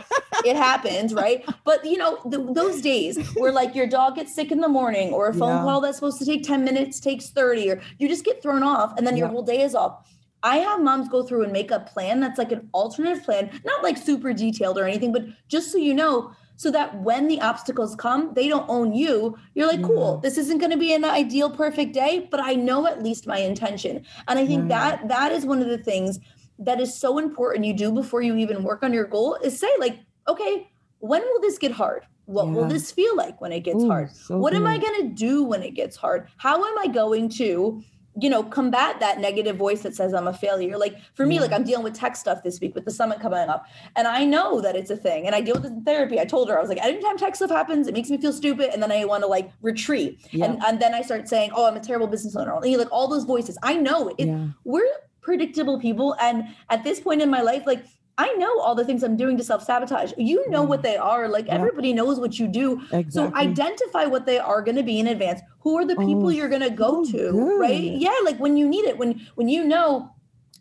it 0.45 0.57
happens 0.57 1.13
right 1.13 1.45
but 1.65 1.85
you 1.85 1.99
know 1.99 2.19
the, 2.27 2.39
those 2.53 2.81
days 2.81 3.19
where 3.35 3.53
like 3.53 3.75
your 3.75 3.87
dog 3.87 4.17
gets 4.17 4.35
sick 4.35 4.51
in 4.51 4.61
the 4.61 4.69
morning 4.69 5.11
or 5.11 5.29
a 5.29 5.35
phone 5.35 5.57
yeah. 5.57 5.63
call 5.63 5.81
that's 5.81 5.99
supposed 5.99 6.19
to 6.19 6.25
take 6.25 6.43
10 6.43 6.65
minutes 6.65 7.01
takes 7.01 7.31
30 7.31 7.71
or 7.71 7.83
you 7.99 8.09
just 8.09 8.25
get 8.25 8.43
thrown 8.43 8.63
off 8.63 8.97
and 8.97 9.07
then 9.07 9.17
your 9.17 9.29
whole 9.29 9.43
day 9.43 9.63
is 9.63 9.75
off 9.75 10.07
I 10.45 10.57
have 10.57 10.83
moms 10.83 11.09
go 11.09 11.23
through 11.23 11.45
and 11.45 11.53
make 11.53 11.71
a 11.71 11.81
plan 11.81 12.19
that's 12.19 12.37
like 12.37 12.51
an 12.51 12.69
alternative 12.75 13.25
plan, 13.25 13.61
not 13.65 13.85
like 13.85 13.97
super 13.97 14.33
detailed 14.33 14.77
or 14.77 14.87
anything, 14.87 15.13
but 15.13 15.25
just 15.47 15.71
so 15.71 15.79
you 15.79 15.95
know, 15.95 16.33
so 16.57 16.71
that 16.71 17.01
when 17.01 17.29
the 17.29 17.41
obstacles 17.41 17.95
come, 17.97 18.33
they 18.35 18.49
don't 18.49 18.69
own 18.69 18.93
you. 18.93 19.37
You're 19.55 19.67
like, 19.67 19.83
cool, 19.83 20.19
mm. 20.19 20.23
this 20.23 20.39
isn't 20.39 20.59
going 20.59 20.71
to 20.71 20.77
be 20.77 20.95
an 20.95 21.05
ideal 21.05 21.51
perfect 21.51 21.93
day, 21.93 22.29
but 22.31 22.41
I 22.41 22.55
know 22.55 22.87
at 22.87 23.03
least 23.03 23.27
my 23.27 23.39
intention. 23.39 24.05
And 24.29 24.39
I 24.39 24.47
think 24.47 24.69
that 24.69 25.09
that 25.09 25.33
is 25.33 25.47
one 25.47 25.63
of 25.63 25.69
the 25.69 25.79
things 25.79 26.19
that 26.65 26.81
is 26.81 26.99
so 26.99 27.19
important 27.19 27.65
you 27.65 27.75
do 27.75 27.93
before 27.93 28.23
you 28.23 28.37
even 28.37 28.63
work 28.63 28.83
on 28.83 28.93
your 28.93 29.05
goal 29.05 29.37
is 29.43 29.59
say 29.59 29.71
like, 29.79 29.99
okay, 30.29 30.69
when 30.99 31.23
will 31.23 31.41
this 31.41 31.59
get 31.59 31.73
hard? 31.73 32.05
What 32.27 32.47
yeah. 32.47 32.53
will 32.53 32.67
this 32.67 32.93
feel 32.93 33.17
like 33.17 33.41
when 33.41 33.53
it 33.53 33.61
gets 33.61 33.83
Ooh, 33.83 33.89
hard? 33.89 34.15
So 34.15 34.39
what 34.39 34.53
good. 34.53 34.63
am 34.63 34.67
I 34.67 34.79
going 34.79 35.03
to 35.03 35.09
do 35.15 35.43
when 35.43 35.63
it 35.63 35.73
gets 35.73 35.97
hard? 35.97 36.29
How 36.37 36.65
am 36.65 36.79
I 36.79 36.87
going 36.87 37.29
to 37.31 37.83
you 38.21 38.29
know, 38.29 38.43
combat 38.43 39.01
that 39.01 39.21
negative 39.21 39.57
voice 39.57 39.81
that 39.83 39.95
says 39.95 40.13
I'm 40.13 40.27
a 40.27 40.35
failure. 40.35 40.77
Like 40.77 40.97
for 41.15 41.25
me, 41.25 41.37
yeah. 41.37 41.43
like 41.43 41.53
I'm 41.53 41.65
dealing 41.65 41.83
with 41.83 41.95
tech 41.95 42.15
stuff 42.17 42.43
this 42.43 42.61
week 42.61 42.75
with 42.75 42.85
the 42.85 42.91
summit 42.91 43.21
coming 43.21 43.49
up, 43.49 43.67
and 43.97 44.07
I 44.07 44.25
know 44.25 44.61
that 44.61 44.77
it's 44.77 44.91
a 44.91 44.97
thing, 44.97 45.27
and 45.27 45.35
I 45.35 45.41
deal 45.41 45.55
with 45.55 45.65
it 45.65 45.73
in 45.73 45.83
therapy. 45.83 46.21
I 46.21 46.25
told 46.25 46.51
her 46.51 46.59
I 46.59 46.61
was 46.61 46.69
like, 46.69 46.83
anytime 46.85 47.17
tech 47.17 47.35
stuff 47.37 47.51
happens, 47.51 47.89
it 47.89 47.95
makes 47.95 48.11
me 48.11 48.19
feel 48.19 48.33
stupid, 48.33 48.71
and 48.73 48.83
then 48.83 48.93
I 48.93 49.05
want 49.07 49.23
to 49.23 49.27
like 49.27 49.51
retreat, 49.63 50.21
yeah. 50.31 50.45
and 50.45 50.63
and 50.63 50.81
then 50.81 50.95
I 50.95 51.01
start 51.01 51.29
saying, 51.29 51.53
oh, 51.55 51.67
I'm 51.67 51.77
a 51.77 51.81
terrible 51.81 52.07
business 52.07 52.37
owner. 52.37 52.55
And 52.55 52.77
like 52.77 52.93
all 52.93 53.09
those 53.09 53.25
voices, 53.25 53.57
I 53.63 53.75
know 53.75 54.15
it. 54.19 54.53
We're 54.65 54.85
predictable 55.23 55.81
people, 55.81 56.15
and 56.21 56.45
at 56.69 56.85
this 56.85 57.01
point 57.01 57.23
in 57.23 57.31
my 57.31 57.41
life, 57.41 57.63
like 57.67 57.85
I 58.19 58.33
know 58.35 58.61
all 58.61 58.75
the 58.75 58.85
things 58.85 59.03
I'm 59.03 59.17
doing 59.17 59.37
to 59.39 59.45
self 59.45 59.65
sabotage. 59.65 60.13
You 60.19 60.49
know 60.51 60.63
what 60.63 60.81
mm. 60.81 60.85
they 60.85 60.97
are. 60.97 61.29
Like 61.29 61.47
yeah. 61.47 61.55
everybody 61.55 61.93
knows 61.93 62.21
what 62.21 62.39
you 62.39 62.47
do. 62.47 62.81
Exactly. 62.93 63.11
So 63.11 63.35
identify 63.35 64.05
what 64.05 64.27
they 64.27 64.39
are 64.39 64.63
going 64.63 64.77
to 64.77 64.83
be 64.83 65.01
in 65.01 65.07
advance. 65.07 65.41
Who 65.61 65.77
are 65.79 65.87
the 65.87 65.97
people 65.97 66.27
oh, 66.27 66.31
you're 66.31 66.49
going 66.49 66.63
to 66.63 66.71
go 66.71 67.05
so 67.05 67.13
to, 67.13 67.33
good. 67.33 67.61
right? 67.61 67.81
Yeah, 67.81 68.15
like 68.25 68.39
when 68.39 68.57
you 68.57 68.69
need 68.69 68.85
it, 68.85 68.99
when 68.99 69.27
when 69.37 69.49
you 69.49 69.65
know 69.65 70.11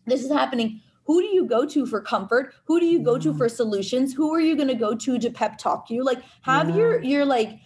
this 0.05 0.23
is 0.23 0.31
happening, 0.31 0.81
who 1.03 1.21
do 1.21 1.27
you 1.27 1.45
go 1.45 1.65
to 1.65 1.85
for 1.85 2.01
comfort? 2.01 2.53
Who 2.65 2.79
do 2.79 2.85
you 2.85 2.99
yeah. 2.99 3.05
go 3.05 3.17
to 3.19 3.33
for 3.33 3.49
solutions? 3.49 4.13
Who 4.13 4.33
are 4.33 4.39
you 4.39 4.55
going 4.55 4.69
to 4.69 4.75
go 4.75 4.95
to 4.95 5.19
to 5.19 5.29
pep 5.29 5.57
talk 5.57 5.89
you? 5.89 6.03
Like 6.03 6.21
have 6.43 6.69
yeah. 6.69 6.75
your 6.75 7.01
your 7.03 7.25
like 7.25 7.59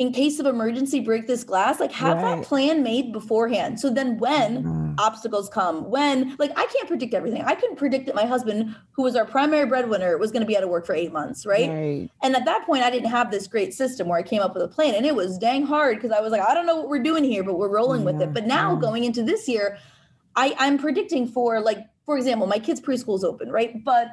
in 0.00 0.12
case 0.12 0.40
of 0.40 0.46
emergency 0.46 0.98
break 0.98 1.26
this 1.26 1.44
glass 1.44 1.78
like 1.78 1.92
have 1.92 2.16
right. 2.16 2.36
that 2.36 2.44
plan 2.44 2.82
made 2.82 3.12
beforehand 3.12 3.78
so 3.78 3.90
then 3.90 4.16
when 4.16 4.64
mm-hmm. 4.64 4.94
obstacles 4.98 5.48
come 5.50 5.88
when 5.90 6.34
like 6.38 6.50
i 6.56 6.64
can't 6.66 6.88
predict 6.88 7.12
everything 7.12 7.42
i 7.42 7.54
couldn't 7.54 7.76
predict 7.76 8.06
that 8.06 8.14
my 8.14 8.24
husband 8.24 8.74
who 8.92 9.02
was 9.02 9.14
our 9.14 9.26
primary 9.26 9.66
breadwinner 9.66 10.16
was 10.16 10.32
going 10.32 10.40
to 10.40 10.46
be 10.46 10.56
out 10.56 10.62
of 10.62 10.70
work 10.70 10.86
for 10.86 10.94
eight 10.94 11.12
months 11.12 11.44
right? 11.44 11.68
right 11.68 12.10
and 12.22 12.34
at 12.34 12.46
that 12.46 12.64
point 12.64 12.82
i 12.82 12.90
didn't 12.90 13.10
have 13.10 13.30
this 13.30 13.46
great 13.46 13.74
system 13.74 14.08
where 14.08 14.18
i 14.18 14.22
came 14.22 14.40
up 14.40 14.54
with 14.54 14.62
a 14.62 14.68
plan 14.68 14.94
and 14.94 15.04
it 15.04 15.14
was 15.14 15.36
dang 15.36 15.66
hard 15.66 15.98
because 15.98 16.10
i 16.10 16.20
was 16.20 16.32
like 16.32 16.40
i 16.40 16.54
don't 16.54 16.66
know 16.66 16.76
what 16.76 16.88
we're 16.88 17.02
doing 17.02 17.22
here 17.22 17.44
but 17.44 17.58
we're 17.58 17.68
rolling 17.68 18.00
yeah. 18.00 18.06
with 18.06 18.22
it 18.22 18.32
but 18.32 18.46
now 18.46 18.72
yeah. 18.72 18.80
going 18.80 19.04
into 19.04 19.22
this 19.22 19.46
year 19.46 19.76
i 20.34 20.56
i'm 20.58 20.78
predicting 20.78 21.28
for 21.28 21.60
like 21.60 21.86
for 22.06 22.16
example 22.16 22.46
my 22.46 22.58
kids 22.58 22.80
preschool's 22.80 23.22
open 23.22 23.52
right 23.52 23.84
but 23.84 24.08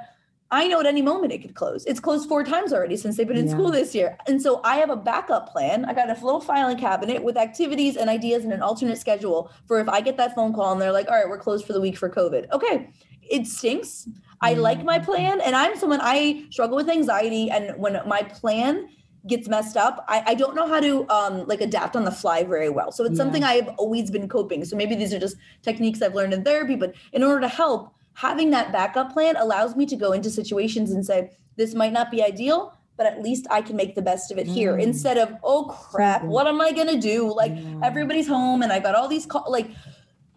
I 0.50 0.68
know 0.68 0.80
at 0.80 0.86
any 0.86 1.02
moment 1.02 1.34
it 1.34 1.40
could 1.40 1.56
close. 1.56 1.86
It's 1.86 2.00
closed 2.00 2.30
four 2.30 2.44
times 2.44 2.72
already 2.72 2.96
since 2.96 3.18
they've 3.18 3.28
been 3.28 3.38
in 3.38 3.48
yeah. 3.48 3.54
school 3.54 3.70
this 3.70 3.94
year. 3.94 4.18
And 4.28 4.42
so 4.42 4.62
I 4.64 4.78
have 4.78 4.90
a 4.90 4.96
backup 4.96 5.50
plan. 5.50 5.84
I 5.86 5.94
got 5.94 6.10
a 6.10 6.14
little 6.14 6.40
filing 6.40 6.78
cabinet 6.78 7.22
with 7.22 7.36
activities 7.36 7.98
and 7.98 8.10
ideas 8.10 8.46
and 8.46 8.54
an 8.54 8.62
alternate 8.62 8.98
schedule 8.98 9.52
for 9.66 9.80
if 9.80 9.90
I 9.90 10.00
get 10.00 10.16
that 10.18 10.36
phone 10.36 10.54
call 10.54 10.72
and 10.72 10.82
they're 10.82 10.94
like, 10.94 11.10
all 11.10 11.16
right, 11.16 11.28
we're 11.28 11.38
closed 11.38 11.66
for 11.66 11.74
the 11.74 11.82
week 11.82 11.98
for 11.98 12.10
COVID. 12.10 12.50
Okay. 12.52 12.90
It 13.30 13.46
stinks. 13.46 14.08
I 14.40 14.54
like 14.54 14.84
my 14.86 15.00
plan. 15.00 15.42
And 15.42 15.54
I'm 15.54 15.76
someone 15.76 16.00
I 16.02 16.46
struggle 16.50 16.78
with 16.78 16.90
anxiety. 16.90 17.50
And 17.52 17.78
when 17.78 18.00
my 18.08 18.22
plan 18.22 18.88
gets 19.28 19.50
messed 19.50 19.76
up, 19.76 20.06
I, 20.08 20.24
I 20.28 20.34
don't 20.36 20.56
know 20.56 20.68
how 20.68 20.80
to 20.80 21.10
um, 21.10 21.46
like 21.48 21.60
adapt 21.60 21.98
on 21.98 22.06
the 22.06 22.12
fly 22.12 22.46
very 22.46 22.70
well. 22.70 22.94
So 22.94 23.04
it's 23.04 23.18
yeah. 23.18 23.18
something 23.18 23.44
I've 23.44 23.68
always 23.78 24.10
been 24.10 24.30
coping. 24.30 24.64
So 24.64 24.78
maybe 24.78 24.96
these 24.96 25.14
are 25.14 25.20
just 25.20 25.36
techniques 25.62 26.02
I've 26.02 26.16
learned 26.16 26.34
in 26.34 26.46
therapy, 26.46 26.76
but 26.76 26.94
in 27.12 27.22
order 27.22 27.42
to 27.42 27.50
help, 27.50 27.94
having 28.18 28.50
that 28.50 28.72
backup 28.72 29.14
plan 29.14 29.36
allows 29.36 29.76
me 29.76 29.86
to 29.86 29.96
go 29.96 30.12
into 30.12 30.28
situations 30.28 30.90
and 30.90 31.06
say, 31.06 31.30
this 31.56 31.76
might 31.76 31.94
not 31.94 32.10
be 32.10 32.24
ideal, 32.24 32.76
but 32.98 33.06
at 33.06 33.22
least 33.22 33.46
I 33.52 33.62
can 33.62 33.76
make 33.76 33.94
the 33.94 34.02
best 34.02 34.32
of 34.32 34.40
it 34.40 34.48
here 34.48 34.74
mm. 34.74 34.82
instead 34.82 35.20
of, 35.20 35.36
oh 35.44 35.66
crap, 35.66 36.24
what 36.24 36.48
am 36.48 36.60
I 36.60 36.72
going 36.72 36.88
to 36.88 37.00
do? 37.00 37.32
Like 37.32 37.52
everybody's 37.84 38.28
home 38.28 38.64
and 38.64 38.74
I 38.74 38.80
got 38.80 38.96
all 38.96 39.08
these 39.08 39.28
calls. 39.28 39.52
Like 39.52 39.70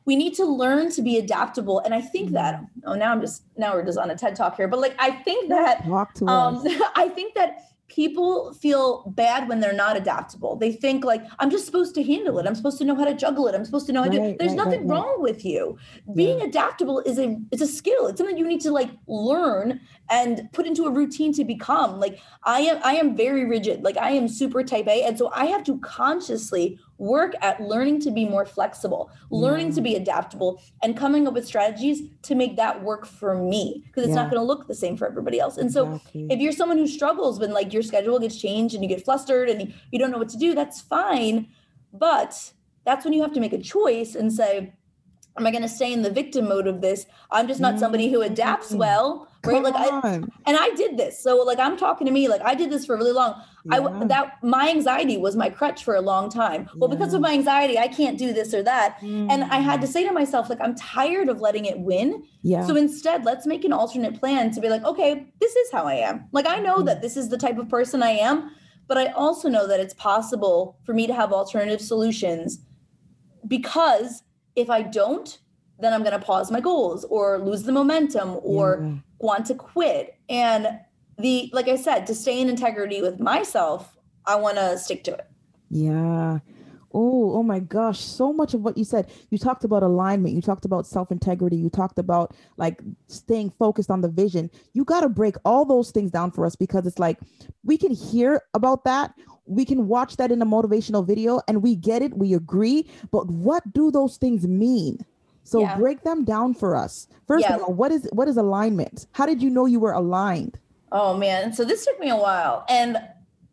we 0.05 0.15
need 0.15 0.35
to 0.35 0.45
learn 0.45 0.91
to 0.91 1.01
be 1.01 1.17
adaptable. 1.17 1.79
And 1.79 1.95
I 1.95 2.03
think 2.03 2.33
that, 2.33 2.61
mm. 2.61 2.67
oh, 2.85 2.97
now 2.97 3.13
I'm 3.13 3.21
just, 3.23 3.45
now 3.57 3.73
we're 3.73 3.87
just 3.87 3.97
on 3.97 4.11
a 4.11 4.15
TED 4.15 4.37
talk 4.37 4.57
here, 4.57 4.69
but 4.69 4.79
like 4.79 4.95
I 4.99 5.13
think 5.13 5.49
that, 5.49 5.87
um, 5.87 6.63
I 6.97 7.09
think 7.09 7.35
that 7.35 7.70
people 7.91 8.55
feel 8.55 9.03
bad 9.09 9.49
when 9.49 9.61
they're 9.61 9.73
not 9.73 9.97
adaptable. 9.97 10.57
They 10.57 10.73
think 10.73 11.05
like 11.05 11.23
I'm 11.39 11.51
just 11.51 11.67
supposed 11.67 11.95
to 11.97 12.03
handle 12.03 12.39
it. 12.39 12.47
I'm 12.47 12.55
supposed 12.55 12.79
to 12.79 12.85
know 12.85 12.95
how 12.95 13.05
to 13.05 13.15
juggle 13.15 13.49
it. 13.49 13.55
I'm 13.55 13.65
supposed 13.65 13.87
to 13.89 13.93
know 13.93 14.03
how 14.03 14.09
right, 14.09 14.33
to. 14.33 14.37
There's 14.39 14.53
right, 14.53 14.65
nothing 14.65 14.87
right, 14.87 14.95
wrong 14.95 15.17
with 15.19 15.45
you. 15.45 15.77
Being 16.15 16.39
yeah. 16.39 16.47
adaptable 16.47 17.01
is 17.01 17.19
a 17.19 17.37
it's 17.51 17.63
a 17.63 17.67
skill. 17.67 18.07
It's 18.07 18.19
something 18.19 18.39
you 18.39 18.47
need 18.47 18.61
to 18.63 18.71
like 18.71 18.91
learn 19.07 19.81
and 20.09 20.49
put 20.53 20.67
into 20.67 20.85
a 20.85 20.91
routine 20.91 21.33
to 21.35 21.45
become. 21.45 21.99
Like 21.99 22.21
I 22.45 22.61
am 22.61 22.81
I 22.85 22.95
am 22.95 23.17
very 23.17 23.45
rigid. 23.45 23.83
Like 23.83 23.97
I 23.97 24.13
am 24.13 24.29
super 24.29 24.63
type 24.63 24.87
A 24.87 25.03
and 25.03 25.19
so 25.19 25.31
I 25.35 25.47
have 25.47 25.65
to 25.65 25.79
consciously 25.81 26.79
work 27.01 27.33
at 27.41 27.61
learning 27.63 27.99
to 27.99 28.11
be 28.11 28.27
more 28.27 28.45
flexible, 28.45 29.11
learning 29.31 29.69
yeah. 29.69 29.75
to 29.75 29.81
be 29.81 29.95
adaptable, 29.97 30.63
and 30.83 30.97
coming 30.97 31.27
up 31.27 31.33
with 31.33 31.47
strategies 31.47 32.03
to 32.23 32.35
make 32.35 32.57
that 32.57 32.83
work 32.83 33.07
for 33.07 33.35
me 33.35 33.83
because 33.87 34.05
it's 34.05 34.11
yeah. 34.11 34.23
not 34.23 34.31
going 34.31 34.41
to 34.41 34.47
look 34.47 34.69
the 34.69 34.75
same 34.75 34.97
for 34.97 35.09
everybody 35.09 35.41
else. 35.41 35.57
And 35.57 35.73
so, 35.73 35.95
exactly. 35.95 36.27
if 36.31 36.41
you're 36.41 36.53
someone 36.53 36.77
who 36.77 36.87
struggles 36.87 37.41
when 37.41 37.53
like 37.53 37.73
your 37.73 37.83
schedule 37.83 38.19
gets 38.19 38.41
changed 38.41 38.75
and 38.75 38.85
you 38.85 38.89
get 38.89 39.05
flustered 39.05 39.49
and 39.49 39.73
you 39.91 39.99
don't 39.99 40.11
know 40.11 40.19
what 40.19 40.29
to 40.29 40.37
do, 40.37 40.55
that's 40.55 40.83
fine. 40.83 41.49
But 41.93 42.53
that's 42.85 43.05
when 43.05 43.15
you 43.15 43.23
have 43.23 43.33
to 43.33 43.41
make 43.41 43.55
a 43.55 43.59
choice 43.59 44.15
and 44.15 44.33
say, 44.33 44.75
Am 45.39 45.47
I 45.47 45.53
going 45.53 45.63
to 45.63 45.69
stay 45.69 45.93
in 45.93 46.03
the 46.03 46.11
victim 46.11 46.49
mode 46.49 46.67
of 46.67 46.83
this? 46.83 47.07
I'm 47.31 47.49
just 47.49 47.61
not 47.61 47.79
somebody 47.79 48.11
who 48.11 48.21
adapts 48.21 48.73
mm. 48.73 48.79
well 48.79 49.30
right 49.45 49.63
like 49.63 49.75
I, 49.75 50.15
and 50.47 50.57
i 50.57 50.71
did 50.77 50.99
this 50.99 51.23
so 51.23 51.37
like 51.43 51.59
i'm 51.59 51.77
talking 51.77 52.07
to 52.07 52.13
me 52.13 52.29
like 52.29 52.43
i 52.43 52.55
did 52.55 52.71
this 52.71 52.85
for 52.85 52.97
really 52.97 53.13
long 53.13 53.41
yeah. 53.65 53.77
i 53.77 54.05
that 54.05 54.43
my 54.43 54.69
anxiety 54.69 55.17
was 55.17 55.37
my 55.37 55.49
crutch 55.49 55.85
for 55.85 55.95
a 55.95 56.01
long 56.01 56.31
time 56.31 56.69
well 56.77 56.91
yeah. 56.91 56.97
because 56.97 57.15
of 57.15 57.21
my 57.21 57.33
anxiety 57.33 57.79
i 57.79 57.89
can't 57.89 58.19
do 58.19 58.33
this 58.33 58.53
or 58.53 58.63
that 58.63 58.99
mm. 59.01 59.31
and 59.31 59.45
i 59.45 59.57
had 59.57 59.81
to 59.81 59.87
mm. 59.87 59.91
say 59.91 60.05
to 60.07 60.13
myself 60.13 60.51
like 60.51 60.61
i'm 60.61 60.75
tired 60.75 61.29
of 61.29 61.41
letting 61.41 61.65
it 61.65 61.79
win 61.79 62.23
yeah 62.43 62.67
so 62.67 62.77
instead 62.77 63.25
let's 63.25 63.47
make 63.47 63.65
an 63.65 63.73
alternate 63.73 64.19
plan 64.19 64.51
to 64.51 64.61
be 64.61 64.69
like 64.69 64.85
okay 64.85 65.27
this 65.41 65.57
is 65.57 65.73
how 65.73 65.85
i 65.85 65.95
am 65.95 66.27
like 66.33 66.47
i 66.47 66.59
know 66.59 66.79
mm. 66.79 66.87
that 66.87 67.01
this 67.01 67.17
is 67.17 67.29
the 67.29 67.39
type 67.39 67.59
of 67.59 67.69
person 67.69 68.03
i 68.03 68.11
am 68.11 68.51
but 68.89 68.99
i 68.99 69.07
also 69.13 69.49
know 69.49 69.67
that 69.67 69.81
it's 69.81 69.95
possible 69.95 70.79
for 70.85 70.93
me 70.93 71.07
to 71.07 71.15
have 71.15 71.33
alternative 71.33 71.81
solutions 71.81 72.61
because 73.49 74.23
if 74.55 74.69
i 74.69 74.83
don't 74.83 75.39
then 75.81 75.93
I'm 75.93 76.01
going 76.03 76.19
to 76.19 76.25
pause 76.25 76.51
my 76.51 76.61
goals 76.61 77.05
or 77.05 77.39
lose 77.39 77.63
the 77.63 77.73
momentum 77.73 78.39
or 78.43 78.81
yeah. 78.83 78.93
want 79.19 79.47
to 79.47 79.55
quit. 79.55 80.17
And 80.29 80.81
the, 81.19 81.51
like 81.53 81.69
I 81.69 81.77
said, 81.77 82.07
to 82.07 82.15
stay 82.15 82.41
in 82.41 82.49
integrity 82.49 83.03
with 83.03 83.21
myself, 83.21 83.97
I 84.27 84.37
want 84.37 84.57
to 84.57 84.79
stick 84.79 85.05
to 85.05 85.15
it. 85.15 85.27
Yeah. 85.71 86.39
Oh, 86.93 87.37
oh 87.37 87.43
my 87.45 87.61
gosh. 87.61 88.01
So 88.01 88.33
much 88.33 88.53
of 88.53 88.63
what 88.63 88.77
you 88.77 88.85
said. 88.85 89.11
You 89.31 89.39
talked 89.39 89.63
about 89.63 89.85
alignment. 89.85 90.35
You 90.35 90.43
talked 90.43 90.65
about 90.65 90.87
self 90.87 91.13
integrity. 91.13 91.57
You 91.57 91.71
talked 91.71 91.99
about 91.99 92.35
like 92.57 92.83
staying 93.07 93.51
focused 93.59 93.91
on 93.91 94.01
the 94.01 94.09
vision. 94.09 94.51
You 94.73 94.85
got 94.85 95.03
to 95.03 95.09
break 95.09 95.37
all 95.45 95.65
those 95.65 95.93
things 95.93 96.11
down 96.11 96.33
for 96.33 96.45
us 96.45 96.57
because 96.57 96.87
it's 96.87 96.99
like 96.99 97.19
we 97.63 97.79
can 97.79 97.93
hear 97.93 98.43
about 98.55 98.85
that. 98.85 99.15
We 99.47 99.65
can 99.65 99.87
watch 99.87 100.17
that 100.17 100.33
in 100.33 100.43
a 100.43 100.47
motivational 100.47 101.07
video 101.07 101.41
and 101.47 101.63
we 101.63 101.77
get 101.77 102.03
it. 102.03 102.17
We 102.17 102.35
agree. 102.35 102.91
But 103.13 103.29
what 103.31 103.73
do 103.73 103.93
those 103.93 104.17
things 104.17 104.47
mean? 104.47 104.99
So 105.45 105.61
yeah. 105.61 105.77
break 105.77 106.03
them 106.03 106.25
down 106.25 106.55
for 106.55 106.77
us. 106.77 107.09
First 107.27 107.45
yeah. 107.49 107.57
of 107.57 107.63
all, 107.63 107.73
what 107.73 107.93
is 107.93 108.09
what 108.13 108.29
is 108.29 108.37
alignment? 108.37 109.07
How 109.13 109.27
did 109.27 109.43
you 109.43 109.51
know 109.51 109.67
you 109.67 109.81
were 109.81 109.93
aligned? 109.93 110.59
Oh 110.93 111.17
man, 111.17 111.53
so 111.53 111.65
this 111.65 111.85
took 111.85 111.99
me 112.01 112.09
a 112.09 112.17
while, 112.17 112.65
and 112.69 112.97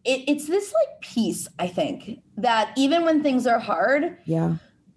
it, 0.04 0.24
it's 0.28 0.48
this 0.48 0.74
like 0.74 1.02
peace. 1.02 1.48
I 1.60 1.68
think 1.68 2.20
that 2.38 2.74
even 2.78 3.06
when 3.06 3.22
things 3.22 3.46
are 3.46 3.60
hard, 3.60 4.18
yeah, 4.26 4.56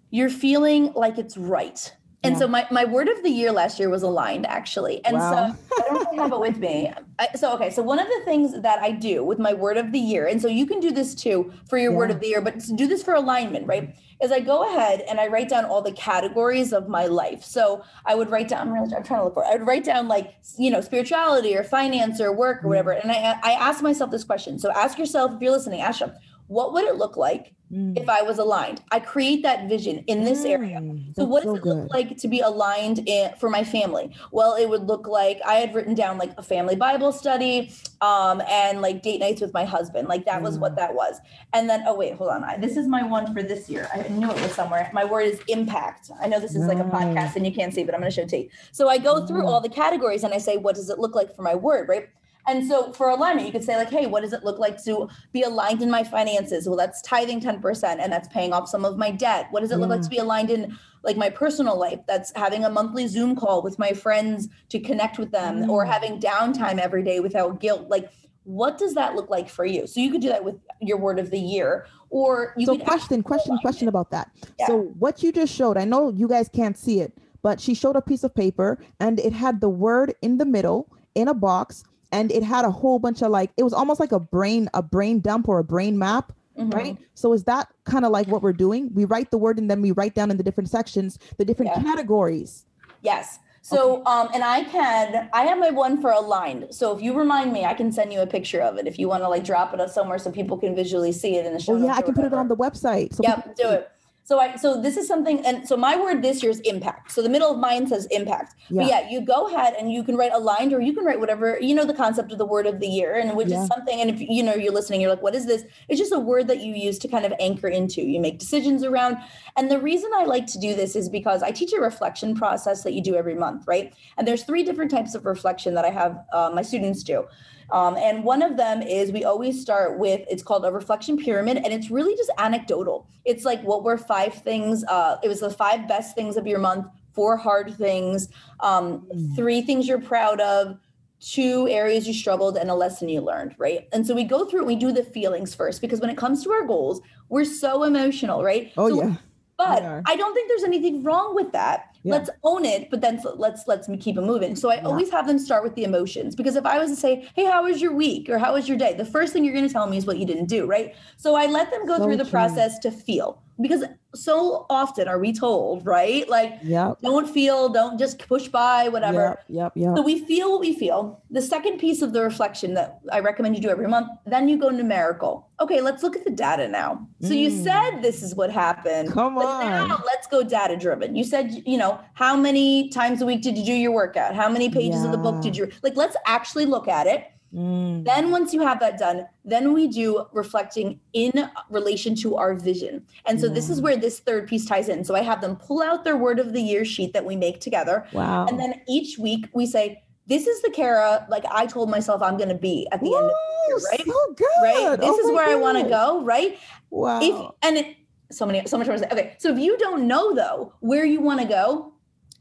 you're 0.09 0.29
feeling 0.29 0.91
like 0.93 1.17
it's 1.17 1.37
right. 1.37 1.93
And 2.23 2.35
yeah. 2.35 2.39
so 2.39 2.47
my, 2.47 2.67
my 2.69 2.85
word 2.85 3.07
of 3.07 3.23
the 3.23 3.31
year 3.31 3.51
last 3.51 3.79
year 3.79 3.89
was 3.89 4.03
aligned 4.03 4.45
actually. 4.45 5.03
And 5.05 5.17
wow. 5.17 5.55
so 5.57 5.75
I 5.79 5.93
don't 5.93 6.19
have 6.19 6.31
it 6.31 6.39
with 6.39 6.57
me. 6.57 6.93
I, 7.17 7.29
so, 7.35 7.53
okay. 7.55 7.71
So 7.71 7.81
one 7.81 7.97
of 7.97 8.07
the 8.07 8.21
things 8.25 8.61
that 8.61 8.77
I 8.79 8.91
do 8.91 9.23
with 9.23 9.39
my 9.39 9.53
word 9.53 9.77
of 9.77 9.91
the 9.91 9.99
year, 9.99 10.27
and 10.27 10.39
so 10.39 10.47
you 10.47 10.67
can 10.67 10.79
do 10.79 10.91
this 10.91 11.15
too 11.15 11.51
for 11.67 11.79
your 11.79 11.91
yeah. 11.91 11.97
word 11.97 12.11
of 12.11 12.19
the 12.19 12.27
year, 12.27 12.39
but 12.39 12.59
do 12.75 12.85
this 12.85 13.01
for 13.01 13.15
alignment, 13.15 13.65
right? 13.65 13.95
Is 14.21 14.31
I 14.31 14.39
go 14.39 14.69
ahead 14.69 15.01
and 15.09 15.19
I 15.19 15.27
write 15.27 15.49
down 15.49 15.65
all 15.65 15.81
the 15.81 15.93
categories 15.93 16.73
of 16.73 16.87
my 16.87 17.07
life. 17.07 17.43
So 17.43 17.83
I 18.05 18.13
would 18.13 18.29
write 18.29 18.49
down, 18.49 18.67
I'm, 18.67 18.73
really, 18.75 18.95
I'm 18.95 19.03
trying 19.03 19.21
to 19.21 19.23
look 19.23 19.33
for, 19.33 19.43
it. 19.43 19.47
I 19.47 19.53
would 19.53 19.65
write 19.65 19.83
down 19.83 20.07
like, 20.07 20.35
you 20.59 20.69
know, 20.69 20.81
spirituality 20.81 21.57
or 21.57 21.63
finance 21.63 22.21
or 22.21 22.31
work 22.31 22.59
or 22.59 22.65
mm. 22.65 22.69
whatever. 22.69 22.91
And 22.91 23.11
I, 23.11 23.39
I 23.41 23.53
ask 23.53 23.81
myself 23.81 24.11
this 24.11 24.23
question. 24.23 24.59
So 24.59 24.71
ask 24.73 24.99
yourself, 24.99 25.33
if 25.33 25.41
you're 25.41 25.51
listening, 25.51 25.81
ask 25.81 25.99
them, 25.99 26.11
what 26.47 26.73
would 26.73 26.85
it 26.85 26.95
look 26.95 27.17
like 27.17 27.53
mm. 27.71 27.97
if 27.97 28.09
I 28.09 28.21
was 28.21 28.37
aligned? 28.37 28.81
I 28.91 28.99
create 28.99 29.43
that 29.43 29.69
vision 29.69 30.03
in 30.07 30.23
this 30.23 30.43
mm, 30.43 30.49
area. 30.49 30.81
So 31.15 31.25
what 31.25 31.43
does 31.43 31.51
so 31.51 31.55
it 31.55 31.65
look 31.65 31.81
good. 31.81 31.89
like 31.91 32.17
to 32.17 32.27
be 32.27 32.41
aligned 32.41 33.07
in, 33.07 33.33
for 33.39 33.49
my 33.49 33.63
family? 33.63 34.15
Well, 34.31 34.55
it 34.55 34.67
would 34.67 34.83
look 34.83 35.07
like 35.07 35.39
I 35.45 35.55
had 35.55 35.73
written 35.73 35.95
down 35.95 36.17
like 36.17 36.31
a 36.37 36.43
family 36.43 36.75
Bible 36.75 37.11
study 37.11 37.71
um, 38.01 38.41
and 38.49 38.81
like 38.81 39.01
date 39.01 39.19
nights 39.19 39.41
with 39.41 39.53
my 39.53 39.65
husband. 39.65 40.07
Like 40.07 40.25
that 40.25 40.41
mm. 40.41 40.43
was 40.43 40.57
what 40.57 40.73
mm. 40.73 40.77
that 40.77 40.93
was. 40.93 41.19
And 41.53 41.69
then, 41.69 41.83
oh 41.87 41.95
wait, 41.95 42.15
hold 42.15 42.31
on. 42.31 42.43
I, 42.43 42.57
this 42.57 42.77
is 42.77 42.87
my 42.87 43.03
one 43.03 43.33
for 43.33 43.43
this 43.43 43.69
year. 43.69 43.87
I 43.93 44.07
knew 44.09 44.29
it 44.29 44.41
was 44.41 44.53
somewhere. 44.53 44.89
My 44.93 45.05
word 45.05 45.27
is 45.27 45.41
impact. 45.47 46.11
I 46.21 46.27
know 46.27 46.39
this 46.39 46.55
is 46.55 46.67
like 46.67 46.79
a 46.79 46.83
podcast 46.83 47.35
and 47.35 47.45
you 47.45 47.53
can't 47.53 47.73
see, 47.73 47.83
but 47.83 47.93
I'm 47.95 48.01
going 48.01 48.11
to 48.11 48.15
show 48.15 48.27
tape. 48.27 48.51
So 48.71 48.89
I 48.89 48.97
go 48.97 49.25
through 49.25 49.47
all 49.47 49.61
the 49.61 49.69
categories 49.69 50.23
and 50.23 50.33
I 50.33 50.37
say, 50.37 50.57
what 50.57 50.75
does 50.75 50.89
it 50.89 50.99
look 50.99 51.15
like 51.15 51.35
for 51.35 51.41
my 51.41 51.55
word, 51.55 51.87
right? 51.87 52.09
And 52.47 52.67
so 52.67 52.91
for 52.93 53.09
alignment, 53.09 53.45
you 53.45 53.51
could 53.51 53.63
say, 53.63 53.77
like, 53.77 53.89
hey, 53.89 54.07
what 54.07 54.21
does 54.21 54.33
it 54.33 54.43
look 54.43 54.59
like 54.59 54.83
to 54.83 55.07
be 55.31 55.43
aligned 55.43 55.81
in 55.81 55.91
my 55.91 56.03
finances? 56.03 56.67
Well, 56.67 56.77
that's 56.77 57.01
tithing 57.01 57.41
10% 57.41 57.99
and 57.99 58.11
that's 58.11 58.27
paying 58.29 58.53
off 58.53 58.67
some 58.67 58.85
of 58.85 58.97
my 58.97 59.11
debt. 59.11 59.47
What 59.51 59.61
does 59.61 59.71
it 59.71 59.75
yeah. 59.75 59.79
look 59.81 59.89
like 59.89 60.01
to 60.01 60.09
be 60.09 60.17
aligned 60.17 60.49
in 60.49 60.77
like 61.03 61.17
my 61.17 61.29
personal 61.29 61.77
life? 61.77 61.99
That's 62.07 62.31
having 62.35 62.65
a 62.65 62.69
monthly 62.69 63.07
Zoom 63.07 63.35
call 63.35 63.61
with 63.61 63.77
my 63.77 63.91
friends 63.91 64.47
to 64.69 64.79
connect 64.79 65.19
with 65.19 65.31
them 65.31 65.63
mm. 65.63 65.69
or 65.69 65.85
having 65.85 66.19
downtime 66.19 66.79
every 66.79 67.03
day 67.03 67.19
without 67.19 67.59
guilt. 67.59 67.89
Like, 67.89 68.09
what 68.43 68.77
does 68.77 68.95
that 68.95 69.15
look 69.15 69.29
like 69.29 69.49
for 69.49 69.65
you? 69.65 69.85
So 69.85 69.99
you 69.99 70.11
could 70.11 70.21
do 70.21 70.29
that 70.29 70.43
with 70.43 70.55
your 70.79 70.97
word 70.97 71.19
of 71.19 71.29
the 71.29 71.39
year 71.39 71.85
or 72.09 72.53
you 72.57 72.65
so 72.65 72.77
question, 72.77 73.21
question, 73.23 73.57
question 73.59 73.87
about 73.87 74.09
that. 74.11 74.31
Yeah. 74.59 74.67
So 74.67 74.81
what 74.99 75.21
you 75.21 75.31
just 75.31 75.53
showed, 75.53 75.77
I 75.77 75.85
know 75.85 76.09
you 76.09 76.27
guys 76.27 76.49
can't 76.49 76.77
see 76.77 76.99
it, 76.99 77.13
but 77.41 77.61
she 77.61 77.73
showed 77.73 77.95
a 77.95 78.01
piece 78.01 78.23
of 78.23 78.33
paper 78.33 78.79
and 78.99 79.19
it 79.19 79.33
had 79.33 79.61
the 79.61 79.69
word 79.69 80.15
in 80.21 80.37
the 80.37 80.45
middle 80.45 80.89
in 81.15 81.27
a 81.27 81.33
box 81.33 81.83
and 82.11 82.31
it 82.31 82.43
had 82.43 82.65
a 82.65 82.71
whole 82.71 82.99
bunch 82.99 83.21
of 83.21 83.31
like 83.31 83.51
it 83.57 83.63
was 83.63 83.73
almost 83.73 83.99
like 83.99 84.11
a 84.11 84.19
brain 84.19 84.69
a 84.73 84.81
brain 84.81 85.19
dump 85.19 85.47
or 85.47 85.59
a 85.59 85.63
brain 85.63 85.97
map 85.97 86.31
mm-hmm. 86.57 86.77
right? 86.77 86.97
So 87.13 87.33
is 87.33 87.43
that 87.45 87.67
kind 87.85 88.05
of 88.05 88.11
like 88.11 88.27
what 88.27 88.41
we're 88.41 88.53
doing? 88.53 88.93
We 88.93 89.05
write 89.05 89.31
the 89.31 89.37
word 89.37 89.57
and 89.57 89.69
then 89.69 89.81
we 89.81 89.91
write 89.91 90.15
down 90.15 90.31
in 90.31 90.37
the 90.37 90.43
different 90.43 90.69
sections 90.69 91.19
the 91.37 91.45
different 91.45 91.71
yeah. 91.75 91.83
categories. 91.83 92.65
Yes. 93.01 93.39
So 93.63 93.97
okay. 93.97 94.03
um 94.05 94.29
and 94.33 94.43
i 94.43 94.63
can 94.63 95.29
i 95.33 95.43
have 95.43 95.59
my 95.59 95.69
one 95.69 96.01
for 96.01 96.09
aligned. 96.11 96.73
So 96.73 96.95
if 96.95 97.01
you 97.01 97.13
remind 97.13 97.53
me 97.53 97.63
i 97.63 97.75
can 97.75 97.91
send 97.91 98.11
you 98.11 98.21
a 98.21 98.27
picture 98.27 98.61
of 98.61 98.77
it 98.77 98.87
if 98.87 98.97
you 98.97 99.07
want 99.07 99.23
to 99.23 99.29
like 99.29 99.43
drop 99.43 99.73
it 99.73 99.79
on 99.79 99.87
somewhere 99.87 100.17
so 100.17 100.31
people 100.31 100.57
can 100.57 100.75
visually 100.75 101.11
see 101.11 101.35
it 101.35 101.45
in 101.45 101.53
the 101.53 101.59
show 101.59 101.73
oh 101.73 101.85
yeah 101.85 101.93
i 101.93 102.01
can 102.01 102.15
put 102.15 102.25
it 102.25 102.33
on 102.33 102.47
the 102.47 102.55
website 102.55 103.13
so 103.13 103.21
yep 103.23 103.55
do 103.55 103.69
it 103.69 103.91
so 104.23 104.39
I 104.39 104.55
so 104.55 104.81
this 104.81 104.97
is 104.97 105.07
something 105.07 105.45
and 105.45 105.67
so 105.67 105.75
my 105.75 105.99
word 105.99 106.21
this 106.21 106.43
year 106.43 106.51
is 106.51 106.59
impact. 106.61 107.11
So 107.11 107.21
the 107.21 107.29
middle 107.29 107.51
of 107.51 107.57
mine 107.57 107.87
says 107.87 108.05
impact. 108.11 108.55
Yeah. 108.69 108.81
But 108.81 108.89
yeah, 108.89 109.09
you 109.09 109.21
go 109.21 109.47
ahead 109.47 109.73
and 109.77 109.91
you 109.91 110.03
can 110.03 110.15
write 110.15 110.31
aligned 110.31 110.73
or 110.73 110.79
you 110.79 110.93
can 110.93 111.03
write 111.03 111.19
whatever, 111.19 111.57
you 111.59 111.73
know, 111.73 111.85
the 111.85 111.93
concept 111.93 112.31
of 112.31 112.37
the 112.37 112.45
word 112.45 112.67
of 112.67 112.79
the 112.79 112.87
year 112.87 113.15
and 113.15 113.35
which 113.35 113.49
yeah. 113.49 113.61
is 113.61 113.67
something 113.67 113.99
and 113.99 114.09
if 114.09 114.21
you 114.21 114.43
know 114.43 114.53
you're 114.53 114.73
listening, 114.73 115.01
you're 115.01 115.09
like, 115.09 115.23
what 115.23 115.35
is 115.35 115.47
this? 115.47 115.63
It's 115.89 115.99
just 115.99 116.13
a 116.13 116.19
word 116.19 116.47
that 116.47 116.61
you 116.61 116.73
use 116.73 116.99
to 116.99 117.07
kind 117.07 117.25
of 117.25 117.33
anchor 117.39 117.67
into. 117.67 118.01
You 118.01 118.19
make 118.19 118.37
decisions 118.37 118.83
around. 118.83 119.17
And 119.57 119.71
the 119.71 119.79
reason 119.79 120.11
I 120.15 120.25
like 120.25 120.45
to 120.47 120.59
do 120.59 120.75
this 120.75 120.95
is 120.95 121.09
because 121.09 121.41
I 121.41 121.51
teach 121.51 121.73
a 121.73 121.81
reflection 121.81 122.35
process 122.35 122.83
that 122.83 122.93
you 122.93 123.01
do 123.01 123.15
every 123.15 123.35
month, 123.35 123.65
right? 123.67 123.93
And 124.17 124.27
there's 124.27 124.43
three 124.43 124.63
different 124.63 124.91
types 124.91 125.15
of 125.15 125.25
reflection 125.25 125.73
that 125.73 125.85
I 125.85 125.89
have 125.89 126.23
uh, 126.31 126.51
my 126.53 126.61
students 126.61 127.03
do. 127.03 127.25
Um, 127.71 127.95
and 127.97 128.23
one 128.23 128.41
of 128.41 128.57
them 128.57 128.81
is 128.81 129.11
we 129.11 129.23
always 129.23 129.61
start 129.61 129.97
with 129.97 130.21
it's 130.29 130.43
called 130.43 130.65
a 130.65 130.71
reflection 130.71 131.17
pyramid, 131.17 131.57
and 131.57 131.67
it's 131.67 131.89
really 131.89 132.15
just 132.15 132.31
anecdotal. 132.37 133.07
It's 133.25 133.45
like 133.45 133.61
what 133.63 133.83
were 133.83 133.97
five 133.97 134.33
things? 134.33 134.83
Uh, 134.85 135.17
it 135.23 135.27
was 135.27 135.39
the 135.39 135.49
five 135.49 135.87
best 135.87 136.15
things 136.15 136.37
of 136.37 136.45
your 136.45 136.59
month, 136.59 136.87
four 137.13 137.37
hard 137.37 137.75
things, 137.75 138.29
um, 138.59 139.07
mm. 139.13 139.35
three 139.35 139.61
things 139.61 139.87
you're 139.87 140.01
proud 140.01 140.41
of, 140.41 140.77
two 141.19 141.67
areas 141.69 142.07
you 142.07 142.13
struggled, 142.13 142.57
and 142.57 142.69
a 142.69 142.75
lesson 142.75 143.07
you 143.09 143.21
learned, 143.21 143.55
right? 143.57 143.87
And 143.93 144.05
so 144.05 144.13
we 144.13 144.23
go 144.23 144.45
through 144.45 144.59
and 144.59 144.67
we 144.67 144.75
do 144.75 144.91
the 144.91 145.03
feelings 145.03 145.55
first 145.55 145.81
because 145.81 146.01
when 146.01 146.09
it 146.09 146.17
comes 146.17 146.43
to 146.43 146.51
our 146.51 146.65
goals, 146.65 147.01
we're 147.29 147.45
so 147.45 147.83
emotional, 147.83 148.43
right? 148.43 148.71
Oh, 148.77 148.89
so, 148.89 149.03
yeah. 149.03 149.15
But 149.57 149.83
I 150.07 150.15
don't 150.15 150.33
think 150.33 150.47
there's 150.49 150.63
anything 150.63 151.03
wrong 151.03 151.35
with 151.35 151.51
that 151.51 151.90
yeah. 152.03 152.13
let's 152.13 152.29
own 152.43 152.65
it 152.65 152.89
but 152.89 153.01
then 153.01 153.21
let's 153.35 153.67
let's 153.67 153.87
keep 153.99 154.17
it 154.17 154.21
moving 154.21 154.55
so 154.55 154.69
i 154.69 154.75
yeah. 154.75 154.83
always 154.83 155.09
have 155.11 155.27
them 155.27 155.37
start 155.37 155.63
with 155.63 155.75
the 155.75 155.83
emotions 155.83 156.35
because 156.35 156.55
if 156.55 156.65
i 156.65 156.77
was 156.79 156.89
to 156.89 156.95
say 156.95 157.27
hey 157.35 157.45
how 157.45 157.63
was 157.63 157.81
your 157.81 157.93
week 157.93 158.29
or 158.29 158.37
how 158.37 158.53
was 158.53 158.67
your 158.67 158.77
day 158.77 158.93
the 158.93 159.05
first 159.05 159.33
thing 159.33 159.43
you're 159.43 159.53
going 159.53 159.67
to 159.67 159.73
tell 159.73 159.87
me 159.87 159.97
is 159.97 160.05
what 160.05 160.17
you 160.17 160.25
didn't 160.25 160.47
do 160.47 160.65
right 160.65 160.95
so 161.17 161.35
i 161.35 161.45
let 161.45 161.71
them 161.71 161.85
go 161.85 161.97
so 161.97 162.03
through 162.03 162.17
the 162.17 162.23
true. 162.23 162.31
process 162.31 162.79
to 162.79 162.91
feel 162.91 163.41
because 163.61 163.83
so 164.13 164.65
often 164.69 165.07
are 165.07 165.19
we 165.19 165.33
told, 165.33 165.85
right? 165.85 166.27
Like, 166.27 166.59
yep. 166.63 166.99
don't 167.01 167.29
feel, 167.29 167.69
don't 167.69 167.97
just 167.97 168.19
push 168.27 168.47
by, 168.47 168.89
whatever. 168.89 169.39
Yep, 169.47 169.47
yep, 169.47 169.71
yep. 169.75 169.95
So 169.95 170.01
we 170.01 170.25
feel 170.25 170.51
what 170.51 170.61
we 170.61 170.73
feel. 170.73 171.23
The 171.29 171.41
second 171.41 171.77
piece 171.77 172.01
of 172.01 172.13
the 172.13 172.21
reflection 172.21 172.73
that 172.73 172.99
I 173.11 173.19
recommend 173.19 173.55
you 173.55 173.61
do 173.61 173.69
every 173.69 173.87
month, 173.87 174.07
then 174.25 174.47
you 174.47 174.57
go 174.57 174.69
numerical. 174.69 175.49
Okay, 175.59 175.79
let's 175.81 176.03
look 176.03 176.15
at 176.15 176.23
the 176.23 176.31
data 176.31 176.67
now. 176.67 177.07
So 177.21 177.29
mm. 177.29 177.37
you 177.37 177.63
said 177.63 178.01
this 178.01 178.21
is 178.21 178.35
what 178.35 178.51
happened. 178.51 179.11
Come 179.11 179.37
on. 179.37 179.87
Now 179.87 180.03
let's 180.05 180.27
go 180.27 180.43
data 180.43 180.75
driven. 180.75 181.15
You 181.15 181.23
said, 181.23 181.63
you 181.65 181.77
know, 181.77 181.99
how 182.13 182.35
many 182.35 182.89
times 182.89 183.21
a 183.21 183.25
week 183.25 183.41
did 183.41 183.57
you 183.57 183.65
do 183.65 183.73
your 183.73 183.91
workout? 183.91 184.35
How 184.35 184.49
many 184.49 184.69
pages 184.69 185.01
yeah. 185.01 185.05
of 185.05 185.11
the 185.11 185.17
book 185.17 185.41
did 185.41 185.55
you 185.55 185.71
like? 185.83 185.95
Let's 185.95 186.17
actually 186.25 186.65
look 186.65 186.87
at 186.87 187.07
it 187.07 187.25
Mm. 187.53 188.05
Then, 188.05 188.31
once 188.31 188.53
you 188.53 188.61
have 188.61 188.79
that 188.79 188.97
done, 188.97 189.27
then 189.43 189.73
we 189.73 189.87
do 189.87 190.25
reflecting 190.31 190.99
in 191.13 191.49
relation 191.69 192.15
to 192.15 192.37
our 192.37 192.53
vision. 192.53 193.05
And 193.25 193.39
so, 193.39 193.49
this 193.49 193.69
is 193.69 193.81
where 193.81 193.97
this 193.97 194.19
third 194.19 194.47
piece 194.47 194.65
ties 194.65 194.89
in. 194.89 195.03
So, 195.03 195.15
I 195.15 195.21
have 195.21 195.41
them 195.41 195.55
pull 195.57 195.81
out 195.81 196.03
their 196.03 196.17
word 196.17 196.39
of 196.39 196.53
the 196.53 196.61
year 196.61 196.85
sheet 196.85 197.13
that 197.13 197.25
we 197.25 197.35
make 197.35 197.59
together. 197.59 198.07
Wow. 198.13 198.45
And 198.47 198.59
then 198.59 198.81
each 198.87 199.17
week 199.17 199.47
we 199.53 199.65
say, 199.65 200.03
this 200.27 200.47
is 200.47 200.61
the 200.61 200.69
Kara 200.69 201.25
like 201.29 201.43
I 201.51 201.65
told 201.65 201.89
myself 201.89 202.21
I'm 202.21 202.37
going 202.37 202.49
to 202.49 202.55
be 202.55 202.87
at 202.91 203.01
the 203.01 203.13
end 203.13 203.25
of 203.25 203.31
the 203.31 203.67
year, 203.67 203.77
right? 203.91 204.05
So 204.05 204.33
good. 204.35 204.47
Right. 204.63 204.99
This 204.99 205.09
oh 205.09 205.19
is 205.19 205.31
where 205.35 205.47
God. 205.47 205.51
I 205.51 205.55
want 205.55 205.77
to 205.79 205.89
go, 205.89 206.23
right? 206.23 206.57
Wow. 206.89 207.19
If, 207.21 207.51
and 207.63 207.77
it, 207.77 207.97
so 208.31 208.45
many, 208.45 208.65
so 208.65 208.77
much 208.77 208.87
more. 208.87 208.95
Okay. 208.95 209.35
So 209.39 209.51
if 209.51 209.59
you 209.59 209.77
don't 209.77 210.07
know 210.07 210.33
though 210.33 210.73
where 210.79 211.05
you 211.05 211.19
want 211.19 211.41
to 211.41 211.47
go, 211.47 211.93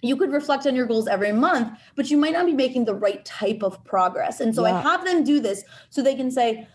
you 0.02 0.16
could 0.16 0.32
reflect 0.32 0.66
on 0.66 0.74
your 0.74 0.86
goals 0.86 1.06
every 1.06 1.32
month, 1.32 1.78
but 1.94 2.10
you 2.10 2.16
might 2.16 2.32
not 2.32 2.46
be 2.46 2.52
making 2.52 2.84
the 2.84 2.94
right 2.94 3.24
type 3.24 3.62
of 3.62 3.82
progress. 3.84 4.40
And 4.40 4.54
so 4.54 4.66
yeah. 4.66 4.76
I 4.76 4.80
have 4.80 5.04
them 5.04 5.24
do 5.24 5.40
this 5.40 5.64
so 5.90 6.02
they 6.02 6.14
can 6.14 6.30
say, 6.30 6.66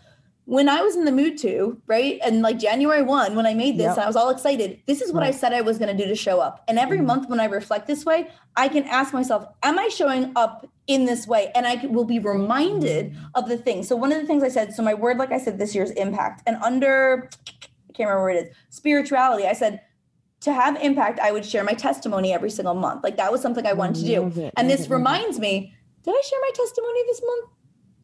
when 0.46 0.68
I 0.68 0.80
was 0.80 0.94
in 0.94 1.04
the 1.04 1.12
mood 1.12 1.38
to, 1.38 1.80
right? 1.88 2.20
And 2.24 2.40
like 2.40 2.60
January 2.60 3.02
1, 3.02 3.34
when 3.34 3.46
I 3.46 3.54
made 3.54 3.78
this, 3.78 3.96
yep. 3.96 3.98
I 3.98 4.06
was 4.06 4.14
all 4.14 4.30
excited. 4.30 4.80
This 4.86 5.02
is 5.02 5.12
what 5.12 5.22
right. 5.22 5.34
I 5.34 5.36
said 5.36 5.52
I 5.52 5.60
was 5.60 5.76
going 5.76 5.94
to 5.94 6.02
do 6.02 6.08
to 6.08 6.14
show 6.14 6.38
up. 6.38 6.62
And 6.68 6.78
every 6.78 6.98
mm-hmm. 6.98 7.06
month 7.06 7.28
when 7.28 7.40
I 7.40 7.46
reflect 7.46 7.88
this 7.88 8.04
way, 8.04 8.30
I 8.56 8.68
can 8.68 8.84
ask 8.84 9.12
myself, 9.12 9.44
am 9.64 9.76
I 9.76 9.88
showing 9.88 10.32
up 10.36 10.64
in 10.86 11.04
this 11.04 11.26
way? 11.26 11.50
And 11.56 11.66
I 11.66 11.84
will 11.86 12.04
be 12.04 12.20
reminded 12.20 13.12
mm-hmm. 13.12 13.24
of 13.34 13.48
the 13.48 13.56
thing. 13.56 13.82
So 13.82 13.96
one 13.96 14.12
of 14.12 14.20
the 14.20 14.26
things 14.26 14.44
I 14.44 14.48
said, 14.48 14.72
so 14.72 14.84
my 14.84 14.94
word, 14.94 15.18
like 15.18 15.32
I 15.32 15.38
said, 15.38 15.58
this 15.58 15.74
year's 15.74 15.90
impact. 15.90 16.44
And 16.46 16.58
under, 16.62 17.28
I 17.48 17.92
can't 17.92 18.08
remember 18.08 18.26
what 18.26 18.36
it 18.36 18.50
is, 18.50 18.56
spirituality, 18.70 19.48
I 19.48 19.52
said, 19.52 19.80
to 20.40 20.52
have 20.52 20.76
impact, 20.82 21.18
I 21.18 21.32
would 21.32 21.44
share 21.44 21.64
my 21.64 21.72
testimony 21.72 22.32
every 22.32 22.50
single 22.50 22.74
month. 22.74 23.02
Like 23.02 23.16
that 23.16 23.32
was 23.32 23.40
something 23.40 23.66
I 23.66 23.72
wanted 23.72 23.96
to 23.96 24.06
do. 24.06 24.42
It, 24.42 24.52
and 24.56 24.68
this 24.68 24.82
it, 24.82 24.90
reminds 24.90 25.38
me, 25.38 25.74
did 26.02 26.14
I 26.14 26.22
share 26.22 26.38
my 26.42 26.50
testimony 26.54 27.02
this 27.06 27.22
month? 27.24 27.50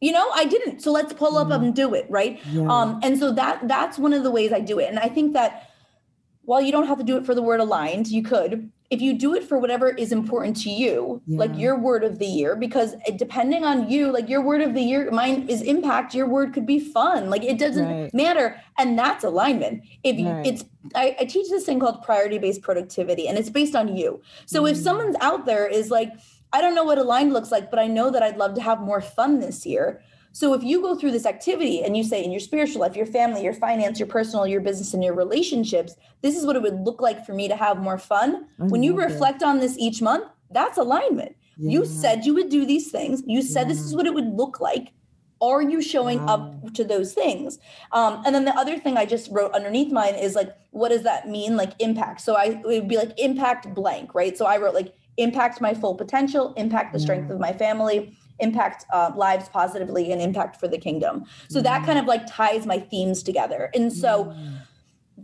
You 0.00 0.12
know, 0.12 0.30
I 0.34 0.44
didn't. 0.46 0.80
So 0.80 0.90
let's 0.90 1.12
pull 1.12 1.36
up 1.36 1.50
and 1.50 1.74
do 1.74 1.94
it, 1.94 2.06
right? 2.08 2.40
Yeah. 2.50 2.66
Um, 2.68 2.98
and 3.04 3.18
so 3.18 3.32
that 3.32 3.68
that's 3.68 3.98
one 3.98 4.12
of 4.12 4.24
the 4.24 4.30
ways 4.30 4.52
I 4.52 4.60
do 4.60 4.80
it. 4.80 4.88
And 4.88 4.98
I 4.98 5.08
think 5.08 5.32
that 5.34 5.70
while 6.42 6.60
you 6.60 6.72
don't 6.72 6.88
have 6.88 6.98
to 6.98 7.04
do 7.04 7.16
it 7.16 7.24
for 7.24 7.34
the 7.34 7.42
word 7.42 7.60
aligned, 7.60 8.08
you 8.08 8.22
could 8.22 8.72
if 8.92 9.00
you 9.00 9.14
do 9.14 9.34
it 9.34 9.42
for 9.42 9.58
whatever 9.58 9.88
is 9.88 10.12
important 10.12 10.54
to 10.54 10.68
you, 10.68 11.22
yeah. 11.26 11.38
like 11.38 11.56
your 11.56 11.78
word 11.78 12.04
of 12.04 12.18
the 12.18 12.26
year, 12.26 12.54
because 12.54 12.94
depending 13.16 13.64
on 13.64 13.88
you, 13.88 14.12
like 14.12 14.28
your 14.28 14.42
word 14.42 14.60
of 14.60 14.74
the 14.74 14.82
year, 14.82 15.10
mine 15.10 15.48
is 15.48 15.62
impact, 15.62 16.14
your 16.14 16.28
word 16.28 16.52
could 16.52 16.66
be 16.66 16.78
fun. 16.78 17.30
Like 17.30 17.42
it 17.42 17.58
doesn't 17.58 17.88
right. 17.88 18.12
matter. 18.12 18.60
And 18.78 18.98
that's 18.98 19.24
alignment. 19.24 19.82
If 20.04 20.22
right. 20.22 20.46
it's, 20.46 20.64
I, 20.94 21.16
I, 21.18 21.24
teach 21.24 21.48
this 21.48 21.64
thing 21.64 21.80
called 21.80 22.02
priority 22.02 22.36
based 22.36 22.60
productivity, 22.60 23.28
and 23.28 23.38
it's 23.38 23.48
based 23.48 23.74
on 23.74 23.96
you. 23.96 24.20
So 24.44 24.64
mm. 24.64 24.72
if 24.72 24.76
someone's 24.76 25.16
out 25.22 25.46
there 25.46 25.66
is 25.66 25.90
like, 25.90 26.12
I 26.52 26.60
don't 26.60 26.74
know 26.74 26.84
what 26.84 26.98
aligned 26.98 27.32
looks 27.32 27.50
like, 27.50 27.70
but 27.70 27.78
I 27.78 27.86
know 27.86 28.10
that 28.10 28.22
I'd 28.22 28.36
love 28.36 28.52
to 28.56 28.60
have 28.60 28.78
more 28.78 29.00
fun 29.00 29.40
this 29.40 29.64
year 29.64 30.02
so 30.32 30.54
if 30.54 30.62
you 30.62 30.80
go 30.80 30.94
through 30.94 31.12
this 31.12 31.26
activity 31.26 31.82
and 31.82 31.96
you 31.96 32.02
say 32.02 32.24
in 32.24 32.30
your 32.30 32.40
spiritual 32.40 32.80
life, 32.80 32.96
your 32.96 33.06
family, 33.06 33.44
your 33.44 33.52
finance, 33.52 33.98
your 33.98 34.08
personal, 34.08 34.46
your 34.46 34.62
business, 34.62 34.94
and 34.94 35.04
your 35.04 35.14
relationships, 35.14 35.94
this 36.22 36.36
is 36.36 36.46
what 36.46 36.56
it 36.56 36.62
would 36.62 36.80
look 36.80 37.02
like 37.02 37.24
for 37.26 37.34
me 37.34 37.48
to 37.48 37.56
have 37.56 37.78
more 37.78 37.98
fun. 37.98 38.46
when 38.56 38.82
you 38.82 38.96
reflect 38.96 39.42
on 39.42 39.60
this 39.60 39.76
each 39.78 40.00
month, 40.00 40.24
that's 40.50 40.78
alignment. 40.78 41.36
Yeah. 41.58 41.70
You 41.70 41.84
said 41.84 42.24
you 42.24 42.34
would 42.34 42.48
do 42.48 42.64
these 42.64 42.90
things. 42.90 43.22
You 43.26 43.42
said 43.42 43.62
yeah. 43.62 43.74
this 43.74 43.80
is 43.80 43.94
what 43.94 44.06
it 44.06 44.14
would 44.14 44.34
look 44.34 44.60
like. 44.60 44.92
Are 45.42 45.60
you 45.60 45.82
showing 45.82 46.24
wow. 46.24 46.34
up 46.64 46.74
to 46.74 46.84
those 46.84 47.12
things? 47.12 47.58
Um, 47.90 48.22
and 48.24 48.34
then 48.34 48.44
the 48.44 48.56
other 48.56 48.78
thing 48.78 48.96
I 48.96 49.04
just 49.04 49.30
wrote 49.30 49.52
underneath 49.52 49.92
mine 49.92 50.14
is 50.14 50.34
like, 50.34 50.54
what 50.70 50.90
does 50.90 51.02
that 51.02 51.28
mean? 51.28 51.56
Like 51.56 51.72
impact. 51.78 52.20
So 52.20 52.36
I 52.36 52.44
it 52.44 52.64
would 52.64 52.88
be 52.88 52.96
like 52.96 53.12
impact 53.18 53.74
blank, 53.74 54.14
right? 54.14 54.38
So 54.38 54.46
I 54.46 54.56
wrote 54.56 54.74
like 54.74 54.94
impact 55.16 55.60
my 55.60 55.74
full 55.74 55.94
potential, 55.94 56.54
impact 56.56 56.92
the 56.92 57.00
strength 57.00 57.30
of 57.30 57.38
my 57.38 57.52
family, 57.52 58.16
impact 58.42 58.84
uh, 58.92 59.12
lives 59.16 59.48
positively 59.48 60.12
and 60.12 60.20
impact 60.20 60.58
for 60.60 60.68
the 60.68 60.78
kingdom. 60.78 61.24
So 61.48 61.60
mm. 61.60 61.62
that 61.64 61.86
kind 61.86 61.98
of 61.98 62.06
like 62.06 62.26
ties 62.26 62.66
my 62.66 62.78
themes 62.78 63.22
together. 63.22 63.70
And 63.74 63.92
so 63.92 64.26
mm. 64.26 64.58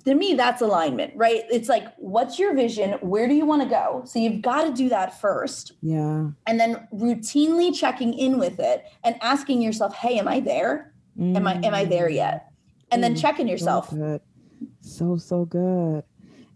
to 0.04 0.14
me, 0.14 0.35
that's 0.35 0.62
alignment, 0.62 1.12
right? 1.16 1.42
It's 1.50 1.68
like, 1.68 1.87
what's 1.96 2.38
your 2.38 2.54
vision? 2.54 2.92
Where 3.00 3.28
do 3.28 3.35
you 3.35 3.44
want 3.44 3.62
to 3.62 3.68
go? 3.68 4.02
So 4.07 4.18
you've 4.18 4.42
got 4.42 4.64
to 4.64 4.72
do 4.72 4.88
that 4.88 5.20
first. 5.20 5.72
Yeah. 5.83 6.28
And 6.46 6.61
then 6.61 6.88
routinely 6.94 7.76
checking 7.76 8.14
in 8.14 8.38
with 8.38 8.59
it 8.59 8.85
and 9.04 9.16
asking 9.20 9.61
yourself, 9.61 9.94
hey, 9.94 10.18
am 10.18 10.28
I 10.28 10.40
there? 10.40 10.94
Mm. 11.18 11.37
Am 11.37 11.46
I 11.46 11.54
am 11.54 11.74
I 11.74 11.85
there 11.85 12.09
yet? 12.09 12.52
And 12.90 13.02
then 13.02 13.14
mm. 13.14 13.20
checking 13.20 13.48
yourself. 13.48 13.92
So, 14.81 15.16
so 15.16 15.44
good 15.44 16.04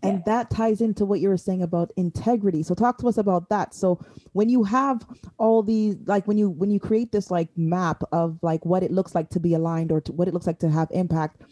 and 0.02 0.18
yeah. 0.18 0.22
that 0.26 0.50
ties 0.50 0.80
into 0.80 1.04
what 1.04 1.20
you 1.20 1.28
were 1.28 1.36
saying 1.36 1.62
about 1.62 1.90
integrity 1.96 2.62
so 2.62 2.74
talk 2.74 2.98
to 2.98 3.08
us 3.08 3.16
about 3.16 3.48
that 3.48 3.74
so 3.74 3.98
when 4.32 4.48
you 4.48 4.64
have 4.64 5.06
all 5.38 5.62
these 5.62 5.96
like 6.06 6.26
when 6.26 6.38
you 6.38 6.50
when 6.50 6.70
you 6.70 6.80
create 6.80 7.12
this 7.12 7.30
like 7.30 7.48
map 7.56 8.02
of 8.12 8.38
like 8.42 8.64
what 8.64 8.82
it 8.82 8.90
looks 8.90 9.14
like 9.14 9.30
to 9.30 9.40
be 9.40 9.54
aligned 9.54 9.92
or 9.92 10.00
to, 10.00 10.12
what 10.12 10.28
it 10.28 10.34
looks 10.34 10.46
like 10.46 10.58
to 10.58 10.70
have 10.70 10.88
impact 10.90 11.42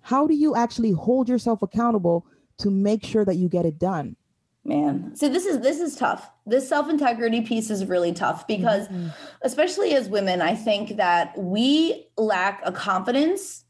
how 0.00 0.26
do 0.26 0.34
you 0.34 0.54
actually 0.56 0.92
hold 0.92 1.28
yourself 1.28 1.62
accountable 1.62 2.26
to 2.56 2.70
make 2.70 3.04
sure 3.04 3.24
that 3.24 3.36
you 3.36 3.48
get 3.48 3.64
it 3.64 3.78
done 3.78 4.16
Man, 4.64 5.16
so 5.16 5.30
this 5.30 5.46
is 5.46 5.60
this 5.60 5.80
is 5.80 5.96
tough. 5.96 6.30
This 6.44 6.68
self 6.68 6.90
integrity 6.90 7.40
piece 7.40 7.70
is 7.70 7.86
really 7.86 8.12
tough 8.12 8.46
because, 8.46 8.86
mm-hmm. 8.88 9.08
especially 9.40 9.94
as 9.94 10.10
women, 10.10 10.42
I 10.42 10.54
think 10.54 10.98
that 10.98 11.32
we 11.38 12.06
lack 12.18 12.60
a 12.64 12.70
confidence 12.70 13.64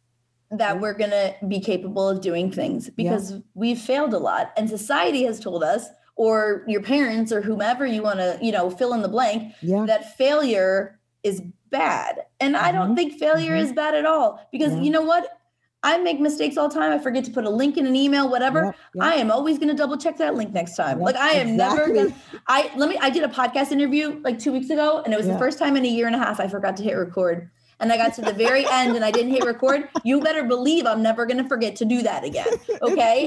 that 0.51 0.81
we're 0.81 0.95
going 0.95 1.11
to 1.11 1.35
be 1.47 1.61
capable 1.61 2.09
of 2.09 2.21
doing 2.21 2.51
things 2.51 2.89
because 2.91 3.33
yeah. 3.33 3.39
we've 3.55 3.79
failed 3.79 4.15
a 4.15 4.19
lot 4.19 4.53
and 4.57 4.69
society 4.69 5.25
has 5.25 5.39
told 5.39 5.63
us 5.63 5.89
or 6.17 6.65
your 6.67 6.83
parents 6.83 7.33
or 7.33 7.43
whomever 7.43 7.87
you 7.87 8.03
want 8.03 8.19
to 8.19 8.39
you 8.41 8.51
know 8.51 8.71
fill 8.71 8.95
in 8.95 9.03
the 9.03 9.09
blank 9.09 9.53
yeah. 9.61 9.85
that 9.85 10.17
failure 10.17 10.99
is 11.23 11.43
bad 11.71 12.21
and 12.41 12.55
mm-hmm. 12.55 12.65
i 12.65 12.73
don't 12.73 12.89
mm-hmm. 12.89 12.95
think 12.97 13.19
failure 13.19 13.53
mm-hmm. 13.53 13.65
is 13.65 13.73
bad 13.73 13.95
at 13.95 14.07
all 14.07 14.47
because 14.51 14.75
yeah. 14.75 14.83
you 14.83 14.91
know 14.91 15.03
what 15.03 15.39
I 15.81 15.97
make 15.99 16.19
mistakes 16.19 16.57
all 16.57 16.69
the 16.69 16.75
time. 16.75 16.93
I 16.93 16.99
forget 16.99 17.25
to 17.27 17.31
put 17.31 17.45
a 17.45 17.51
link 17.51 17.77
in 17.77 17.87
an 17.87 17.95
email, 17.95 18.29
whatever. 18.29 18.65
Yep, 18.65 18.77
yep. 18.95 19.05
I 19.05 19.15
am 19.15 19.31
always 19.31 19.59
going 19.59 19.69
to 19.69 19.77
double 19.77 19.97
check 19.97 20.17
that 20.17 20.35
link 20.35 20.53
next 20.53 20.75
time. 20.75 20.99
Yep, 20.99 21.07
like 21.07 21.15
I 21.15 21.31
am 21.35 21.51
exactly. 21.51 21.93
never 21.95 22.09
to, 22.11 22.15
I, 22.49 22.73
let 22.77 22.89
me, 22.89 22.99
I 23.01 23.11
did 23.11 23.23
a 23.23 23.29
podcast 23.29 23.71
interview 23.71 24.21
like 24.25 24.41
two 24.41 24.51
weeks 24.51 24.71
ago 24.71 25.03
and 25.05 25.15
it 25.15 25.17
was 25.17 25.29
the 25.29 25.39
first 25.39 25.57
time 25.57 25.77
in 25.77 25.85
a 25.85 25.89
year 25.89 26.09
and 26.09 26.17
a 26.17 26.19
half 26.19 26.41
I 26.41 26.49
forgot 26.49 26.77
to 26.79 26.83
hit 26.83 26.95
record 26.95 27.49
and 27.81 27.93
I 27.93 27.97
got 27.97 28.15
to 28.15 28.23
the 28.23 28.33
very 28.33 28.67
end 28.71 28.97
and 28.97 29.05
I 29.05 29.11
didn't 29.11 29.33
hit 29.33 29.45
record, 29.45 29.89
you 30.05 30.21
better 30.21 30.45
believe 30.45 30.87
I'm 30.87 31.03
never 31.03 31.27
going 31.27 31.43
to 31.43 31.49
forget 31.49 31.77
to 31.77 31.85
do 31.85 32.03
that 32.03 32.25
again. 32.25 32.47
Okay. 32.83 33.27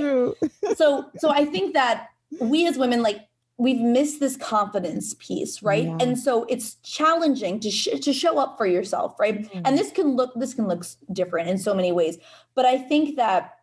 so, 0.76 1.10
so 1.18 1.30
I 1.30 1.46
think 1.46 1.74
that 1.74 2.08
we 2.40 2.68
as 2.68 2.78
women, 2.78 3.02
like, 3.02 3.28
we've 3.58 3.80
missed 3.80 4.20
this 4.20 4.38
confidence 4.38 5.14
piece 5.20 5.62
right 5.62 5.84
yeah. 5.84 5.98
and 6.00 6.18
so 6.18 6.46
it's 6.46 6.76
challenging 6.78 7.60
to 7.60 7.70
sh- 7.70 8.00
to 8.02 8.12
show 8.12 8.40
up 8.40 8.58
for 8.58 8.66
yourself 8.66 9.20
right 9.20 9.44
mm-hmm. 9.44 9.62
and 9.66 9.78
this 9.78 9.92
can 9.92 10.16
look 10.16 10.32
this 10.36 10.56
can 10.56 10.68
look 10.68 10.84
different 11.14 11.48
in 11.48 11.60
so 11.60 11.76
many 11.76 11.92
ways 11.92 12.18
but 12.56 12.66
i 12.66 12.76
think 12.76 13.18
that 13.18 13.58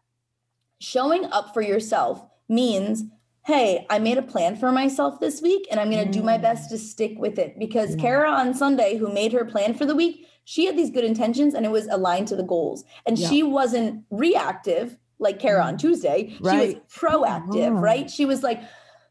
showing 0.79 1.25
up 1.33 1.53
for 1.53 1.63
yourself 1.63 2.25
means 2.49 3.05
hey, 3.49 3.87
I 3.89 3.99
made 3.99 4.19
a 4.19 4.23
plan 4.23 4.57
for 4.57 4.71
myself 4.71 5.21
this 5.21 5.41
week 5.41 5.67
and 5.71 5.81
I'm 5.81 5.91
going 5.91 6.05
to 6.05 6.11
mm. 6.11 6.21
do 6.21 6.23
my 6.23 6.37
best 6.37 6.69
to 6.69 6.77
stick 6.77 7.15
with 7.17 7.39
it 7.39 7.59
because 7.59 7.97
yeah. 7.97 8.03
Kara 8.03 8.31
on 8.31 8.53
Sunday, 8.53 8.99
who 8.99 9.11
made 9.11 9.33
her 9.33 9.47
plan 9.47 9.73
for 9.73 9.87
the 9.87 9.95
week, 9.95 10.27
she 10.49 10.65
had 10.65 10.79
these 10.79 10.89
good 10.89 11.05
intentions 11.05 11.53
and 11.53 11.67
it 11.67 11.71
was 11.71 11.87
aligned 11.89 12.27
to 12.27 12.35
the 12.35 12.43
goals. 12.43 12.83
And 13.05 13.19
yeah. 13.19 13.29
she 13.29 13.43
wasn't 13.43 14.03
reactive 14.11 14.97
like 15.19 15.39
Kara 15.39 15.63
on 15.63 15.75
mm. 15.75 15.79
Tuesday. 15.79 16.39
Right. 16.41 16.71
She 16.71 16.75
was 16.75 16.75
proactive, 16.91 17.73
uh-huh. 17.73 17.81
right? 17.81 18.11
She 18.11 18.25
was 18.25 18.43
like, 18.43 18.63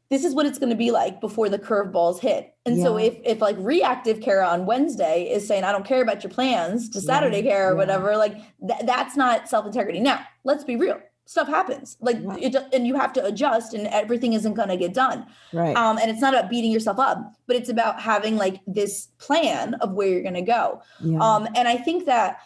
this 0.10 0.26
is 0.26 0.34
what 0.34 0.48
it's 0.48 0.58
going 0.58 0.72
to 0.72 0.76
be 0.76 0.90
like 0.90 1.22
before 1.22 1.48
the 1.48 1.60
curveballs 1.60 2.20
hit. 2.20 2.56
And 2.66 2.78
yeah. 2.78 2.84
so 2.84 2.98
if 2.98 3.20
if 3.24 3.40
like 3.40 3.56
reactive 3.60 4.20
Kara 4.20 4.48
on 4.48 4.66
Wednesday 4.66 5.30
is 5.32 5.48
saying 5.48 5.64
I 5.64 5.72
don't 5.72 5.86
care 5.86 6.02
about 6.02 6.24
your 6.24 6.32
plans 6.32 6.90
to 6.90 7.02
Saturday 7.02 7.44
yeah. 7.44 7.52
Kara 7.52 7.74
or 7.74 7.76
whatever, 7.76 8.18
like 8.18 8.34
th- 8.68 8.82
that's 8.86 9.16
not 9.16 9.48
self 9.48 9.68
integrity. 9.68 10.00
Now 10.00 10.26
let's 10.44 10.64
be 10.64 10.76
real 10.76 11.00
stuff 11.28 11.48
happens. 11.48 11.98
Like 12.00 12.18
it, 12.40 12.56
and 12.74 12.88
you 12.88 12.96
have 12.96 13.14
to 13.14 13.26
adjust 13.26 13.74
and 13.74 13.88
everything 13.88 14.34
isn't 14.34 14.54
going 14.54 14.70
to 14.70 14.78
get 14.78 14.94
done. 14.94 15.26
Right. 15.54 15.76
Um 15.76 15.98
and 15.98 16.10
it's 16.10 16.22
not 16.22 16.34
about 16.34 16.50
beating 16.50 16.72
yourself 16.72 17.00
up 17.00 17.36
but 17.46 17.56
it's 17.56 17.70
about 17.70 18.00
having 18.02 18.38
like 18.38 18.62
this 18.68 19.08
plan 19.18 19.76
of 19.76 19.94
where 19.94 20.08
you're 20.08 20.22
going 20.22 20.34
to 20.34 20.42
go. 20.42 20.82
Yeah. 21.00 21.20
um 21.20 21.48
and 21.56 21.68
i 21.68 21.78
think 21.78 22.06
that 22.06 22.40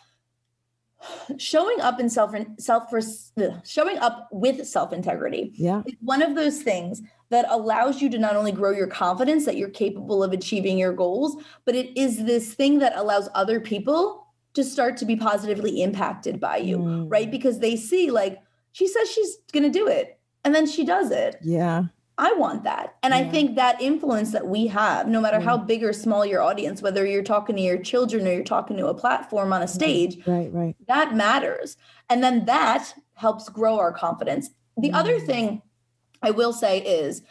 showing 1.38 1.82
up 1.82 2.00
in 2.00 2.10
self 2.10 2.34
self 2.60 2.84
showing 3.65 3.98
up 3.98 4.28
with 4.32 4.67
self 4.67 4.94
integrity 4.94 5.52
yeah. 5.56 5.82
is 5.86 5.96
one 6.02 6.22
of 6.22 6.36
those 6.36 6.62
things 6.62 7.02
that 7.30 7.46
allows 7.50 8.02
you 8.02 8.10
to 8.10 8.20
not 8.20 8.36
only 8.36 8.52
grow 8.52 8.72
your 8.72 8.88
confidence 8.88 9.46
that 9.46 9.58
you're 9.58 9.70
capable 9.70 10.24
of 10.24 10.32
achieving 10.32 10.78
your 10.78 10.94
goals 10.94 11.41
but 11.65 11.76
it 11.76 11.98
is 12.00 12.26
this 12.26 12.54
thing 12.54 12.80
that 12.80 12.94
allows 12.96 13.30
other 13.34 13.60
people 13.60 14.28
to 14.54 14.63
start 14.63 14.98
to 14.98 15.06
be 15.06 15.15
positively 15.15 15.82
impacted 15.82 16.39
by 16.39 16.58
you 16.58 16.78
mm. 16.78 17.08
right? 17.10 17.32
Because 17.32 17.60
they 17.60 17.76
see 17.76 18.12
like 18.12 18.39
she 18.72 18.88
says 18.88 19.10
she's 19.10 19.38
going 19.52 19.64
to 19.64 19.70
do 19.70 19.88
it 19.88 20.20
and 20.44 20.54
then 20.56 20.66
she 20.66 20.84
does 20.84 21.12
it. 21.12 21.38
Yeah. 21.42 21.86
I 22.18 22.34
want 22.34 22.64
that. 22.66 22.98
And 23.02 23.14
yeah. 23.14 23.22
I 23.22 23.30
think 23.30 23.56
that 23.56 23.82
influence 23.82 24.32
that 24.32 24.48
we 24.48 24.68
have, 24.68 25.08
no 25.08 25.22
matter 25.22 25.40
yeah. 25.40 25.46
how 25.46 25.58
big 25.58 25.84
or 25.84 25.94
small 25.94 26.26
your 26.26 26.42
audience, 26.42 26.82
whether 26.82 27.06
you're 27.06 27.24
talking 27.24 27.56
to 27.56 27.62
your 27.62 27.80
children 27.80 28.28
or 28.28 28.34
you're 28.34 28.44
talking 28.44 28.78
to 28.78 28.88
a 28.88 28.94
platform 28.94 29.52
on 29.52 29.64
a 29.64 29.68
stage, 29.68 30.20
right, 30.28 30.52
right. 30.54 30.76
That 30.88 31.16
matters. 31.16 31.78
And 32.10 32.24
then 32.24 32.46
that 32.46 32.94
helps 33.16 33.50
grow 33.50 33.80
our 33.80 33.92
confidence. 33.92 34.52
The 34.78 34.90
mm. 34.90 34.96
other 34.96 35.20
thing 35.20 35.62
I 36.22 36.32
will 36.32 36.54
say 36.54 36.80
is 36.80 37.24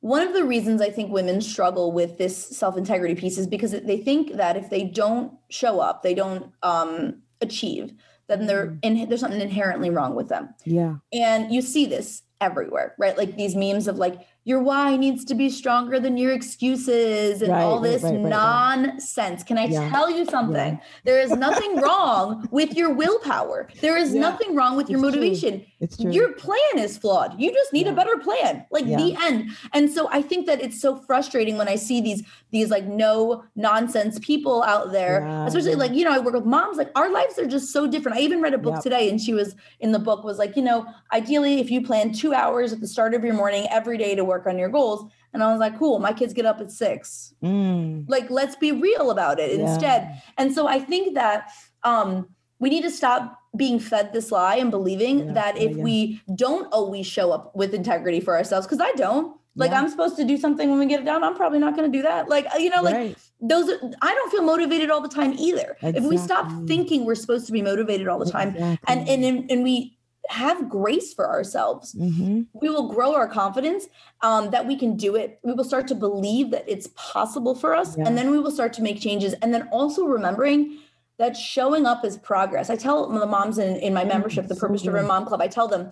one 0.00 0.26
of 0.26 0.32
the 0.32 0.44
reasons 0.44 0.80
I 0.80 0.90
think 0.90 1.12
women 1.12 1.42
struggle 1.42 1.92
with 1.92 2.16
this 2.16 2.56
self-integrity 2.56 3.16
piece 3.16 3.36
is 3.36 3.46
because 3.46 3.72
they 3.72 3.98
think 3.98 4.36
that 4.36 4.56
if 4.56 4.70
they 4.70 4.84
don't 4.84 5.34
show 5.50 5.80
up, 5.80 6.02
they 6.02 6.14
don't 6.14 6.50
um, 6.62 7.20
achieve, 7.42 7.92
then 8.30 8.46
they're 8.46 8.68
mm. 8.68 8.78
in, 8.82 9.08
there's 9.08 9.20
something 9.20 9.40
inherently 9.40 9.90
wrong 9.90 10.14
with 10.14 10.28
them. 10.28 10.54
Yeah. 10.64 10.96
And 11.12 11.52
you 11.52 11.62
see 11.62 11.86
this 11.86 12.22
everywhere, 12.40 12.94
right? 12.98 13.18
Like 13.18 13.36
these 13.36 13.54
memes 13.54 13.86
of 13.86 13.98
like 13.98 14.26
your 14.44 14.62
why 14.62 14.96
needs 14.96 15.24
to 15.26 15.34
be 15.34 15.50
stronger 15.50 16.00
than 16.00 16.16
your 16.16 16.32
excuses 16.32 17.42
and 17.42 17.52
right, 17.52 17.62
all 17.62 17.78
this 17.78 18.02
right, 18.02 18.14
right, 18.14 18.20
nonsense. 18.20 19.42
Can 19.42 19.58
I 19.58 19.66
yeah. 19.66 19.90
tell 19.90 20.10
you 20.10 20.24
something? 20.24 20.74
Yeah. 20.74 20.80
There 21.04 21.20
is 21.20 21.32
nothing 21.32 21.76
wrong 21.80 22.48
with 22.50 22.74
your 22.74 22.92
willpower. 22.94 23.68
There 23.80 23.98
is 23.98 24.14
yeah. 24.14 24.20
nothing 24.20 24.54
wrong 24.54 24.76
with 24.76 24.84
it's 24.84 24.92
your 24.92 25.00
motivation. 25.00 25.60
True. 25.60 25.69
It's 25.80 25.96
true. 25.96 26.12
Your 26.12 26.32
plan 26.34 26.58
is 26.76 26.98
flawed. 26.98 27.40
You 27.40 27.50
just 27.52 27.72
need 27.72 27.86
a 27.86 27.92
better 27.92 28.18
plan. 28.18 28.66
Like 28.70 28.84
the 28.84 29.16
end. 29.22 29.50
And 29.72 29.90
so 29.90 30.08
I 30.10 30.20
think 30.20 30.46
that 30.46 30.60
it's 30.60 30.80
so 30.80 30.96
frustrating 30.96 31.56
when 31.56 31.68
I 31.68 31.76
see 31.76 32.02
these 32.02 32.22
these 32.50 32.70
like 32.70 32.84
no 32.84 33.44
nonsense 33.56 34.18
people 34.20 34.62
out 34.62 34.92
there, 34.92 35.26
especially 35.46 35.76
like 35.76 35.92
you 35.92 36.04
know 36.04 36.12
I 36.12 36.18
work 36.18 36.34
with 36.34 36.44
moms. 36.44 36.76
Like 36.76 36.90
our 36.94 37.10
lives 37.10 37.38
are 37.38 37.46
just 37.46 37.72
so 37.72 37.86
different. 37.86 38.18
I 38.18 38.20
even 38.20 38.42
read 38.42 38.52
a 38.52 38.58
book 38.58 38.74
yep. 38.74 38.82
today, 38.82 39.08
and 39.08 39.18
she 39.18 39.32
was 39.32 39.54
in 39.80 39.92
the 39.92 39.98
book 39.98 40.22
was 40.22 40.38
like 40.38 40.54
you 40.54 40.62
know 40.62 40.86
ideally 41.12 41.60
if 41.60 41.70
you 41.70 41.82
plan 41.82 42.12
two 42.12 42.34
hours 42.34 42.74
at 42.74 42.80
the 42.80 42.88
start 42.88 43.14
of 43.14 43.24
your 43.24 43.34
morning 43.34 43.66
every 43.70 43.96
day 43.96 44.14
to 44.14 44.24
work 44.24 44.46
on 44.46 44.58
your 44.58 44.68
goals. 44.68 45.10
And 45.32 45.44
I 45.44 45.50
was 45.52 45.60
like, 45.60 45.78
cool, 45.78 46.00
my 46.00 46.12
kids 46.12 46.34
get 46.34 46.44
up 46.44 46.60
at 46.60 46.72
six. 46.72 47.34
Mm. 47.40 48.04
Like, 48.08 48.28
let's 48.30 48.56
be 48.56 48.72
real 48.72 49.12
about 49.12 49.38
it 49.38 49.56
yeah. 49.56 49.72
instead. 49.72 50.22
And 50.36 50.52
so 50.52 50.66
I 50.66 50.80
think 50.80 51.14
that 51.14 51.52
um, 51.84 52.28
we 52.60 52.70
need 52.70 52.82
to 52.82 52.90
stop 52.90 53.40
being 53.56 53.80
fed 53.80 54.12
this 54.12 54.30
lie 54.30 54.56
and 54.56 54.70
believing 54.70 55.26
yeah, 55.26 55.32
that 55.32 55.56
if 55.58 55.76
yeah, 55.76 55.82
we 55.82 56.22
don't 56.36 56.72
always 56.72 57.06
show 57.06 57.32
up 57.32 57.56
with 57.56 57.74
integrity 57.74 58.20
for 58.20 58.36
ourselves, 58.36 58.66
because 58.66 58.80
I 58.80 58.92
don't. 58.92 59.36
Like 59.56 59.72
I'm 59.72 59.90
supposed 59.90 60.16
to 60.16 60.24
do 60.24 60.38
something 60.38 60.70
when 60.70 60.78
we 60.78 60.86
get 60.86 61.00
it 61.00 61.04
done. 61.04 61.24
I'm 61.24 61.34
probably 61.34 61.58
not 61.58 61.76
going 61.76 61.90
to 61.90 61.98
do 61.98 62.02
that. 62.02 62.28
Like 62.28 62.46
you 62.58 62.70
know, 62.70 62.82
like 62.82 62.94
right. 62.94 63.18
those. 63.40 63.68
I 64.00 64.14
don't 64.14 64.30
feel 64.30 64.42
motivated 64.42 64.90
all 64.90 65.00
the 65.00 65.08
time 65.08 65.34
either. 65.38 65.76
Exactly. 65.82 66.02
If 66.02 66.04
we 66.04 66.16
stop 66.16 66.50
thinking 66.66 67.04
we're 67.04 67.16
supposed 67.16 67.46
to 67.46 67.52
be 67.52 67.60
motivated 67.60 68.06
all 68.06 68.18
the 68.18 68.30
time, 68.30 68.50
exactly. 68.50 68.78
and 68.86 69.08
and 69.08 69.50
and 69.50 69.64
we 69.64 69.98
have 70.30 70.68
grace 70.68 71.12
for 71.12 71.28
ourselves. 71.28 71.94
Mm-hmm. 71.94 72.42
We 72.54 72.70
will 72.70 72.88
grow 72.88 73.14
our 73.14 73.28
confidence 73.28 73.88
um, 74.22 74.50
that 74.50 74.66
we 74.66 74.76
can 74.76 74.96
do 74.96 75.16
it. 75.16 75.40
We 75.42 75.52
will 75.52 75.64
start 75.64 75.88
to 75.88 75.94
believe 75.94 76.52
that 76.52 76.64
it's 76.68 76.88
possible 76.94 77.54
for 77.56 77.74
us. 77.74 77.98
Yeah. 77.98 78.06
And 78.06 78.16
then 78.16 78.30
we 78.30 78.38
will 78.38 78.52
start 78.52 78.72
to 78.74 78.82
make 78.82 79.00
changes. 79.00 79.34
And 79.42 79.52
then 79.52 79.68
also 79.72 80.04
remembering 80.04 80.78
that 81.20 81.36
showing 81.36 81.84
up 81.84 82.04
is 82.04 82.16
progress. 82.16 82.70
I 82.70 82.76
tell 82.76 83.06
the 83.08 83.26
moms 83.26 83.58
in, 83.58 83.76
in 83.76 83.92
my 83.92 84.04
membership, 84.04 84.48
the 84.48 84.56
Purpose 84.56 84.82
Driven 84.82 85.06
Mom 85.06 85.26
Club, 85.26 85.42
I 85.42 85.48
tell 85.48 85.68
them, 85.68 85.90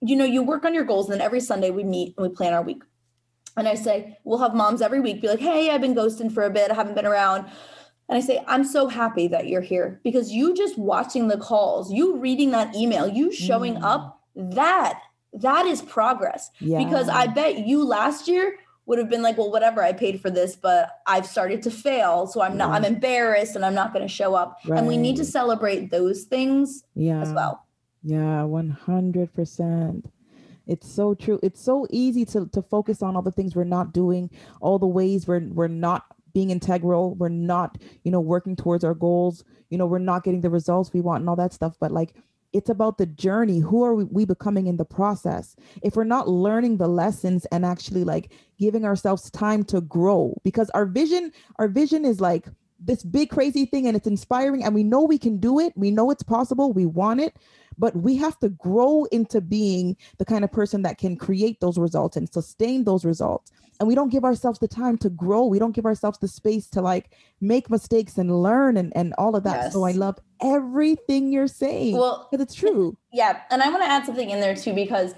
you 0.00 0.16
know, 0.16 0.24
you 0.24 0.42
work 0.42 0.64
on 0.64 0.72
your 0.72 0.84
goals. 0.84 1.06
And 1.06 1.14
then 1.14 1.20
every 1.20 1.40
Sunday 1.40 1.70
we 1.70 1.84
meet 1.84 2.14
and 2.16 2.26
we 2.26 2.34
plan 2.34 2.54
our 2.54 2.62
week. 2.62 2.82
And 3.56 3.68
I 3.68 3.74
say, 3.74 4.18
we'll 4.24 4.38
have 4.38 4.54
moms 4.54 4.80
every 4.80 5.00
week 5.00 5.20
be 5.20 5.28
like, 5.28 5.38
hey, 5.38 5.70
I've 5.70 5.82
been 5.82 5.94
ghosting 5.94 6.32
for 6.32 6.44
a 6.44 6.50
bit. 6.50 6.70
I 6.70 6.74
haven't 6.74 6.94
been 6.94 7.06
around 7.06 7.46
and 8.08 8.18
I 8.18 8.20
say, 8.20 8.42
I'm 8.46 8.64
so 8.64 8.88
happy 8.88 9.28
that 9.28 9.48
you're 9.48 9.60
here 9.60 10.00
because 10.02 10.32
you 10.32 10.54
just 10.54 10.78
watching 10.78 11.28
the 11.28 11.38
calls, 11.38 11.92
you 11.92 12.16
reading 12.16 12.50
that 12.50 12.74
email, 12.74 13.06
you 13.06 13.32
showing 13.32 13.76
mm. 13.76 13.82
up, 13.84 14.20
that 14.34 15.00
that 15.34 15.66
is 15.66 15.82
progress. 15.82 16.50
Yeah. 16.60 16.82
Because 16.82 17.08
I 17.08 17.26
bet 17.26 17.66
you 17.66 17.84
last 17.84 18.28
year 18.28 18.56
would 18.86 18.98
have 18.98 19.08
been 19.08 19.22
like, 19.22 19.38
well, 19.38 19.50
whatever, 19.50 19.82
I 19.82 19.92
paid 19.92 20.20
for 20.20 20.30
this, 20.30 20.56
but 20.56 20.90
I've 21.06 21.26
started 21.26 21.62
to 21.62 21.70
fail. 21.70 22.26
So 22.26 22.42
I'm 22.42 22.56
not, 22.56 22.70
I'm 22.70 22.84
embarrassed 22.84 23.56
and 23.56 23.64
I'm 23.64 23.74
not 23.74 23.92
going 23.92 24.06
to 24.06 24.12
show 24.12 24.34
up. 24.34 24.58
Right. 24.66 24.78
And 24.78 24.86
we 24.86 24.96
need 24.96 25.16
to 25.16 25.24
celebrate 25.24 25.90
those 25.90 26.24
things 26.24 26.84
yeah. 26.94 27.20
as 27.20 27.32
well. 27.32 27.66
Yeah, 28.02 28.42
100%. 28.42 30.04
It's 30.66 30.90
so 30.90 31.14
true. 31.14 31.40
It's 31.42 31.60
so 31.60 31.86
easy 31.90 32.24
to, 32.26 32.46
to 32.48 32.62
focus 32.62 33.02
on 33.02 33.16
all 33.16 33.22
the 33.22 33.32
things 33.32 33.54
we're 33.54 33.64
not 33.64 33.92
doing, 33.92 34.30
all 34.60 34.78
the 34.78 34.86
ways 34.86 35.26
we're, 35.26 35.40
we're 35.48 35.68
not 35.68 36.04
being 36.34 36.50
integral 36.50 37.14
we're 37.14 37.28
not 37.28 37.78
you 38.02 38.10
know 38.10 38.20
working 38.20 38.56
towards 38.56 38.82
our 38.84 38.92
goals 38.92 39.44
you 39.70 39.78
know 39.78 39.86
we're 39.86 39.98
not 39.98 40.24
getting 40.24 40.40
the 40.40 40.50
results 40.50 40.92
we 40.92 41.00
want 41.00 41.20
and 41.20 41.30
all 41.30 41.36
that 41.36 41.52
stuff 41.52 41.76
but 41.80 41.92
like 41.92 42.14
it's 42.54 42.70
about 42.70 42.96
the 42.96 43.06
journey. 43.06 43.58
Who 43.58 43.84
are 43.84 43.94
we 43.94 44.24
becoming 44.24 44.68
in 44.68 44.76
the 44.76 44.84
process? 44.84 45.56
If 45.82 45.96
we're 45.96 46.04
not 46.04 46.28
learning 46.28 46.78
the 46.78 46.88
lessons 46.88 47.44
and 47.46 47.66
actually 47.66 48.04
like 48.04 48.32
giving 48.58 48.84
ourselves 48.84 49.30
time 49.30 49.64
to 49.64 49.80
grow 49.80 50.40
because 50.44 50.70
our 50.70 50.86
vision 50.86 51.32
our 51.56 51.68
vision 51.68 52.04
is 52.04 52.20
like 52.20 52.46
this 52.78 53.02
big 53.02 53.30
crazy 53.30 53.64
thing 53.66 53.86
and 53.86 53.96
it's 53.96 54.06
inspiring 54.06 54.64
and 54.64 54.74
we 54.74 54.84
know 54.84 55.02
we 55.02 55.18
can 55.18 55.38
do 55.38 55.58
it. 55.58 55.72
We 55.76 55.90
know 55.90 56.10
it's 56.10 56.22
possible. 56.22 56.72
We 56.72 56.86
want 56.86 57.20
it. 57.20 57.36
But 57.76 57.96
we 57.96 58.16
have 58.16 58.38
to 58.38 58.50
grow 58.50 59.04
into 59.10 59.40
being 59.40 59.96
the 60.18 60.24
kind 60.24 60.44
of 60.44 60.52
person 60.52 60.82
that 60.82 60.98
can 60.98 61.16
create 61.16 61.60
those 61.60 61.76
results 61.76 62.16
and 62.16 62.32
sustain 62.32 62.84
those 62.84 63.04
results. 63.04 63.50
And 63.80 63.88
we 63.88 63.96
don't 63.96 64.10
give 64.10 64.24
ourselves 64.24 64.60
the 64.60 64.68
time 64.68 64.96
to 64.98 65.10
grow. 65.10 65.46
We 65.46 65.58
don't 65.58 65.74
give 65.74 65.84
ourselves 65.84 66.18
the 66.18 66.28
space 66.28 66.68
to 66.68 66.80
like 66.80 67.10
make 67.40 67.70
mistakes 67.70 68.16
and 68.16 68.42
learn 68.42 68.76
and, 68.76 68.96
and 68.96 69.12
all 69.18 69.34
of 69.34 69.42
that. 69.44 69.56
Yes. 69.56 69.72
so 69.72 69.84
i 69.84 69.90
love 69.90 70.18
everything 70.42 71.32
you're 71.32 71.48
saying 71.48 71.96
well 71.96 72.28
because 72.30 72.42
it's 72.42 72.54
true. 72.54 72.96
Yeah 73.12 73.40
and 73.50 73.62
i 73.62 73.68
want 73.68 73.82
to 73.82 73.88
add 73.88 74.04
something 74.04 74.30
in 74.30 74.40
there 74.40 74.54
too 74.56 74.74
because 74.74 75.14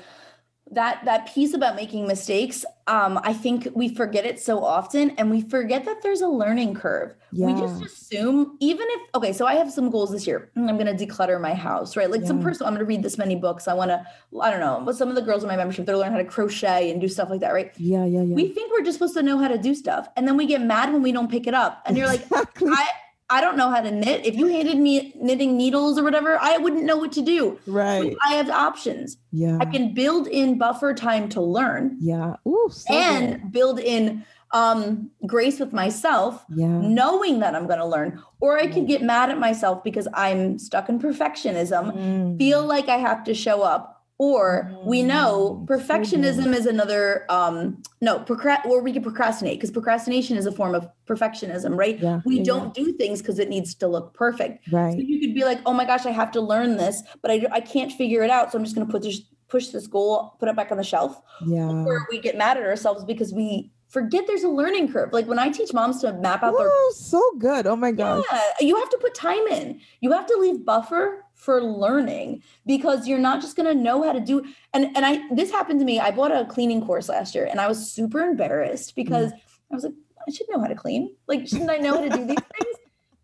that 0.72 1.04
that 1.04 1.32
piece 1.32 1.54
about 1.54 1.76
making 1.76 2.08
mistakes 2.08 2.64
um 2.88 3.20
i 3.22 3.32
think 3.32 3.68
we 3.74 3.88
forget 3.88 4.26
it 4.26 4.40
so 4.40 4.64
often 4.64 5.10
and 5.10 5.30
we 5.30 5.40
forget 5.40 5.84
that 5.84 6.02
there's 6.02 6.20
a 6.20 6.28
learning 6.28 6.74
curve. 6.74 7.14
Yeah. 7.30 7.46
we 7.46 7.60
just 7.60 7.84
assume 7.84 8.56
even 8.58 8.86
if 8.90 9.00
okay 9.14 9.32
so 9.32 9.46
i 9.46 9.54
have 9.54 9.70
some 9.70 9.90
goals 9.90 10.10
this 10.10 10.26
year. 10.26 10.50
Mm, 10.56 10.68
i'm 10.68 10.76
going 10.76 10.94
to 10.94 11.06
declutter 11.06 11.40
my 11.40 11.54
house 11.54 11.96
right? 11.96 12.10
Like 12.10 12.22
yeah. 12.22 12.28
some 12.28 12.42
person 12.42 12.66
i'm 12.66 12.72
going 12.72 12.80
to 12.80 12.86
read 12.86 13.02
this 13.02 13.16
many 13.16 13.36
books. 13.36 13.68
I 13.68 13.74
want 13.74 13.90
to 13.90 14.04
i 14.42 14.50
don't 14.50 14.60
know 14.60 14.82
but 14.84 14.96
some 14.96 15.08
of 15.08 15.14
the 15.14 15.22
girls 15.22 15.44
in 15.44 15.48
my 15.48 15.56
membership 15.56 15.86
they're 15.86 15.96
learning 15.96 16.12
how 16.12 16.18
to 16.18 16.24
crochet 16.24 16.90
and 16.90 17.00
do 17.00 17.06
stuff 17.08 17.30
like 17.30 17.40
that 17.40 17.52
right? 17.52 17.72
Yeah 17.76 18.04
yeah 18.04 18.22
yeah. 18.22 18.34
We 18.34 18.48
think 18.48 18.72
we're 18.72 18.84
just 18.84 18.98
supposed 18.98 19.14
to 19.14 19.22
know 19.22 19.38
how 19.38 19.48
to 19.48 19.58
do 19.58 19.74
stuff 19.74 20.08
and 20.16 20.26
then 20.26 20.36
we 20.36 20.46
get 20.46 20.60
mad 20.60 20.92
when 20.92 21.02
we 21.02 21.12
don't 21.12 21.30
pick 21.30 21.46
it 21.46 21.54
up 21.54 21.82
and 21.86 21.96
you're 21.96 22.08
like 22.08 22.24
i 22.32 22.88
I 23.28 23.40
don't 23.40 23.56
know 23.56 23.70
how 23.70 23.80
to 23.80 23.90
knit. 23.90 24.24
If 24.24 24.36
you 24.36 24.46
handed 24.46 24.78
me 24.78 25.12
knitting 25.16 25.56
needles 25.56 25.98
or 25.98 26.04
whatever, 26.04 26.38
I 26.40 26.58
wouldn't 26.58 26.84
know 26.84 26.96
what 26.96 27.10
to 27.12 27.22
do. 27.22 27.58
Right. 27.66 28.16
I 28.24 28.34
have 28.34 28.48
options. 28.48 29.16
Yeah. 29.32 29.58
I 29.60 29.64
can 29.64 29.94
build 29.94 30.28
in 30.28 30.58
buffer 30.58 30.94
time 30.94 31.28
to 31.30 31.40
learn. 31.40 31.96
Yeah. 32.00 32.36
Ooh, 32.46 32.68
so 32.70 32.94
and 32.94 33.42
good. 33.42 33.52
build 33.52 33.80
in 33.80 34.24
um 34.52 35.10
grace 35.26 35.58
with 35.58 35.72
myself, 35.72 36.44
yeah. 36.54 36.66
knowing 36.66 37.40
that 37.40 37.56
I'm 37.56 37.66
going 37.66 37.80
to 37.80 37.86
learn. 37.86 38.22
Or 38.38 38.58
I 38.58 38.68
could 38.68 38.86
get 38.86 39.02
mad 39.02 39.30
at 39.30 39.38
myself 39.38 39.82
because 39.82 40.06
I'm 40.14 40.58
stuck 40.58 40.88
in 40.88 41.00
perfectionism, 41.00 41.96
mm. 41.96 42.38
feel 42.38 42.64
like 42.64 42.88
I 42.88 42.98
have 42.98 43.24
to 43.24 43.34
show 43.34 43.62
up 43.62 43.95
or 44.18 44.72
we 44.84 45.02
know 45.02 45.62
mm, 45.62 45.66
perfectionism 45.66 46.54
is 46.54 46.66
another 46.66 47.26
um 47.28 47.82
no 48.00 48.18
procrast 48.20 48.64
or 48.64 48.82
we 48.82 48.92
can 48.92 49.02
procrastinate 49.02 49.58
because 49.58 49.70
procrastination 49.70 50.36
is 50.36 50.46
a 50.46 50.52
form 50.52 50.74
of 50.74 50.88
perfectionism 51.06 51.76
right 51.76 51.98
yeah, 51.98 52.20
we 52.24 52.38
yeah, 52.38 52.44
don't 52.44 52.72
do 52.72 52.92
things 52.92 53.20
because 53.20 53.38
it 53.38 53.48
needs 53.48 53.74
to 53.74 53.86
look 53.86 54.14
perfect 54.14 54.66
right 54.72 54.94
so 54.94 54.98
you 54.98 55.20
could 55.20 55.34
be 55.34 55.44
like 55.44 55.60
oh 55.66 55.72
my 55.72 55.84
gosh 55.84 56.06
i 56.06 56.10
have 56.10 56.30
to 56.30 56.40
learn 56.40 56.76
this 56.76 57.02
but 57.20 57.30
i, 57.30 57.46
I 57.52 57.60
can't 57.60 57.92
figure 57.92 58.22
it 58.22 58.30
out 58.30 58.52
so 58.52 58.58
i'm 58.58 58.64
just 58.64 58.74
going 58.74 58.86
to 58.86 58.90
put 58.90 59.02
this 59.02 59.20
push 59.48 59.68
this 59.68 59.86
goal 59.86 60.36
put 60.40 60.48
it 60.48 60.56
back 60.56 60.72
on 60.72 60.78
the 60.78 60.84
shelf 60.84 61.20
yeah 61.46 61.68
or 61.68 62.06
we 62.10 62.18
get 62.18 62.38
mad 62.38 62.56
at 62.56 62.62
ourselves 62.62 63.04
because 63.04 63.32
we 63.34 63.70
forget 63.88 64.26
there's 64.26 64.42
a 64.42 64.48
learning 64.48 64.92
curve. 64.92 65.12
Like 65.12 65.26
when 65.26 65.38
I 65.38 65.48
teach 65.48 65.72
moms 65.72 66.00
to 66.00 66.12
map 66.14 66.42
out 66.42 66.54
Ooh, 66.54 66.58
their 66.58 66.70
so 66.92 67.22
good. 67.38 67.66
Oh 67.66 67.76
my 67.76 67.92
gosh. 67.92 68.24
Yeah, 68.30 68.42
you 68.60 68.76
have 68.76 68.90
to 68.90 68.98
put 68.98 69.14
time 69.14 69.46
in. 69.46 69.80
You 70.00 70.12
have 70.12 70.26
to 70.26 70.36
leave 70.38 70.64
buffer 70.64 71.24
for 71.36 71.62
learning 71.62 72.42
because 72.64 73.06
you're 73.06 73.18
not 73.18 73.40
just 73.40 73.56
going 73.56 73.68
to 73.68 73.80
know 73.80 74.02
how 74.02 74.10
to 74.10 74.20
do 74.20 74.44
and 74.72 74.86
and 74.96 75.04
I 75.04 75.20
this 75.32 75.50
happened 75.50 75.78
to 75.80 75.86
me 75.86 76.00
I 76.00 76.10
bought 76.10 76.32
a 76.32 76.46
cleaning 76.46 76.84
course 76.84 77.08
last 77.08 77.34
year 77.34 77.44
and 77.44 77.60
I 77.60 77.68
was 77.68 77.92
super 77.92 78.20
embarrassed 78.20 78.96
because 78.96 79.32
mm. 79.32 79.40
I 79.70 79.74
was 79.74 79.84
like 79.84 79.92
I 80.26 80.30
should 80.32 80.48
know 80.48 80.58
how 80.58 80.66
to 80.66 80.74
clean 80.74 81.14
like 81.28 81.46
shouldn't 81.46 81.70
I 81.70 81.76
know 81.76 81.94
how 81.94 82.08
to 82.08 82.08
do 82.08 82.24
these 82.24 82.36
things 82.36 82.76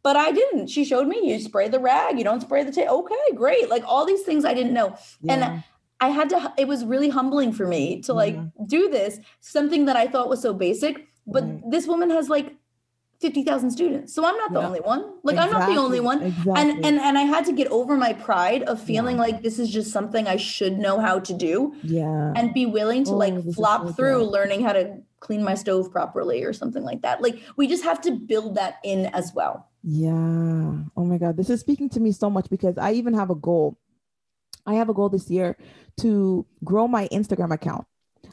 but 0.03 0.17
I 0.17 0.31
didn't 0.31 0.69
she 0.69 0.85
showed 0.85 1.09
me 1.09 1.33
you 1.33 1.41
spray 1.41 1.69
the 1.69 1.81
rag 1.81 2.19
you 2.19 2.25
don't 2.25 2.43
spray 2.43 2.63
the 2.65 2.71
tape 2.71 2.89
okay 2.89 3.35
great 3.35 3.71
like 3.71 3.83
all 3.87 4.05
these 4.05 4.23
things 4.23 4.45
I 4.45 4.53
didn't 4.55 4.75
know 4.75 4.97
yeah. 5.23 5.33
and 5.33 5.65
I 6.01 6.09
had 6.11 6.29
to 6.31 6.53
it 6.59 6.69
was 6.69 6.85
really 6.85 7.09
humbling 7.09 7.53
for 7.53 7.67
me 7.67 8.03
to 8.03 8.13
like 8.13 8.35
yeah. 8.35 8.45
do 8.67 8.91
this 8.91 9.21
something 9.41 9.87
that 9.87 9.97
I 9.97 10.07
thought 10.07 10.29
was 10.29 10.43
so 10.43 10.53
basic 10.53 11.09
but 11.27 11.45
right. 11.45 11.71
this 11.71 11.87
woman 11.87 12.11
has 12.11 12.29
like 12.29 12.57
50,000 13.23 13.71
students. 13.71 14.13
So 14.13 14.25
I'm 14.27 14.37
not 14.37 14.53
the 14.53 14.59
yeah. 14.61 14.67
only 14.67 14.81
one. 14.81 15.15
Like 15.23 15.37
exactly. 15.37 15.55
I'm 15.55 15.61
not 15.61 15.75
the 15.75 15.81
only 15.81 16.01
one. 16.01 16.23
Exactly. 16.23 16.53
And 16.57 16.85
and 16.85 16.99
and 16.99 17.17
I 17.17 17.23
had 17.23 17.47
to 17.47 17.53
get 17.53 17.69
over 17.69 17.97
my 17.97 18.13
pride 18.13 18.65
of 18.65 18.83
feeling 18.83 19.17
yeah. 19.17 19.23
like 19.23 19.43
this 19.43 19.61
is 19.61 19.71
just 19.71 19.93
something 19.93 20.27
I 20.27 20.37
should 20.37 20.77
know 20.77 20.99
how 20.99 21.21
to 21.21 21.33
do. 21.33 21.75
Yeah. 21.85 22.33
And 22.35 22.53
be 22.53 22.67
willing 22.67 23.05
to 23.05 23.13
oh, 23.13 23.17
like 23.17 23.55
flop 23.55 23.87
so 23.87 23.93
through 23.93 24.19
good. 24.19 24.33
learning 24.33 24.65
how 24.65 24.73
to 24.73 24.99
clean 25.21 25.45
my 25.45 25.55
stove 25.55 25.93
properly 25.93 26.43
or 26.43 26.53
something 26.53 26.83
like 26.83 27.03
that. 27.03 27.23
Like 27.23 27.41
we 27.57 27.69
just 27.69 27.85
have 27.85 28.01
to 28.03 28.11
build 28.11 28.57
that 28.57 28.79
in 28.85 29.07
as 29.07 29.33
well. 29.33 29.69
Yeah. 29.85 30.83
Oh 30.97 31.05
my 31.05 31.17
god, 31.17 31.37
this 31.37 31.49
is 31.49 31.61
speaking 31.61 31.89
to 31.91 32.01
me 32.01 32.11
so 32.11 32.29
much 32.29 32.51
because 32.51 32.77
I 32.77 32.93
even 32.93 33.15
have 33.15 33.31
a 33.31 33.37
goal. 33.37 33.79
I 34.67 34.75
have 34.75 34.89
a 34.89 34.95
goal 34.95 35.09
this 35.09 35.31
year 35.31 35.57
to 36.01 36.45
grow 36.65 36.89
my 36.89 37.09
Instagram 37.09 37.53
account. 37.53 37.87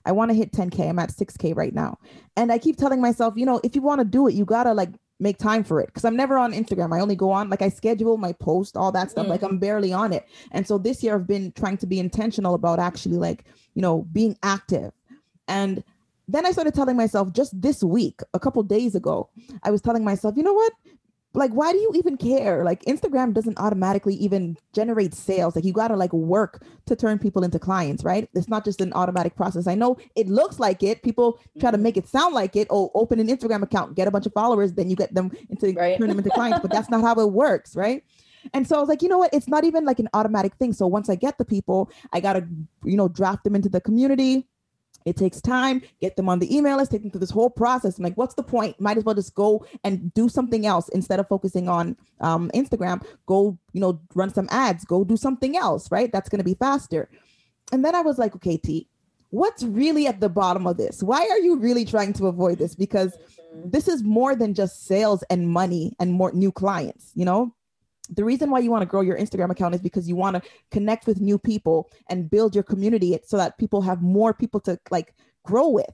I 0.05 0.12
want 0.12 0.31
to 0.31 0.35
hit 0.35 0.51
10K. 0.51 0.89
I'm 0.89 0.99
at 0.99 1.12
6K 1.12 1.55
right 1.55 1.73
now. 1.73 1.97
And 2.35 2.51
I 2.51 2.57
keep 2.57 2.77
telling 2.77 3.01
myself, 3.01 3.33
you 3.38 3.45
know, 3.45 3.59
if 3.63 3.75
you 3.75 3.81
want 3.81 3.99
to 3.99 4.05
do 4.05 4.27
it, 4.27 4.33
you 4.33 4.45
got 4.45 4.63
to 4.63 4.73
like 4.73 4.89
make 5.19 5.38
time 5.38 5.63
for 5.63 5.81
it 5.81 5.88
because 5.88 6.05
I'm 6.05 6.15
never 6.15 6.38
on 6.38 6.53
Instagram. 6.53 6.95
I 6.95 7.01
only 7.01 7.15
go 7.15 7.31
on 7.31 7.49
like 7.49 7.62
I 7.62 7.69
schedule 7.69 8.17
my 8.17 8.33
post, 8.33 8.77
all 8.77 8.91
that 8.93 9.12
stuff. 9.12 9.25
Mm. 9.25 9.29
Like 9.29 9.43
I'm 9.43 9.59
barely 9.59 9.91
on 9.91 10.13
it. 10.13 10.25
And 10.51 10.65
so 10.65 10.77
this 10.77 11.03
year 11.03 11.15
I've 11.15 11.27
been 11.27 11.51
trying 11.51 11.77
to 11.77 11.88
be 11.88 11.99
intentional 11.99 12.53
about 12.53 12.79
actually 12.79 13.17
like, 13.17 13.45
you 13.73 13.81
know, 13.81 14.03
being 14.13 14.38
active. 14.43 14.91
And 15.47 15.83
then 16.27 16.45
I 16.45 16.51
started 16.51 16.73
telling 16.73 16.95
myself 16.95 17.33
just 17.33 17.59
this 17.59 17.83
week, 17.83 18.21
a 18.33 18.39
couple 18.39 18.62
days 18.63 18.95
ago, 18.95 19.29
I 19.63 19.71
was 19.71 19.81
telling 19.81 20.03
myself, 20.03 20.38
you 20.38 20.43
know 20.43 20.53
what? 20.53 20.73
Like 21.33 21.51
why 21.51 21.71
do 21.71 21.77
you 21.77 21.91
even 21.95 22.17
care 22.17 22.63
like 22.63 22.81
instagram 22.83 23.33
doesn't 23.33 23.59
automatically 23.59 24.15
even 24.15 24.57
generate 24.73 25.13
sales 25.13 25.55
like 25.55 25.65
you 25.65 25.73
got 25.73 25.89
to 25.89 25.95
like 25.95 26.11
work 26.13 26.63
to 26.85 26.95
turn 26.95 27.19
people 27.19 27.43
into 27.43 27.59
clients 27.59 28.03
right 28.03 28.29
it's 28.33 28.47
not 28.47 28.65
just 28.65 28.81
an 28.81 28.91
automatic 28.93 29.35
process 29.35 29.67
i 29.67 29.75
know 29.75 29.97
it 30.15 30.27
looks 30.27 30.59
like 30.59 30.81
it 30.81 31.03
people 31.03 31.39
try 31.59 31.69
to 31.69 31.77
mm-hmm. 31.77 31.83
make 31.83 31.97
it 31.97 32.07
sound 32.07 32.33
like 32.33 32.55
it 32.55 32.67
oh 32.69 32.91
open 32.95 33.19
an 33.19 33.27
instagram 33.27 33.61
account 33.61 33.95
get 33.95 34.07
a 34.07 34.11
bunch 34.11 34.25
of 34.25 34.33
followers 34.33 34.73
then 34.73 34.89
you 34.89 34.95
get 34.95 35.13
them 35.13 35.31
into 35.49 35.71
right. 35.73 35.97
turn 35.97 36.09
them 36.09 36.17
into 36.17 36.31
clients 36.31 36.59
but 36.59 36.71
that's 36.71 36.89
not 36.89 37.01
how 37.03 37.13
it 37.19 37.31
works 37.31 37.75
right 37.75 38.03
and 38.53 38.67
so 38.67 38.77
I 38.77 38.79
was 38.79 38.89
like, 38.89 39.01
you 39.01 39.09
know 39.09 39.17
what? 39.17 39.33
It's 39.33 39.47
not 39.47 39.65
even 39.65 39.85
like 39.85 39.99
an 39.99 40.07
automatic 40.13 40.55
thing. 40.55 40.71
So 40.73 40.87
once 40.87 41.09
I 41.09 41.15
get 41.15 41.37
the 41.37 41.43
people, 41.45 41.91
I 42.13 42.19
got 42.19 42.33
to, 42.33 42.47
you 42.85 42.95
know, 42.95 43.09
draft 43.09 43.43
them 43.43 43.53
into 43.53 43.67
the 43.67 43.81
community 43.81 44.47
it 45.05 45.17
takes 45.17 45.41
time, 45.41 45.81
get 46.01 46.15
them 46.15 46.29
on 46.29 46.39
the 46.39 46.55
email 46.55 46.77
list, 46.77 46.91
take 46.91 47.01
them 47.01 47.12
through 47.12 47.19
this 47.19 47.29
whole 47.29 47.49
process. 47.49 47.97
I'm 47.97 48.03
like, 48.03 48.17
what's 48.17 48.35
the 48.35 48.43
point? 48.43 48.79
Might 48.79 48.97
as 48.97 49.03
well 49.03 49.15
just 49.15 49.35
go 49.35 49.65
and 49.83 50.13
do 50.13 50.29
something 50.29 50.65
else 50.65 50.89
instead 50.89 51.19
of 51.19 51.27
focusing 51.27 51.69
on 51.69 51.95
um, 52.21 52.51
Instagram. 52.53 53.05
Go, 53.25 53.57
you 53.73 53.81
know, 53.81 54.01
run 54.15 54.33
some 54.33 54.47
ads, 54.51 54.85
go 54.85 55.03
do 55.03 55.17
something 55.17 55.57
else, 55.57 55.91
right? 55.91 56.12
That's 56.12 56.29
going 56.29 56.39
to 56.39 56.45
be 56.45 56.55
faster. 56.55 57.09
And 57.71 57.83
then 57.85 57.95
I 57.95 58.01
was 58.01 58.17
like, 58.17 58.35
okay, 58.35 58.57
T, 58.57 58.88
what's 59.29 59.63
really 59.63 60.07
at 60.07 60.19
the 60.19 60.29
bottom 60.29 60.67
of 60.67 60.77
this? 60.77 61.03
Why 61.03 61.27
are 61.29 61.39
you 61.39 61.57
really 61.57 61.85
trying 61.85 62.13
to 62.13 62.27
avoid 62.27 62.57
this? 62.57 62.75
Because 62.75 63.17
this 63.65 63.88
is 63.88 64.03
more 64.03 64.35
than 64.35 64.53
just 64.53 64.85
sales 64.85 65.23
and 65.29 65.49
money 65.49 65.95
and 65.99 66.13
more 66.13 66.31
new 66.31 66.51
clients, 66.51 67.12
you 67.15 67.25
know? 67.25 67.53
The 68.10 68.24
reason 68.24 68.50
why 68.50 68.60
you 68.60 68.72
want 68.72 68.82
to 68.82 68.88
grow 68.88 69.02
your 69.02 69.17
Instagram 69.17 69.52
account 69.52 69.76
is 69.76 69.82
because 69.82 70.08
you 70.08 70.15
want 70.15 70.36
to 70.36 70.50
connect 70.72 71.08
with 71.08 71.22
new 71.22 71.38
people 71.38 71.89
and 72.10 72.30
build 72.30 72.56
your 72.56 72.63
community 72.63 73.17
so 73.26 73.38
that 73.38 73.58
people 73.58 73.82
have 73.82 74.02
more 74.02 74.34
people 74.34 74.60
to 74.62 74.80
like 74.89 75.13
grow 75.45 75.69
with. 75.69 75.93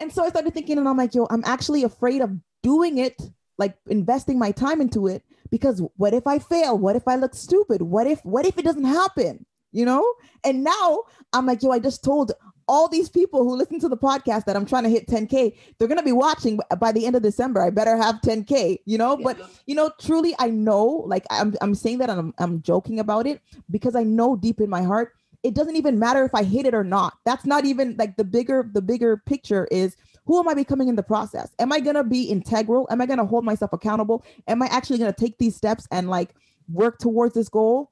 And 0.00 0.12
so 0.12 0.24
I 0.24 0.28
started 0.28 0.54
thinking, 0.54 0.78
and 0.78 0.88
I'm 0.88 0.96
like, 0.96 1.14
yo, 1.14 1.26
I'm 1.30 1.42
actually 1.44 1.82
afraid 1.82 2.20
of 2.20 2.32
doing 2.62 2.98
it, 2.98 3.20
like 3.58 3.76
investing 3.88 4.38
my 4.38 4.50
time 4.50 4.80
into 4.80 5.06
it, 5.06 5.22
because 5.50 5.82
what 5.96 6.14
if 6.14 6.26
I 6.26 6.38
fail? 6.38 6.78
What 6.78 6.96
if 6.96 7.06
I 7.06 7.16
look 7.16 7.34
stupid? 7.34 7.82
What 7.82 8.06
if, 8.06 8.24
what 8.24 8.46
if 8.46 8.58
it 8.58 8.64
doesn't 8.64 8.84
happen? 8.84 9.46
You 9.72 9.84
know? 9.84 10.14
And 10.44 10.64
now 10.64 11.04
I'm 11.32 11.46
like, 11.46 11.62
yo, 11.62 11.70
I 11.70 11.78
just 11.78 12.02
told 12.04 12.32
all 12.68 12.88
these 12.88 13.08
people 13.08 13.44
who 13.44 13.56
listen 13.56 13.78
to 13.80 13.88
the 13.88 13.96
podcast 13.96 14.44
that 14.44 14.56
I'm 14.56 14.66
trying 14.66 14.84
to 14.84 14.88
hit 14.88 15.06
10K, 15.06 15.56
they're 15.78 15.88
going 15.88 15.98
to 15.98 16.04
be 16.04 16.12
watching 16.12 16.58
by 16.78 16.92
the 16.92 17.06
end 17.06 17.16
of 17.16 17.22
December. 17.22 17.62
I 17.62 17.70
better 17.70 17.96
have 17.96 18.20
10K, 18.22 18.78
you 18.84 18.98
know? 18.98 19.18
Yeah. 19.18 19.24
But, 19.24 19.50
you 19.66 19.74
know, 19.74 19.90
truly, 20.00 20.34
I 20.38 20.50
know, 20.50 21.04
like, 21.06 21.24
I'm, 21.30 21.54
I'm 21.60 21.74
saying 21.74 21.98
that 21.98 22.10
I'm, 22.10 22.34
I'm 22.38 22.62
joking 22.62 23.00
about 23.00 23.26
it 23.26 23.40
because 23.70 23.94
I 23.94 24.02
know 24.02 24.36
deep 24.36 24.60
in 24.60 24.70
my 24.70 24.82
heart, 24.82 25.14
it 25.42 25.54
doesn't 25.54 25.76
even 25.76 25.98
matter 25.98 26.24
if 26.24 26.34
I 26.34 26.42
hit 26.42 26.66
it 26.66 26.74
or 26.74 26.84
not. 26.84 27.14
That's 27.24 27.44
not 27.44 27.64
even 27.66 27.96
like 27.98 28.16
the 28.16 28.24
bigger, 28.24 28.68
the 28.72 28.82
bigger 28.82 29.18
picture 29.18 29.68
is 29.70 29.96
who 30.26 30.38
am 30.38 30.48
I 30.48 30.54
becoming 30.54 30.88
in 30.88 30.96
the 30.96 31.02
process? 31.02 31.50
Am 31.58 31.72
I 31.72 31.80
going 31.80 31.96
to 31.96 32.04
be 32.04 32.24
integral? 32.24 32.88
Am 32.90 33.00
I 33.00 33.06
going 33.06 33.18
to 33.18 33.26
hold 33.26 33.44
myself 33.44 33.72
accountable? 33.72 34.24
Am 34.48 34.62
I 34.62 34.66
actually 34.66 34.98
going 34.98 35.12
to 35.12 35.20
take 35.20 35.36
these 35.38 35.54
steps 35.54 35.86
and 35.90 36.08
like 36.08 36.34
work 36.72 36.98
towards 36.98 37.34
this 37.34 37.48
goal? 37.50 37.90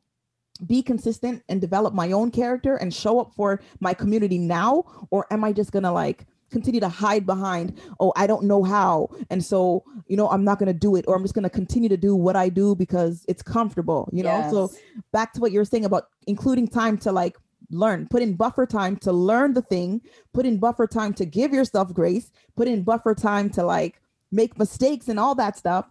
Be 0.67 0.83
consistent 0.83 1.43
and 1.49 1.61
develop 1.61 1.95
my 1.95 2.12
own 2.12 2.31
character 2.31 2.77
and 2.77 2.93
show 2.93 3.21
up 3.21 3.33
for 3.35 3.61
my 3.81 3.95
community 3.95 4.38
now? 4.38 4.85
Or 5.11 5.27
am 5.31 5.45
i 5.45 5.53
just 5.53 5.73
gonna 5.73 5.93
like 5.93 6.27
continue 6.51 6.81
to 6.81 6.88
hide 6.88 7.25
behind 7.25 7.81
oh 7.99 8.12
i 8.15 8.27
don't 8.27 8.45
know 8.45 8.62
how 8.62 9.09
and 9.31 9.43
so 9.43 9.83
you 10.07 10.19
know 10.19 10.29
i'm 10.29 10.45
not 10.45 10.59
going 10.59 10.67
to 10.67 10.79
do 10.79 10.97
it 10.97 11.05
or 11.09 11.17
i'm 11.17 11.23
just 11.23 11.33
going 11.33 11.43
to 11.43 11.49
continue 11.49 11.88
to 11.88 11.97
do 11.97 12.15
what 12.15 12.37
i 12.37 12.51
do 12.51 12.75
because 12.75 13.25
it's 13.27 13.43
comfortable 13.43 14.07
you 14.12 14.23
yes. 14.23 14.53
know? 14.53 14.69
So 14.69 14.77
back 15.12 15.33
to 15.33 15.41
what 15.41 15.51
you're 15.51 15.65
saying 15.65 15.87
about 15.87 16.09
including 16.27 16.69
time 16.69 16.99
to 16.99 17.11
like 17.11 17.38
learn. 17.73 18.07
Put 18.09 18.23
in 18.23 18.35
buffer 18.35 18.67
time 18.67 18.97
to 18.99 19.12
learn 19.12 19.55
the 19.55 19.62
thing. 19.62 20.03
Put 20.33 20.47
in 20.47 20.59
buffer 20.59 20.87
time 20.87 21.15
to 21.15 21.25
give 21.25 21.53
yourself 21.53 21.93
grace. 21.93 22.31
Put 22.57 22.69
in 22.69 22.83
buffer 22.83 23.15
time 23.15 23.51
to 23.51 23.65
like 23.65 24.01
make 24.31 24.59
mistakes 24.59 25.09
and 25.09 25.19
all 25.19 25.35
that 25.35 25.59
stuff 25.59 25.91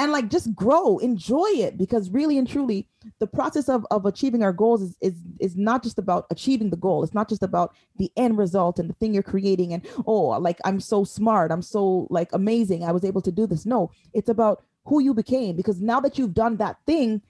and 0.00 0.12
like 0.12 0.30
just 0.30 0.54
grow 0.54 0.96
enjoy 0.98 1.48
it 1.48 1.76
because 1.76 2.08
really 2.08 2.38
and 2.38 2.48
truly 2.48 2.88
the 3.18 3.26
process 3.26 3.68
of, 3.68 3.86
of 3.90 4.06
achieving 4.06 4.42
our 4.42 4.52
goals 4.52 4.80
is, 4.80 4.96
is 5.02 5.14
is 5.38 5.56
not 5.56 5.82
just 5.82 5.98
about 5.98 6.26
achieving 6.30 6.70
the 6.70 6.76
goal. 6.76 7.04
It's 7.04 7.12
not 7.12 7.28
just 7.28 7.42
about 7.42 7.74
the 7.98 8.10
end 8.16 8.38
result 8.38 8.78
and 8.78 8.88
the 8.88 8.94
thing 8.94 9.12
you're 9.12 9.22
creating 9.22 9.74
and 9.74 9.86
oh 10.06 10.28
like 10.40 10.58
i'm 10.64 10.80
so 10.80 11.04
smart 11.04 11.52
i'm 11.52 11.62
so 11.62 12.06
like 12.08 12.32
amazing 12.32 12.82
i 12.82 12.92
was 12.92 13.04
able 13.04 13.20
to 13.20 13.30
do 13.30 13.46
this. 13.46 13.66
No 13.66 13.90
it's 14.14 14.30
about 14.30 14.64
who 14.86 15.00
you 15.00 15.12
became 15.12 15.54
because 15.54 15.80
now 15.82 16.00
that 16.00 16.16
you've 16.18 16.34
done 16.34 16.56
that 16.56 16.78
thing 16.86 17.20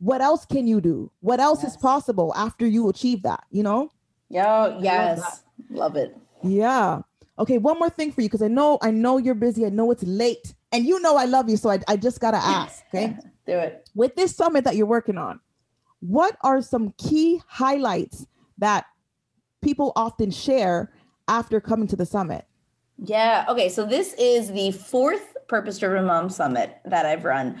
what 0.00 0.20
else 0.20 0.44
can 0.44 0.68
you 0.68 0.80
do? 0.80 1.10
What 1.20 1.40
else 1.40 1.64
yes. 1.64 1.72
is 1.72 1.76
possible 1.78 2.32
after 2.36 2.66
you 2.66 2.90
achieve 2.90 3.22
that 3.22 3.42
you 3.50 3.62
know? 3.62 3.90
Yeah 4.28 4.78
yes. 4.80 5.18
love, 5.18 5.40
love 5.70 5.96
it. 5.96 6.16
Yeah. 6.42 7.00
Okay 7.38 7.56
one 7.56 7.78
more 7.78 7.90
thing 7.90 8.12
for 8.12 8.20
you 8.20 8.28
because 8.28 8.42
i 8.42 8.48
know 8.48 8.78
i 8.82 8.90
know 8.90 9.16
you're 9.16 9.34
busy 9.34 9.64
i 9.64 9.70
know 9.70 9.90
it's 9.90 10.02
late 10.02 10.54
and 10.72 10.84
you 10.84 11.00
know 11.00 11.16
I 11.16 11.24
love 11.24 11.48
you, 11.48 11.56
so 11.56 11.70
I, 11.70 11.80
I 11.88 11.96
just 11.96 12.20
gotta 12.20 12.36
ask, 12.42 12.84
okay? 12.88 13.16
Do 13.46 13.58
it. 13.58 13.88
With 13.94 14.14
this 14.14 14.36
summit 14.36 14.64
that 14.64 14.76
you're 14.76 14.86
working 14.86 15.16
on, 15.16 15.40
what 16.00 16.36
are 16.42 16.60
some 16.60 16.92
key 16.98 17.40
highlights 17.46 18.26
that 18.58 18.86
people 19.62 19.92
often 19.96 20.30
share 20.30 20.92
after 21.28 21.60
coming 21.60 21.88
to 21.88 21.96
the 21.96 22.06
summit? 22.06 22.44
Yeah. 22.98 23.44
Okay. 23.48 23.68
So 23.68 23.86
this 23.86 24.14
is 24.18 24.52
the 24.52 24.72
fourth 24.72 25.36
Purpose 25.48 25.78
Driven 25.78 26.04
Mom 26.04 26.28
Summit 26.28 26.78
that 26.84 27.06
I've 27.06 27.24
run. 27.24 27.58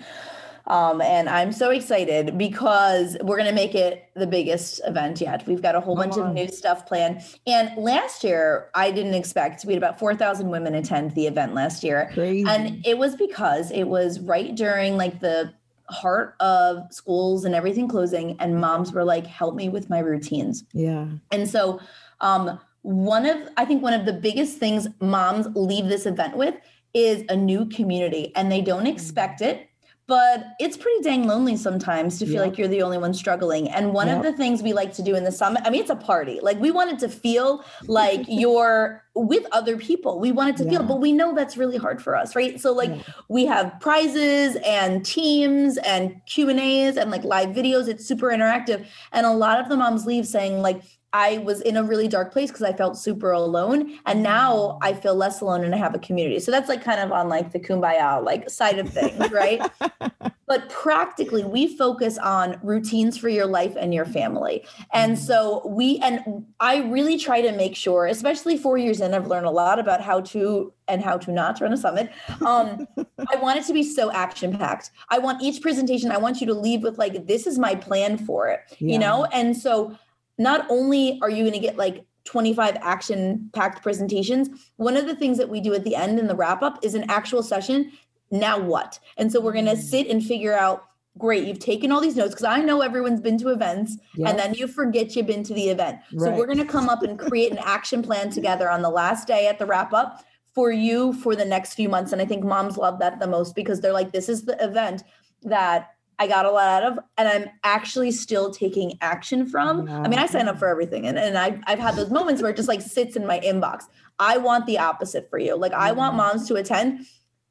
Um, 0.68 1.00
and 1.00 1.28
I'm 1.28 1.50
so 1.50 1.70
excited 1.70 2.36
because 2.36 3.16
we're 3.22 3.36
going 3.36 3.48
to 3.48 3.54
make 3.54 3.74
it 3.74 4.10
the 4.14 4.26
biggest 4.26 4.80
event 4.84 5.20
yet. 5.20 5.46
We've 5.46 5.62
got 5.62 5.74
a 5.74 5.80
whole 5.80 5.96
bunch 5.96 6.16
of 6.16 6.32
new 6.32 6.48
stuff 6.48 6.86
planned. 6.86 7.22
And 7.46 7.76
last 7.76 8.22
year, 8.22 8.68
I 8.74 8.90
didn't 8.90 9.14
expect 9.14 9.64
we 9.64 9.72
had 9.72 9.82
about 9.82 9.98
4,000 9.98 10.50
women 10.50 10.74
attend 10.74 11.14
the 11.14 11.26
event 11.26 11.54
last 11.54 11.82
year. 11.82 12.10
Crazy. 12.12 12.48
And 12.48 12.84
it 12.86 12.98
was 12.98 13.16
because 13.16 13.70
it 13.70 13.84
was 13.84 14.20
right 14.20 14.54
during 14.54 14.96
like 14.96 15.20
the 15.20 15.54
heart 15.88 16.34
of 16.38 16.92
schools 16.92 17.46
and 17.46 17.54
everything 17.54 17.88
closing. 17.88 18.38
And 18.38 18.60
moms 18.60 18.92
were 18.92 19.04
like, 19.04 19.26
help 19.26 19.54
me 19.54 19.70
with 19.70 19.88
my 19.88 20.00
routines. 20.00 20.64
Yeah. 20.74 21.08
And 21.32 21.48
so, 21.48 21.80
um, 22.20 22.60
one 22.82 23.26
of 23.26 23.36
i 23.56 23.64
think 23.64 23.82
one 23.82 23.92
of 23.92 24.06
the 24.06 24.12
biggest 24.12 24.58
things 24.58 24.86
moms 25.00 25.46
leave 25.54 25.86
this 25.86 26.06
event 26.06 26.36
with 26.36 26.54
is 26.94 27.24
a 27.28 27.36
new 27.36 27.66
community 27.66 28.32
and 28.34 28.50
they 28.50 28.62
don't 28.62 28.86
expect 28.86 29.40
it 29.40 29.67
but 30.08 30.54
it's 30.58 30.74
pretty 30.78 31.02
dang 31.02 31.26
lonely 31.26 31.54
sometimes 31.54 32.18
to 32.18 32.24
feel 32.24 32.36
yep. 32.36 32.46
like 32.46 32.58
you're 32.58 32.66
the 32.66 32.80
only 32.80 32.96
one 32.96 33.12
struggling. 33.12 33.68
And 33.68 33.92
one 33.92 34.06
yep. 34.06 34.16
of 34.16 34.22
the 34.22 34.32
things 34.32 34.62
we 34.62 34.72
like 34.72 34.94
to 34.94 35.02
do 35.02 35.14
in 35.14 35.22
the 35.22 35.30
summit, 35.30 35.62
I 35.66 35.70
mean, 35.70 35.82
it's 35.82 35.90
a 35.90 35.96
party. 35.96 36.40
Like 36.42 36.58
we 36.58 36.70
want 36.70 36.90
it 36.90 36.98
to 37.00 37.10
feel 37.10 37.62
like 37.86 38.24
you're 38.26 39.04
with 39.14 39.44
other 39.52 39.76
people. 39.76 40.18
We 40.18 40.32
want 40.32 40.48
it 40.48 40.56
to 40.56 40.64
yeah. 40.64 40.78
feel, 40.78 40.82
but 40.84 41.02
we 41.02 41.12
know 41.12 41.34
that's 41.34 41.58
really 41.58 41.76
hard 41.76 42.00
for 42.00 42.16
us, 42.16 42.34
right? 42.34 42.58
So 42.58 42.72
like 42.72 42.90
yeah. 42.90 43.02
we 43.28 43.44
have 43.44 43.78
prizes 43.80 44.56
and 44.64 45.04
teams 45.04 45.76
and 45.76 46.24
Q 46.24 46.48
and 46.48 46.58
A's 46.58 46.96
and 46.96 47.10
like 47.10 47.24
live 47.24 47.50
videos. 47.50 47.86
It's 47.86 48.06
super 48.06 48.28
interactive. 48.28 48.86
And 49.12 49.26
a 49.26 49.32
lot 49.32 49.60
of 49.60 49.68
the 49.68 49.76
moms 49.76 50.06
leave 50.06 50.26
saying 50.26 50.62
like, 50.62 50.82
I 51.12 51.38
was 51.38 51.62
in 51.62 51.76
a 51.76 51.82
really 51.82 52.06
dark 52.06 52.32
place 52.32 52.50
because 52.50 52.62
I 52.62 52.72
felt 52.72 52.98
super 52.98 53.30
alone. 53.30 53.98
And 54.04 54.22
now 54.22 54.78
I 54.82 54.92
feel 54.92 55.14
less 55.14 55.40
alone 55.40 55.64
and 55.64 55.74
I 55.74 55.78
have 55.78 55.94
a 55.94 55.98
community. 55.98 56.38
So 56.40 56.50
that's 56.50 56.68
like 56.68 56.84
kind 56.84 57.00
of 57.00 57.12
on 57.12 57.28
like 57.28 57.52
the 57.52 57.60
kumbaya 57.60 58.22
like 58.22 58.50
side 58.50 58.78
of 58.78 58.90
things, 58.90 59.30
right? 59.30 59.62
but 60.46 60.68
practically 60.68 61.44
we 61.44 61.76
focus 61.76 62.18
on 62.18 62.58
routines 62.62 63.16
for 63.16 63.30
your 63.30 63.46
life 63.46 63.74
and 63.78 63.94
your 63.94 64.04
family. 64.04 64.66
And 64.92 65.12
mm-hmm. 65.12 65.22
so 65.22 65.66
we 65.66 65.98
and 66.00 66.44
I 66.60 66.78
really 66.78 67.18
try 67.18 67.40
to 67.40 67.52
make 67.52 67.74
sure, 67.74 68.06
especially 68.06 68.58
four 68.58 68.76
years 68.76 69.00
in, 69.00 69.14
I've 69.14 69.28
learned 69.28 69.46
a 69.46 69.50
lot 69.50 69.78
about 69.78 70.02
how 70.02 70.20
to 70.20 70.72
and 70.88 71.02
how 71.02 71.16
to 71.18 71.32
not 71.32 71.60
run 71.60 71.72
a 71.72 71.76
summit. 71.76 72.10
Um, 72.44 72.88
I 73.30 73.36
want 73.36 73.58
it 73.58 73.66
to 73.66 73.72
be 73.72 73.82
so 73.82 74.10
action 74.10 74.56
packed. 74.56 74.90
I 75.10 75.18
want 75.18 75.42
each 75.42 75.60
presentation, 75.62 76.10
I 76.10 76.16
want 76.16 76.40
you 76.40 76.46
to 76.48 76.54
leave 76.54 76.82
with 76.82 76.98
like, 76.98 77.26
this 77.26 77.46
is 77.46 77.58
my 77.58 77.74
plan 77.74 78.18
for 78.18 78.48
it, 78.48 78.60
yeah. 78.78 78.92
you 78.92 78.98
know? 78.98 79.26
And 79.26 79.56
so 79.56 79.96
not 80.38 80.66
only 80.70 81.18
are 81.22 81.30
you 81.30 81.42
going 81.42 81.52
to 81.52 81.58
get 81.58 81.76
like 81.76 82.04
25 82.24 82.76
action 82.80 83.50
packed 83.52 83.82
presentations, 83.82 84.48
one 84.76 84.96
of 84.96 85.06
the 85.06 85.16
things 85.16 85.38
that 85.38 85.48
we 85.48 85.60
do 85.60 85.74
at 85.74 85.84
the 85.84 85.96
end 85.96 86.18
in 86.18 86.26
the 86.26 86.36
wrap 86.36 86.62
up 86.62 86.78
is 86.82 86.94
an 86.94 87.04
actual 87.08 87.42
session. 87.42 87.90
Now 88.30 88.58
what? 88.58 88.98
And 89.16 89.32
so 89.32 89.40
we're 89.40 89.52
going 89.52 89.64
to 89.64 89.72
mm. 89.72 89.82
sit 89.82 90.08
and 90.08 90.24
figure 90.24 90.54
out 90.54 90.84
great 91.18 91.46
you've 91.46 91.58
taken 91.58 91.90
all 91.90 92.00
these 92.00 92.16
notes 92.16 92.30
because 92.30 92.44
i 92.44 92.60
know 92.60 92.80
everyone's 92.80 93.20
been 93.20 93.36
to 93.36 93.48
events 93.48 93.96
yep. 94.14 94.30
and 94.30 94.38
then 94.38 94.54
you 94.54 94.68
forget 94.68 95.16
you've 95.16 95.26
been 95.26 95.42
to 95.42 95.52
the 95.52 95.68
event 95.68 95.98
right. 96.12 96.26
so 96.28 96.36
we're 96.36 96.46
going 96.46 96.58
to 96.58 96.64
come 96.64 96.88
up 96.88 97.02
and 97.02 97.18
create 97.18 97.50
an 97.50 97.58
action 97.58 98.02
plan 98.02 98.30
together 98.30 98.70
on 98.70 98.82
the 98.82 98.88
last 98.88 99.26
day 99.26 99.48
at 99.48 99.58
the 99.58 99.66
wrap 99.66 99.92
up 99.92 100.24
for 100.54 100.70
you 100.70 101.12
for 101.14 101.34
the 101.34 101.44
next 101.44 101.74
few 101.74 101.88
months 101.88 102.12
and 102.12 102.22
i 102.22 102.24
think 102.24 102.44
moms 102.44 102.76
love 102.76 102.98
that 103.00 103.18
the 103.18 103.26
most 103.26 103.54
because 103.54 103.80
they're 103.80 103.92
like 103.92 104.12
this 104.12 104.28
is 104.28 104.44
the 104.44 104.62
event 104.64 105.02
that 105.42 105.94
I 106.18 106.26
got 106.26 106.46
a 106.46 106.50
lot 106.50 106.82
out 106.82 106.92
of, 106.92 106.98
and 107.16 107.28
I'm 107.28 107.50
actually 107.62 108.10
still 108.10 108.50
taking 108.50 108.98
action 109.00 109.46
from. 109.46 109.88
I 109.88 110.08
mean, 110.08 110.18
I 110.18 110.26
sign 110.26 110.48
up 110.48 110.58
for 110.58 110.66
everything, 110.66 111.06
and, 111.06 111.18
and 111.18 111.38
I've, 111.38 111.60
I've 111.66 111.78
had 111.78 111.94
those 111.96 112.10
moments 112.10 112.42
where 112.42 112.50
it 112.50 112.56
just 112.56 112.68
like 112.68 112.80
sits 112.80 113.14
in 113.16 113.26
my 113.26 113.38
inbox. 113.40 113.84
I 114.18 114.38
want 114.38 114.66
the 114.66 114.78
opposite 114.78 115.30
for 115.30 115.38
you. 115.38 115.56
Like, 115.56 115.72
I 115.72 115.92
want 115.92 116.16
moms 116.16 116.48
to 116.48 116.56
attend 116.56 117.06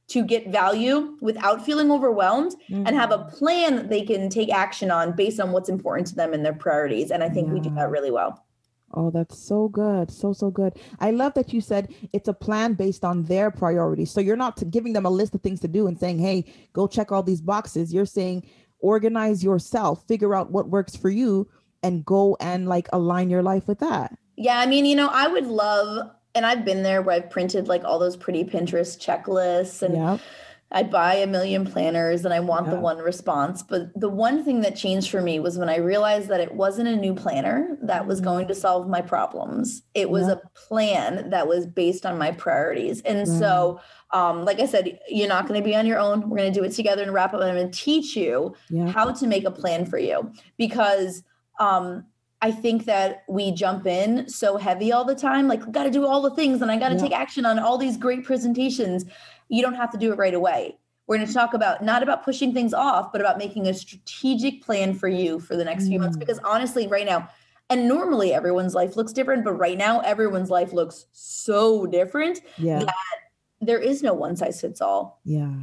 to 0.09 0.24
get 0.24 0.49
value 0.49 1.18
without 1.22 1.65
feeling 1.65 1.91
overwhelmed 1.91 2.55
mm-hmm. 2.70 2.86
and 2.86 2.95
have 2.95 3.11
a 3.11 3.20
mm-hmm. 3.20 3.36
plan 3.36 3.76
that 3.76 3.89
they 3.89 4.03
can 4.03 4.30
take 4.30 4.51
action 4.51 4.89
on 4.89 5.13
based 5.13 5.39
on 5.39 5.51
what's 5.51 5.70
important 5.70 6.07
to 6.07 6.15
them 6.15 6.34
and 6.34 6.45
their 6.45 6.53
priorities. 6.53 7.11
And 7.11 7.24
I 7.24 7.30
think 7.30 7.47
yeah. 7.47 7.53
we 7.53 7.59
do 7.59 7.70
that 7.76 7.89
really 7.89 8.11
well. 8.11 8.45
Oh, 8.93 9.11
that's 9.11 9.38
so 9.38 9.67
good. 9.67 10.09
So, 10.09 10.33
so 10.33 10.49
good. 10.49 10.73
I 10.99 11.11
love 11.11 11.33
that 11.33 11.53
you 11.53 11.61
said 11.61 11.93
it's 12.13 12.27
a 12.27 12.33
plan 12.33 12.73
based 12.73 13.03
on 13.03 13.23
their 13.23 13.51
priorities. 13.51 14.11
So 14.11 14.21
you're 14.21 14.38
not 14.38 14.63
giving 14.71 14.93
them 14.93 15.05
a 15.05 15.09
list 15.09 15.35
of 15.35 15.41
things 15.41 15.59
to 15.61 15.67
do 15.67 15.88
and 15.88 15.99
saying, 15.99 16.19
hey, 16.19 16.45
go 16.73 16.88
check 16.88 17.11
all 17.11 17.23
these 17.23 17.41
boxes. 17.41 17.93
You're 17.93 18.05
saying, 18.05 18.47
organize 18.79 19.43
yourself, 19.43 20.07
figure 20.07 20.33
out 20.33 20.51
what 20.51 20.69
works 20.69 20.95
for 20.95 21.09
you, 21.09 21.49
and 21.83 22.05
go 22.05 22.38
and 22.39 22.67
like 22.67 22.88
align 22.93 23.29
your 23.29 23.43
life 23.43 23.67
with 23.67 23.79
that. 23.79 24.17
Yeah. 24.38 24.59
I 24.59 24.65
mean, 24.65 24.85
you 24.85 24.95
know, 24.95 25.09
I 25.11 25.27
would 25.27 25.47
love, 25.47 26.09
and 26.33 26.45
I've 26.45 26.63
been 26.63 26.83
there 26.83 27.01
where 27.01 27.15
I've 27.15 27.29
printed 27.29 27.67
like 27.67 27.83
all 27.83 27.99
those 27.99 28.15
pretty 28.15 28.43
Pinterest 28.43 28.97
checklists 28.97 29.81
and. 29.81 29.95
Yep 29.95 30.21
I'd 30.70 30.91
buy 30.91 31.15
a 31.15 31.28
million 31.28 31.65
planners 31.65 32.26
and 32.26 32.34
I 32.34 32.41
want 32.41 32.65
yeah. 32.65 32.74
the 32.74 32.80
one 32.82 32.97
response. 32.97 33.63
But 33.63 33.97
the 33.99 34.09
one 34.09 34.43
thing 34.43 34.61
that 34.61 34.76
changed 34.76 35.09
for 35.09 35.22
me 35.22 35.39
was 35.39 35.57
when 35.57 35.70
I 35.70 35.78
realized 35.78 36.28
that 36.28 36.41
it 36.41 36.53
wasn't 36.53 36.89
a 36.89 36.95
new 36.95 37.13
planner 37.13 37.78
that 37.84 38.05
was 38.05 38.20
mm-hmm. 38.20 38.30
going 38.30 38.47
to 38.49 38.55
solve 38.55 38.89
my 38.89 39.01
problems. 39.01 39.84
It 39.93 40.09
was 40.09 40.28
yeah. 40.28 40.34
a 40.34 40.49
plan 40.68 41.30
that 41.30 41.47
was 41.47 41.65
based 41.65 42.05
on 42.05 42.18
my 42.18 42.32
priorities. 42.32 43.01
And 43.01 43.26
mm. 43.26 43.39
so, 43.39 43.80
um, 44.11 44.43
like 44.43 44.59
I 44.59 44.65
said, 44.65 44.99
you're 45.07 45.30
not 45.30 45.47
going 45.47 45.59
to 45.59 45.65
be 45.65 45.76
on 45.76 45.86
your 45.86 45.99
own. 45.99 46.30
We're 46.30 46.38
going 46.38 46.53
to 46.53 46.59
do 46.59 46.65
it 46.65 46.74
together 46.74 47.01
and 47.01 47.13
wrap 47.13 47.34
up. 47.34 47.41
I'm 47.41 47.55
going 47.55 47.72
to 47.72 47.78
teach 47.78 48.18
you 48.18 48.53
yeah. 48.70 48.88
how 48.88 49.11
to 49.11 49.28
make 49.28 49.45
a 49.45 49.51
plan 49.51 49.86
for 49.86 49.97
you 49.97 50.34
because 50.57 51.24
um, 51.61 52.05
I 52.41 52.51
think 52.51 52.86
that 52.86 53.24
we 53.30 53.51
jump 53.51 53.88
in 53.88 54.28
so 54.28 54.57
heavy 54.57 54.91
all 54.91 55.05
the 55.05 55.15
time, 55.15 55.47
like, 55.47 55.72
got 55.72 55.84
to 55.84 55.91
do 55.91 56.05
all 56.05 56.22
the 56.22 56.36
things 56.36 56.61
and 56.61 56.70
I 56.70 56.78
got 56.78 56.89
to 56.89 56.99
take 56.99 57.13
action 57.13 57.45
on 57.45 57.57
all 57.57 57.78
these 57.78 57.95
great 57.95 58.26
presentations 58.26 59.05
you 59.49 59.61
don't 59.61 59.75
have 59.75 59.91
to 59.91 59.97
do 59.97 60.11
it 60.11 60.17
right 60.17 60.33
away. 60.33 60.77
We're 61.07 61.17
going 61.17 61.27
to 61.27 61.33
talk 61.33 61.53
about 61.53 61.83
not 61.83 62.03
about 62.03 62.23
pushing 62.23 62.53
things 62.53 62.73
off, 62.73 63.11
but 63.11 63.21
about 63.21 63.37
making 63.37 63.67
a 63.67 63.73
strategic 63.73 64.61
plan 64.61 64.93
for 64.93 65.07
you 65.07 65.39
for 65.39 65.55
the 65.55 65.63
next 65.63 65.85
mm. 65.85 65.89
few 65.89 65.99
months. 65.99 66.17
Mm. 66.17 66.19
Because 66.19 66.39
honestly, 66.39 66.87
right 66.87 67.05
now, 67.05 67.29
and 67.69 67.87
normally 67.87 68.33
everyone's 68.33 68.75
life 68.75 68.95
looks 68.95 69.13
different, 69.13 69.43
but 69.43 69.53
right 69.53 69.77
now 69.77 69.99
everyone's 70.01 70.49
life 70.49 70.73
looks 70.73 71.05
so 71.11 71.85
different 71.85 72.41
yeah. 72.57 72.79
that 72.79 72.93
there 73.61 73.79
is 73.79 74.03
no 74.03 74.13
one 74.13 74.35
size 74.35 74.59
fits 74.61 74.81
all. 74.81 75.21
Yeah. 75.23 75.53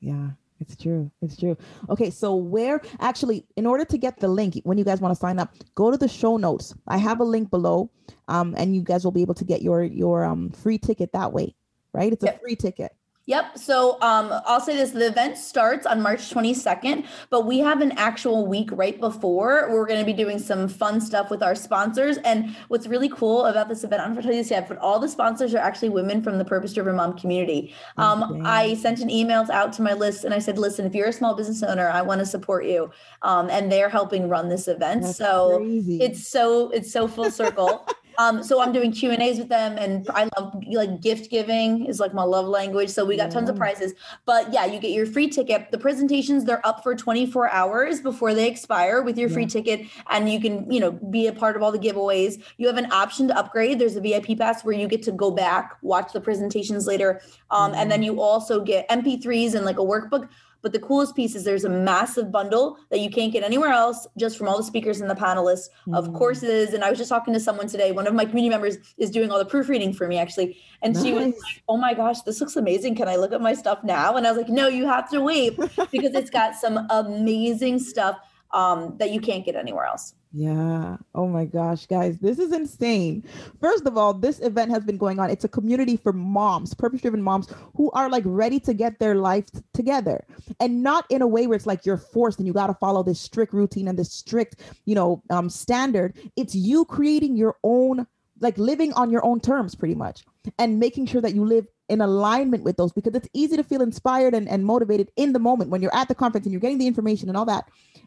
Yeah. 0.00 0.30
It's 0.58 0.74
true. 0.76 1.10
It's 1.20 1.36
true. 1.36 1.56
Okay, 1.90 2.08
so 2.08 2.34
where 2.34 2.80
actually, 3.00 3.44
in 3.56 3.66
order 3.66 3.84
to 3.84 3.98
get 3.98 4.20
the 4.20 4.28
link, 4.28 4.58
when 4.64 4.78
you 4.78 4.84
guys 4.84 5.02
want 5.02 5.14
to 5.14 5.20
sign 5.20 5.38
up, 5.38 5.54
go 5.74 5.90
to 5.90 5.98
the 5.98 6.08
show 6.08 6.38
notes. 6.38 6.74
I 6.88 6.96
have 6.96 7.20
a 7.20 7.24
link 7.24 7.50
below, 7.50 7.90
um, 8.28 8.54
and 8.56 8.74
you 8.74 8.80
guys 8.80 9.04
will 9.04 9.12
be 9.12 9.20
able 9.20 9.34
to 9.34 9.44
get 9.44 9.60
your 9.60 9.82
your 9.82 10.24
um 10.24 10.48
free 10.50 10.78
ticket 10.78 11.12
that 11.12 11.34
way. 11.34 11.54
Right? 11.92 12.10
It's 12.10 12.22
a 12.22 12.28
yep. 12.28 12.40
free 12.40 12.56
ticket. 12.56 12.95
Yep. 13.26 13.58
So 13.58 13.98
um, 14.02 14.32
I'll 14.46 14.60
say 14.60 14.76
this 14.76 14.92
the 14.92 15.08
event 15.08 15.36
starts 15.36 15.84
on 15.84 16.00
March 16.00 16.30
22nd, 16.30 17.06
but 17.28 17.44
we 17.44 17.58
have 17.58 17.80
an 17.80 17.92
actual 17.92 18.46
week 18.46 18.70
right 18.72 18.98
before. 19.00 19.68
We're 19.72 19.86
going 19.86 19.98
to 19.98 20.06
be 20.06 20.12
doing 20.12 20.38
some 20.38 20.68
fun 20.68 21.00
stuff 21.00 21.28
with 21.28 21.42
our 21.42 21.56
sponsors. 21.56 22.18
And 22.18 22.54
what's 22.68 22.86
really 22.86 23.08
cool 23.08 23.46
about 23.46 23.68
this 23.68 23.82
event, 23.82 24.00
I 24.00 24.04
don't 24.04 24.14
know 24.14 24.20
if 24.20 24.24
I 24.24 24.28
tell 24.28 24.36
you 24.36 24.42
this 24.42 24.50
yet, 24.52 24.68
but 24.68 24.78
all 24.78 25.00
the 25.00 25.08
sponsors 25.08 25.54
are 25.54 25.58
actually 25.58 25.88
women 25.88 26.22
from 26.22 26.38
the 26.38 26.44
Purpose 26.44 26.72
Driven 26.72 26.94
Mom 26.94 27.18
community. 27.18 27.74
Um, 27.96 28.22
okay. 28.22 28.40
I 28.44 28.74
sent 28.74 29.00
an 29.00 29.10
email 29.10 29.44
out 29.52 29.72
to 29.74 29.82
my 29.82 29.92
list 29.92 30.22
and 30.22 30.32
I 30.32 30.38
said, 30.38 30.56
listen, 30.56 30.86
if 30.86 30.94
you're 30.94 31.08
a 31.08 31.12
small 31.12 31.34
business 31.34 31.64
owner, 31.64 31.88
I 31.88 32.02
want 32.02 32.20
to 32.20 32.26
support 32.26 32.64
you. 32.64 32.92
Um, 33.22 33.50
and 33.50 33.72
they're 33.72 33.88
helping 33.88 34.28
run 34.28 34.48
this 34.48 34.68
event. 34.68 35.02
That's 35.02 35.18
so 35.18 35.58
crazy. 35.58 36.00
it's 36.00 36.28
so, 36.28 36.70
it's 36.70 36.92
so 36.92 37.08
full 37.08 37.32
circle. 37.32 37.88
Um, 38.18 38.42
so 38.42 38.60
I'm 38.60 38.72
doing 38.72 38.92
Q 38.92 39.10
and 39.10 39.22
A's 39.22 39.38
with 39.38 39.48
them, 39.48 39.76
and 39.78 40.08
I 40.10 40.28
love 40.38 40.54
like 40.70 41.00
gift 41.00 41.30
giving 41.30 41.86
is 41.86 42.00
like 42.00 42.14
my 42.14 42.22
love 42.22 42.46
language. 42.46 42.90
So 42.90 43.04
we 43.04 43.16
got 43.16 43.30
tons 43.30 43.48
of 43.48 43.56
prizes. 43.56 43.94
But 44.24 44.52
yeah, 44.52 44.64
you 44.66 44.78
get 44.78 44.90
your 44.90 45.06
free 45.06 45.28
ticket. 45.28 45.70
The 45.70 45.78
presentations 45.78 46.44
they're 46.44 46.66
up 46.66 46.82
for 46.82 46.94
24 46.94 47.50
hours 47.50 48.00
before 48.00 48.34
they 48.34 48.48
expire 48.48 49.02
with 49.02 49.18
your 49.18 49.28
yeah. 49.28 49.34
free 49.34 49.46
ticket, 49.46 49.86
and 50.10 50.30
you 50.30 50.40
can 50.40 50.70
you 50.70 50.80
know 50.80 50.92
be 50.92 51.26
a 51.26 51.32
part 51.32 51.56
of 51.56 51.62
all 51.62 51.72
the 51.72 51.78
giveaways. 51.78 52.42
You 52.56 52.66
have 52.66 52.78
an 52.78 52.90
option 52.92 53.28
to 53.28 53.36
upgrade. 53.36 53.78
There's 53.78 53.96
a 53.96 54.00
VIP 54.00 54.38
pass 54.38 54.64
where 54.64 54.74
you 54.74 54.88
get 54.88 55.02
to 55.04 55.12
go 55.12 55.30
back, 55.30 55.76
watch 55.82 56.12
the 56.12 56.20
presentations 56.20 56.86
later, 56.86 57.20
um, 57.50 57.72
mm-hmm. 57.72 57.80
and 57.80 57.90
then 57.90 58.02
you 58.02 58.20
also 58.20 58.62
get 58.62 58.88
MP3s 58.88 59.54
and 59.54 59.64
like 59.64 59.78
a 59.78 59.84
workbook. 59.84 60.28
But 60.62 60.72
the 60.72 60.78
coolest 60.78 61.14
piece 61.14 61.34
is 61.34 61.44
there's 61.44 61.64
a 61.64 61.68
massive 61.68 62.32
bundle 62.32 62.78
that 62.90 63.00
you 63.00 63.10
can't 63.10 63.32
get 63.32 63.42
anywhere 63.42 63.70
else, 63.70 64.06
just 64.18 64.36
from 64.36 64.48
all 64.48 64.56
the 64.56 64.64
speakers 64.64 65.00
and 65.00 65.08
the 65.08 65.14
panelists 65.14 65.68
of 65.92 66.08
mm. 66.08 66.18
courses. 66.18 66.74
And 66.74 66.82
I 66.82 66.90
was 66.90 66.98
just 66.98 67.10
talking 67.10 67.34
to 67.34 67.40
someone 67.40 67.68
today. 67.68 67.92
One 67.92 68.06
of 68.06 68.14
my 68.14 68.24
community 68.24 68.50
members 68.50 68.78
is 68.98 69.10
doing 69.10 69.30
all 69.30 69.38
the 69.38 69.44
proofreading 69.44 69.92
for 69.92 70.08
me, 70.08 70.18
actually. 70.18 70.58
And 70.82 70.94
nice. 70.94 71.04
she 71.04 71.12
was 71.12 71.26
like, 71.26 71.62
Oh 71.68 71.76
my 71.76 71.94
gosh, 71.94 72.22
this 72.22 72.40
looks 72.40 72.56
amazing. 72.56 72.96
Can 72.96 73.08
I 73.08 73.16
look 73.16 73.32
at 73.32 73.40
my 73.40 73.54
stuff 73.54 73.84
now? 73.84 74.16
And 74.16 74.26
I 74.26 74.30
was 74.30 74.38
like, 74.38 74.48
No, 74.48 74.68
you 74.68 74.86
have 74.86 75.08
to 75.10 75.20
wait 75.20 75.56
because 75.56 76.14
it's 76.14 76.30
got 76.30 76.54
some 76.54 76.86
amazing 76.90 77.78
stuff 77.78 78.18
um, 78.52 78.96
that 78.98 79.10
you 79.10 79.20
can't 79.20 79.44
get 79.44 79.56
anywhere 79.56 79.84
else. 79.84 80.14
Yeah. 80.38 80.98
Oh 81.14 81.28
my 81.28 81.46
gosh, 81.46 81.86
guys, 81.86 82.18
this 82.18 82.38
is 82.38 82.52
insane. 82.52 83.24
First 83.58 83.86
of 83.86 83.96
all, 83.96 84.12
this 84.12 84.38
event 84.40 84.70
has 84.70 84.84
been 84.84 84.98
going 84.98 85.18
on. 85.18 85.30
It's 85.30 85.44
a 85.44 85.48
community 85.48 85.96
for 85.96 86.12
moms, 86.12 86.74
purpose 86.74 87.00
driven 87.00 87.22
moms 87.22 87.48
who 87.74 87.90
are 87.92 88.10
like 88.10 88.24
ready 88.26 88.60
to 88.60 88.74
get 88.74 88.98
their 88.98 89.14
life 89.14 89.46
together 89.72 90.26
and 90.60 90.82
not 90.82 91.06
in 91.08 91.22
a 91.22 91.26
way 91.26 91.46
where 91.46 91.56
it's 91.56 91.64
like 91.64 91.86
you're 91.86 91.96
forced 91.96 92.38
and 92.38 92.46
you 92.46 92.52
got 92.52 92.66
to 92.66 92.74
follow 92.74 93.02
this 93.02 93.18
strict 93.18 93.54
routine 93.54 93.88
and 93.88 93.98
this 93.98 94.12
strict, 94.12 94.56
you 94.84 94.94
know, 94.94 95.22
um, 95.30 95.48
standard. 95.48 96.14
It's 96.36 96.54
you 96.54 96.84
creating 96.84 97.36
your 97.36 97.56
own 97.64 98.06
like 98.40 98.56
living 98.58 98.92
on 98.94 99.10
your 99.10 99.24
own 99.24 99.40
terms 99.40 99.74
pretty 99.74 99.94
much 99.94 100.24
and 100.58 100.78
making 100.78 101.06
sure 101.06 101.20
that 101.20 101.34
you 101.34 101.44
live 101.44 101.66
in 101.88 102.00
alignment 102.00 102.64
with 102.64 102.76
those 102.76 102.92
because 102.92 103.14
it's 103.14 103.28
easy 103.32 103.56
to 103.56 103.64
feel 103.64 103.80
inspired 103.80 104.34
and, 104.34 104.48
and 104.48 104.64
motivated 104.64 105.10
in 105.16 105.32
the 105.32 105.38
moment 105.38 105.70
when 105.70 105.80
you're 105.80 105.94
at 105.94 106.08
the 106.08 106.14
conference 106.14 106.46
and 106.46 106.52
you're 106.52 106.60
getting 106.60 106.78
the 106.78 106.86
information 106.86 107.28
and 107.28 107.36
all 107.36 107.44
that. 107.44 107.64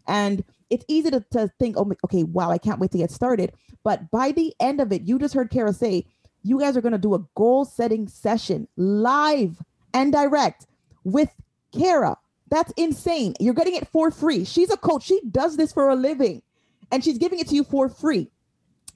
And 0.08 0.44
it's 0.70 0.86
easy 0.88 1.10
to, 1.12 1.24
to 1.32 1.52
think 1.60 1.78
oh 1.78 1.92
okay 2.04 2.24
wow 2.24 2.52
i 2.52 2.58
can't 2.58 2.80
wait 2.80 2.92
to 2.92 2.98
get 2.98 3.12
started. 3.12 3.54
But 3.84 4.12
by 4.12 4.32
the 4.32 4.54
end 4.60 4.82
of 4.82 4.92
it 4.92 5.04
you 5.04 5.18
just 5.18 5.34
heard 5.34 5.50
kara 5.50 5.74
say 5.74 6.06
you 6.44 6.60
guys 6.60 6.78
are 6.78 6.82
going 6.82 6.94
to 6.94 6.98
do 6.98 7.16
a 7.16 7.26
goal 7.36 7.66
setting 7.66 8.08
session 8.08 8.68
live 8.78 9.62
and 9.94 10.12
direct 10.12 10.68
with 11.04 11.30
kara. 11.74 12.18
That's 12.50 12.72
insane. 12.78 13.36
You're 13.40 13.54
getting 13.54 13.76
it 13.76 13.88
for 13.88 14.10
free. 14.10 14.44
She's 14.44 14.72
a 14.72 14.78
coach. 14.78 15.04
She 15.04 15.22
does 15.32 15.58
this 15.58 15.72
for 15.72 15.90
a 15.90 15.96
living 15.96 16.42
and 16.92 17.04
she's 17.04 17.18
giving 17.18 17.40
it 17.40 17.48
to 17.50 17.56
you 17.56 17.64
for 17.64 17.90
free 17.90 18.30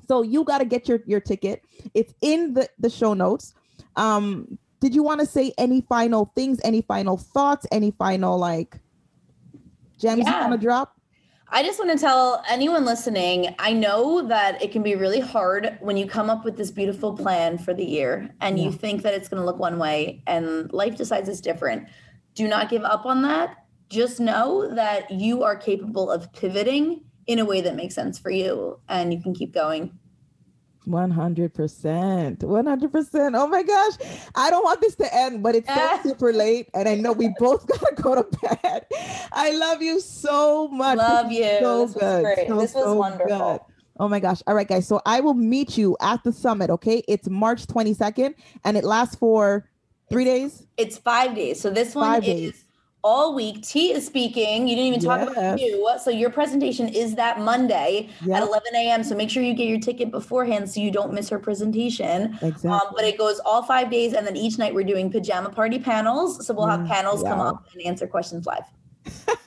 so 0.08 0.22
you 0.22 0.44
got 0.44 0.60
to 0.60 0.66
get 0.66 0.88
your 0.88 1.00
your 1.06 1.20
ticket. 1.20 1.64
It's 1.94 2.14
in 2.22 2.54
the 2.54 2.70
the 2.80 2.90
show 2.90 3.14
notes. 3.14 3.54
Um, 3.96 4.58
did 4.80 4.94
you 4.94 5.04
want 5.04 5.22
to 5.22 5.26
say 5.26 5.54
any 5.58 5.82
final 5.82 6.32
things? 6.36 6.60
Any 6.64 6.82
final 6.82 7.18
thoughts? 7.18 7.66
Any 7.72 7.92
final 7.92 8.38
like 8.38 8.80
gems 9.98 10.24
yeah. 10.26 10.36
you 10.36 10.50
want 10.50 10.60
to 10.60 10.66
drop? 10.66 11.00
I 11.56 11.62
just 11.62 11.78
want 11.78 11.92
to 11.92 11.98
tell 12.00 12.44
anyone 12.50 12.84
listening 12.84 13.54
I 13.60 13.74
know 13.74 14.28
that 14.28 14.60
it 14.60 14.72
can 14.72 14.82
be 14.82 14.96
really 14.96 15.20
hard 15.20 15.78
when 15.82 15.98
you 15.98 16.08
come 16.08 16.28
up 16.28 16.44
with 16.44 16.58
this 16.58 16.72
beautiful 16.72 17.16
plan 17.16 17.60
for 17.60 17.76
the 17.76 17.86
year 17.86 18.34
and 18.42 18.58
yeah. 18.58 18.66
you 18.66 18.72
think 18.72 19.04
that 19.04 19.14
it's 19.14 19.28
going 19.28 19.40
to 19.40 19.46
look 19.46 19.60
one 19.60 19.78
way 19.78 20.24
and 20.26 20.74
life 20.74 20.98
decides 20.98 21.30
it's 21.30 21.42
different. 21.42 21.88
Do 22.34 22.48
not 22.48 22.70
give 22.70 22.84
up 22.84 23.06
on 23.06 23.22
that. 23.22 23.68
Just 23.90 24.20
know 24.20 24.74
that 24.74 25.12
you 25.12 25.44
are 25.44 25.56
capable 25.56 26.10
of 26.10 26.34
pivoting 26.34 27.06
in 27.28 27.40
a 27.40 27.46
way 27.46 27.62
that 27.62 27.76
makes 27.76 27.96
sense 27.96 28.20
for 28.20 28.30
you 28.30 28.80
and 28.90 29.14
you 29.14 29.22
can 29.22 29.34
keep 29.34 29.54
going. 29.54 29.98
100%. 30.88 32.38
100%. 32.38 33.32
Oh 33.36 33.48
my 33.48 33.64
gosh. 33.64 33.94
I 34.36 34.50
don't 34.50 34.64
want 34.64 34.82
this 34.82 34.96
to 34.96 35.16
end, 35.16 35.42
but 35.42 35.56
it's 35.56 35.68
so 35.68 36.00
super 36.04 36.34
late. 36.34 36.70
And 36.74 36.90
I 36.90 36.96
know 36.96 37.14
we 37.14 37.34
both 37.40 37.66
got 37.68 37.80
to 37.80 38.02
go 38.02 38.22
to 38.22 38.38
bed. 38.40 38.86
I 39.32 39.52
love 39.56 39.82
you 39.82 40.00
so 40.00 40.68
much. 40.68 40.98
Love 40.98 41.32
you. 41.32 41.58
So 41.62 41.86
this 41.86 41.94
good. 41.94 42.24
Was 42.24 42.36
great. 42.36 42.48
So, 42.48 42.60
this 42.60 42.74
was 42.74 42.84
so 42.84 42.94
wonderful. 42.96 43.52
Good. 43.52 43.62
Oh 44.00 44.08
my 44.10 44.20
gosh. 44.20 44.42
All 44.48 44.56
right, 44.56 44.68
guys. 44.68 44.88
So 44.88 45.02
I 45.06 45.22
will 45.22 45.36
meet 45.36 45.78
you 45.78 45.96
at 46.02 46.24
the 46.24 46.34
summit. 46.34 46.70
Okay. 46.70 47.04
It's 47.08 47.30
March 47.30 47.66
22nd 47.68 48.34
and 48.66 48.76
it 48.76 48.84
lasts 48.84 49.16
for 49.16 49.70
three 50.10 50.26
days. 50.26 50.66
It's 50.78 50.98
five 50.98 51.36
days. 51.36 51.62
So 51.62 51.70
this 51.70 51.96
one 51.96 52.06
five 52.06 52.24
is 52.24 52.28
days 52.28 52.66
all 53.04 53.36
week. 53.36 53.62
T 53.62 53.92
is 53.92 54.06
speaking. 54.06 54.68
You 54.68 54.76
didn't 54.76 54.94
even 54.94 55.00
talk 55.02 55.20
yes. 55.20 55.32
about 55.32 55.60
you. 55.60 55.90
So 56.02 56.10
your 56.10 56.30
presentation 56.30 56.88
is 56.88 57.16
that 57.16 57.40
Monday 57.40 58.10
yep. 58.26 58.42
at 58.42 58.48
11 58.48 58.76
a.m. 58.76 59.04
So 59.04 59.16
make 59.16 59.30
sure 59.30 59.44
you 59.44 59.54
get 59.54 59.68
your 59.68 59.80
ticket 59.80 60.10
beforehand 60.10 60.70
so 60.70 60.80
you 60.80 60.90
don't 60.90 61.14
miss 61.14 61.30
her 61.30 61.40
presentation. 61.40 62.38
Exactly. 62.42 62.70
Um, 62.70 62.82
but 62.96 63.04
it 63.04 63.18
goes 63.18 63.40
all 63.46 63.64
five 63.64 63.92
days, 63.92 64.14
and 64.14 64.26
then 64.26 64.36
each 64.36 64.58
night 64.58 64.74
we're 64.74 64.86
doing 64.86 65.12
pajama 65.12 65.50
party 65.50 65.80
panels. 65.80 66.46
So 66.46 66.54
we'll 66.54 66.68
have 66.68 66.82
mm, 66.82 66.88
panels 66.88 67.24
yeah. 67.24 67.30
come 67.30 67.40
up 67.42 67.68
and 67.74 67.82
answer 67.84 68.08
questions 68.08 68.46
live. 68.46 68.64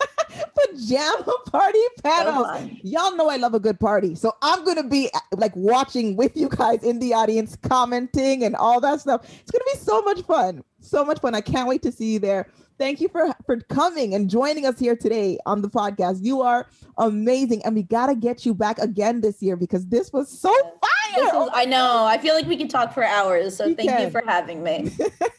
pajama 0.55 1.33
party 1.51 1.79
panels. 2.03 2.47
So 2.47 2.71
Y'all 2.83 3.17
know 3.17 3.31
I 3.31 3.37
love 3.37 3.55
a 3.55 3.61
good 3.61 3.81
party. 3.81 4.15
So 4.15 4.33
I'm 4.43 4.65
going 4.65 4.77
to 4.77 4.89
be 4.89 5.11
like 5.33 5.55
watching 5.57 6.17
with 6.17 6.37
you 6.37 6.51
guys 6.51 6.83
in 6.83 6.99
the 6.99 7.15
audience, 7.15 7.57
commenting 7.63 8.45
and 8.45 8.55
all 8.55 8.81
that 8.81 9.01
stuff. 9.01 9.23
It's 9.25 9.51
going 9.51 9.63
to 9.67 9.71
be 9.73 9.79
so 9.79 10.03
much 10.03 10.23
fun. 10.23 10.63
So 10.81 11.05
much 11.05 11.21
fun. 11.21 11.35
I 11.35 11.41
can't 11.41 11.69
wait 11.69 11.83
to 11.83 11.93
see 11.93 12.13
you 12.13 12.19
there. 12.19 12.51
Thank 12.79 13.01
you 13.01 13.09
for 13.09 13.35
for 13.47 13.61
coming 13.62 14.14
and 14.14 14.29
joining 14.29 14.66
us 14.66 14.79
here 14.79 14.97
today 14.97 15.39
on 15.47 15.62
the 15.62 15.68
podcast. 15.68 16.18
You 16.22 16.43
are 16.43 16.66
amazing, 16.99 17.64
and 17.64 17.74
we 17.74 17.83
gotta 17.83 18.14
get 18.14 18.45
you 18.45 18.55
back 18.55 18.79
again 18.79 19.22
this 19.22 19.43
year 19.43 19.57
because 19.57 19.87
this 19.87 20.12
was 20.12 20.29
so 20.29 20.53
fire. 20.53 21.24
Was, 21.33 21.51
I 21.55 21.64
know. 21.64 22.05
I 22.05 22.18
feel 22.18 22.35
like 22.35 22.47
we 22.47 22.57
could 22.57 22.68
talk 22.68 22.93
for 22.93 23.03
hours. 23.03 23.57
So 23.57 23.66
you 23.66 23.74
thank 23.74 23.89
can. 23.89 24.03
you 24.03 24.11
for 24.11 24.22
having 24.27 24.62
me. 24.62 24.91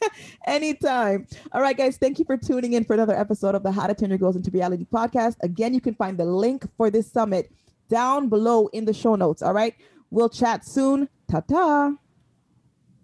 Anytime. 0.47 1.27
All 1.51 1.61
right, 1.61 1.77
guys. 1.77 1.97
Thank 1.97 2.17
you 2.17 2.25
for 2.25 2.37
tuning 2.37 2.73
in 2.73 2.83
for 2.83 2.95
another 2.95 3.17
episode 3.17 3.53
of 3.53 3.61
the 3.61 3.71
How 3.71 3.85
to 3.85 3.93
Turn 3.93 4.09
Your 4.09 4.17
Goals 4.17 4.35
into 4.35 4.49
Reality 4.49 4.87
podcast. 4.91 5.35
Again, 5.41 5.75
you 5.75 5.81
can 5.81 5.93
find 5.93 6.17
the 6.17 6.25
link 6.25 6.67
for 6.75 6.89
this 6.89 7.11
summit 7.11 7.51
down 7.89 8.29
below 8.29 8.67
in 8.67 8.85
the 8.85 8.93
show 8.93 9.15
notes. 9.15 9.43
All 9.43 9.53
right. 9.53 9.75
We'll 10.09 10.29
chat 10.29 10.65
soon. 10.65 11.07
Ta 11.29 11.41
ta. 11.41 11.93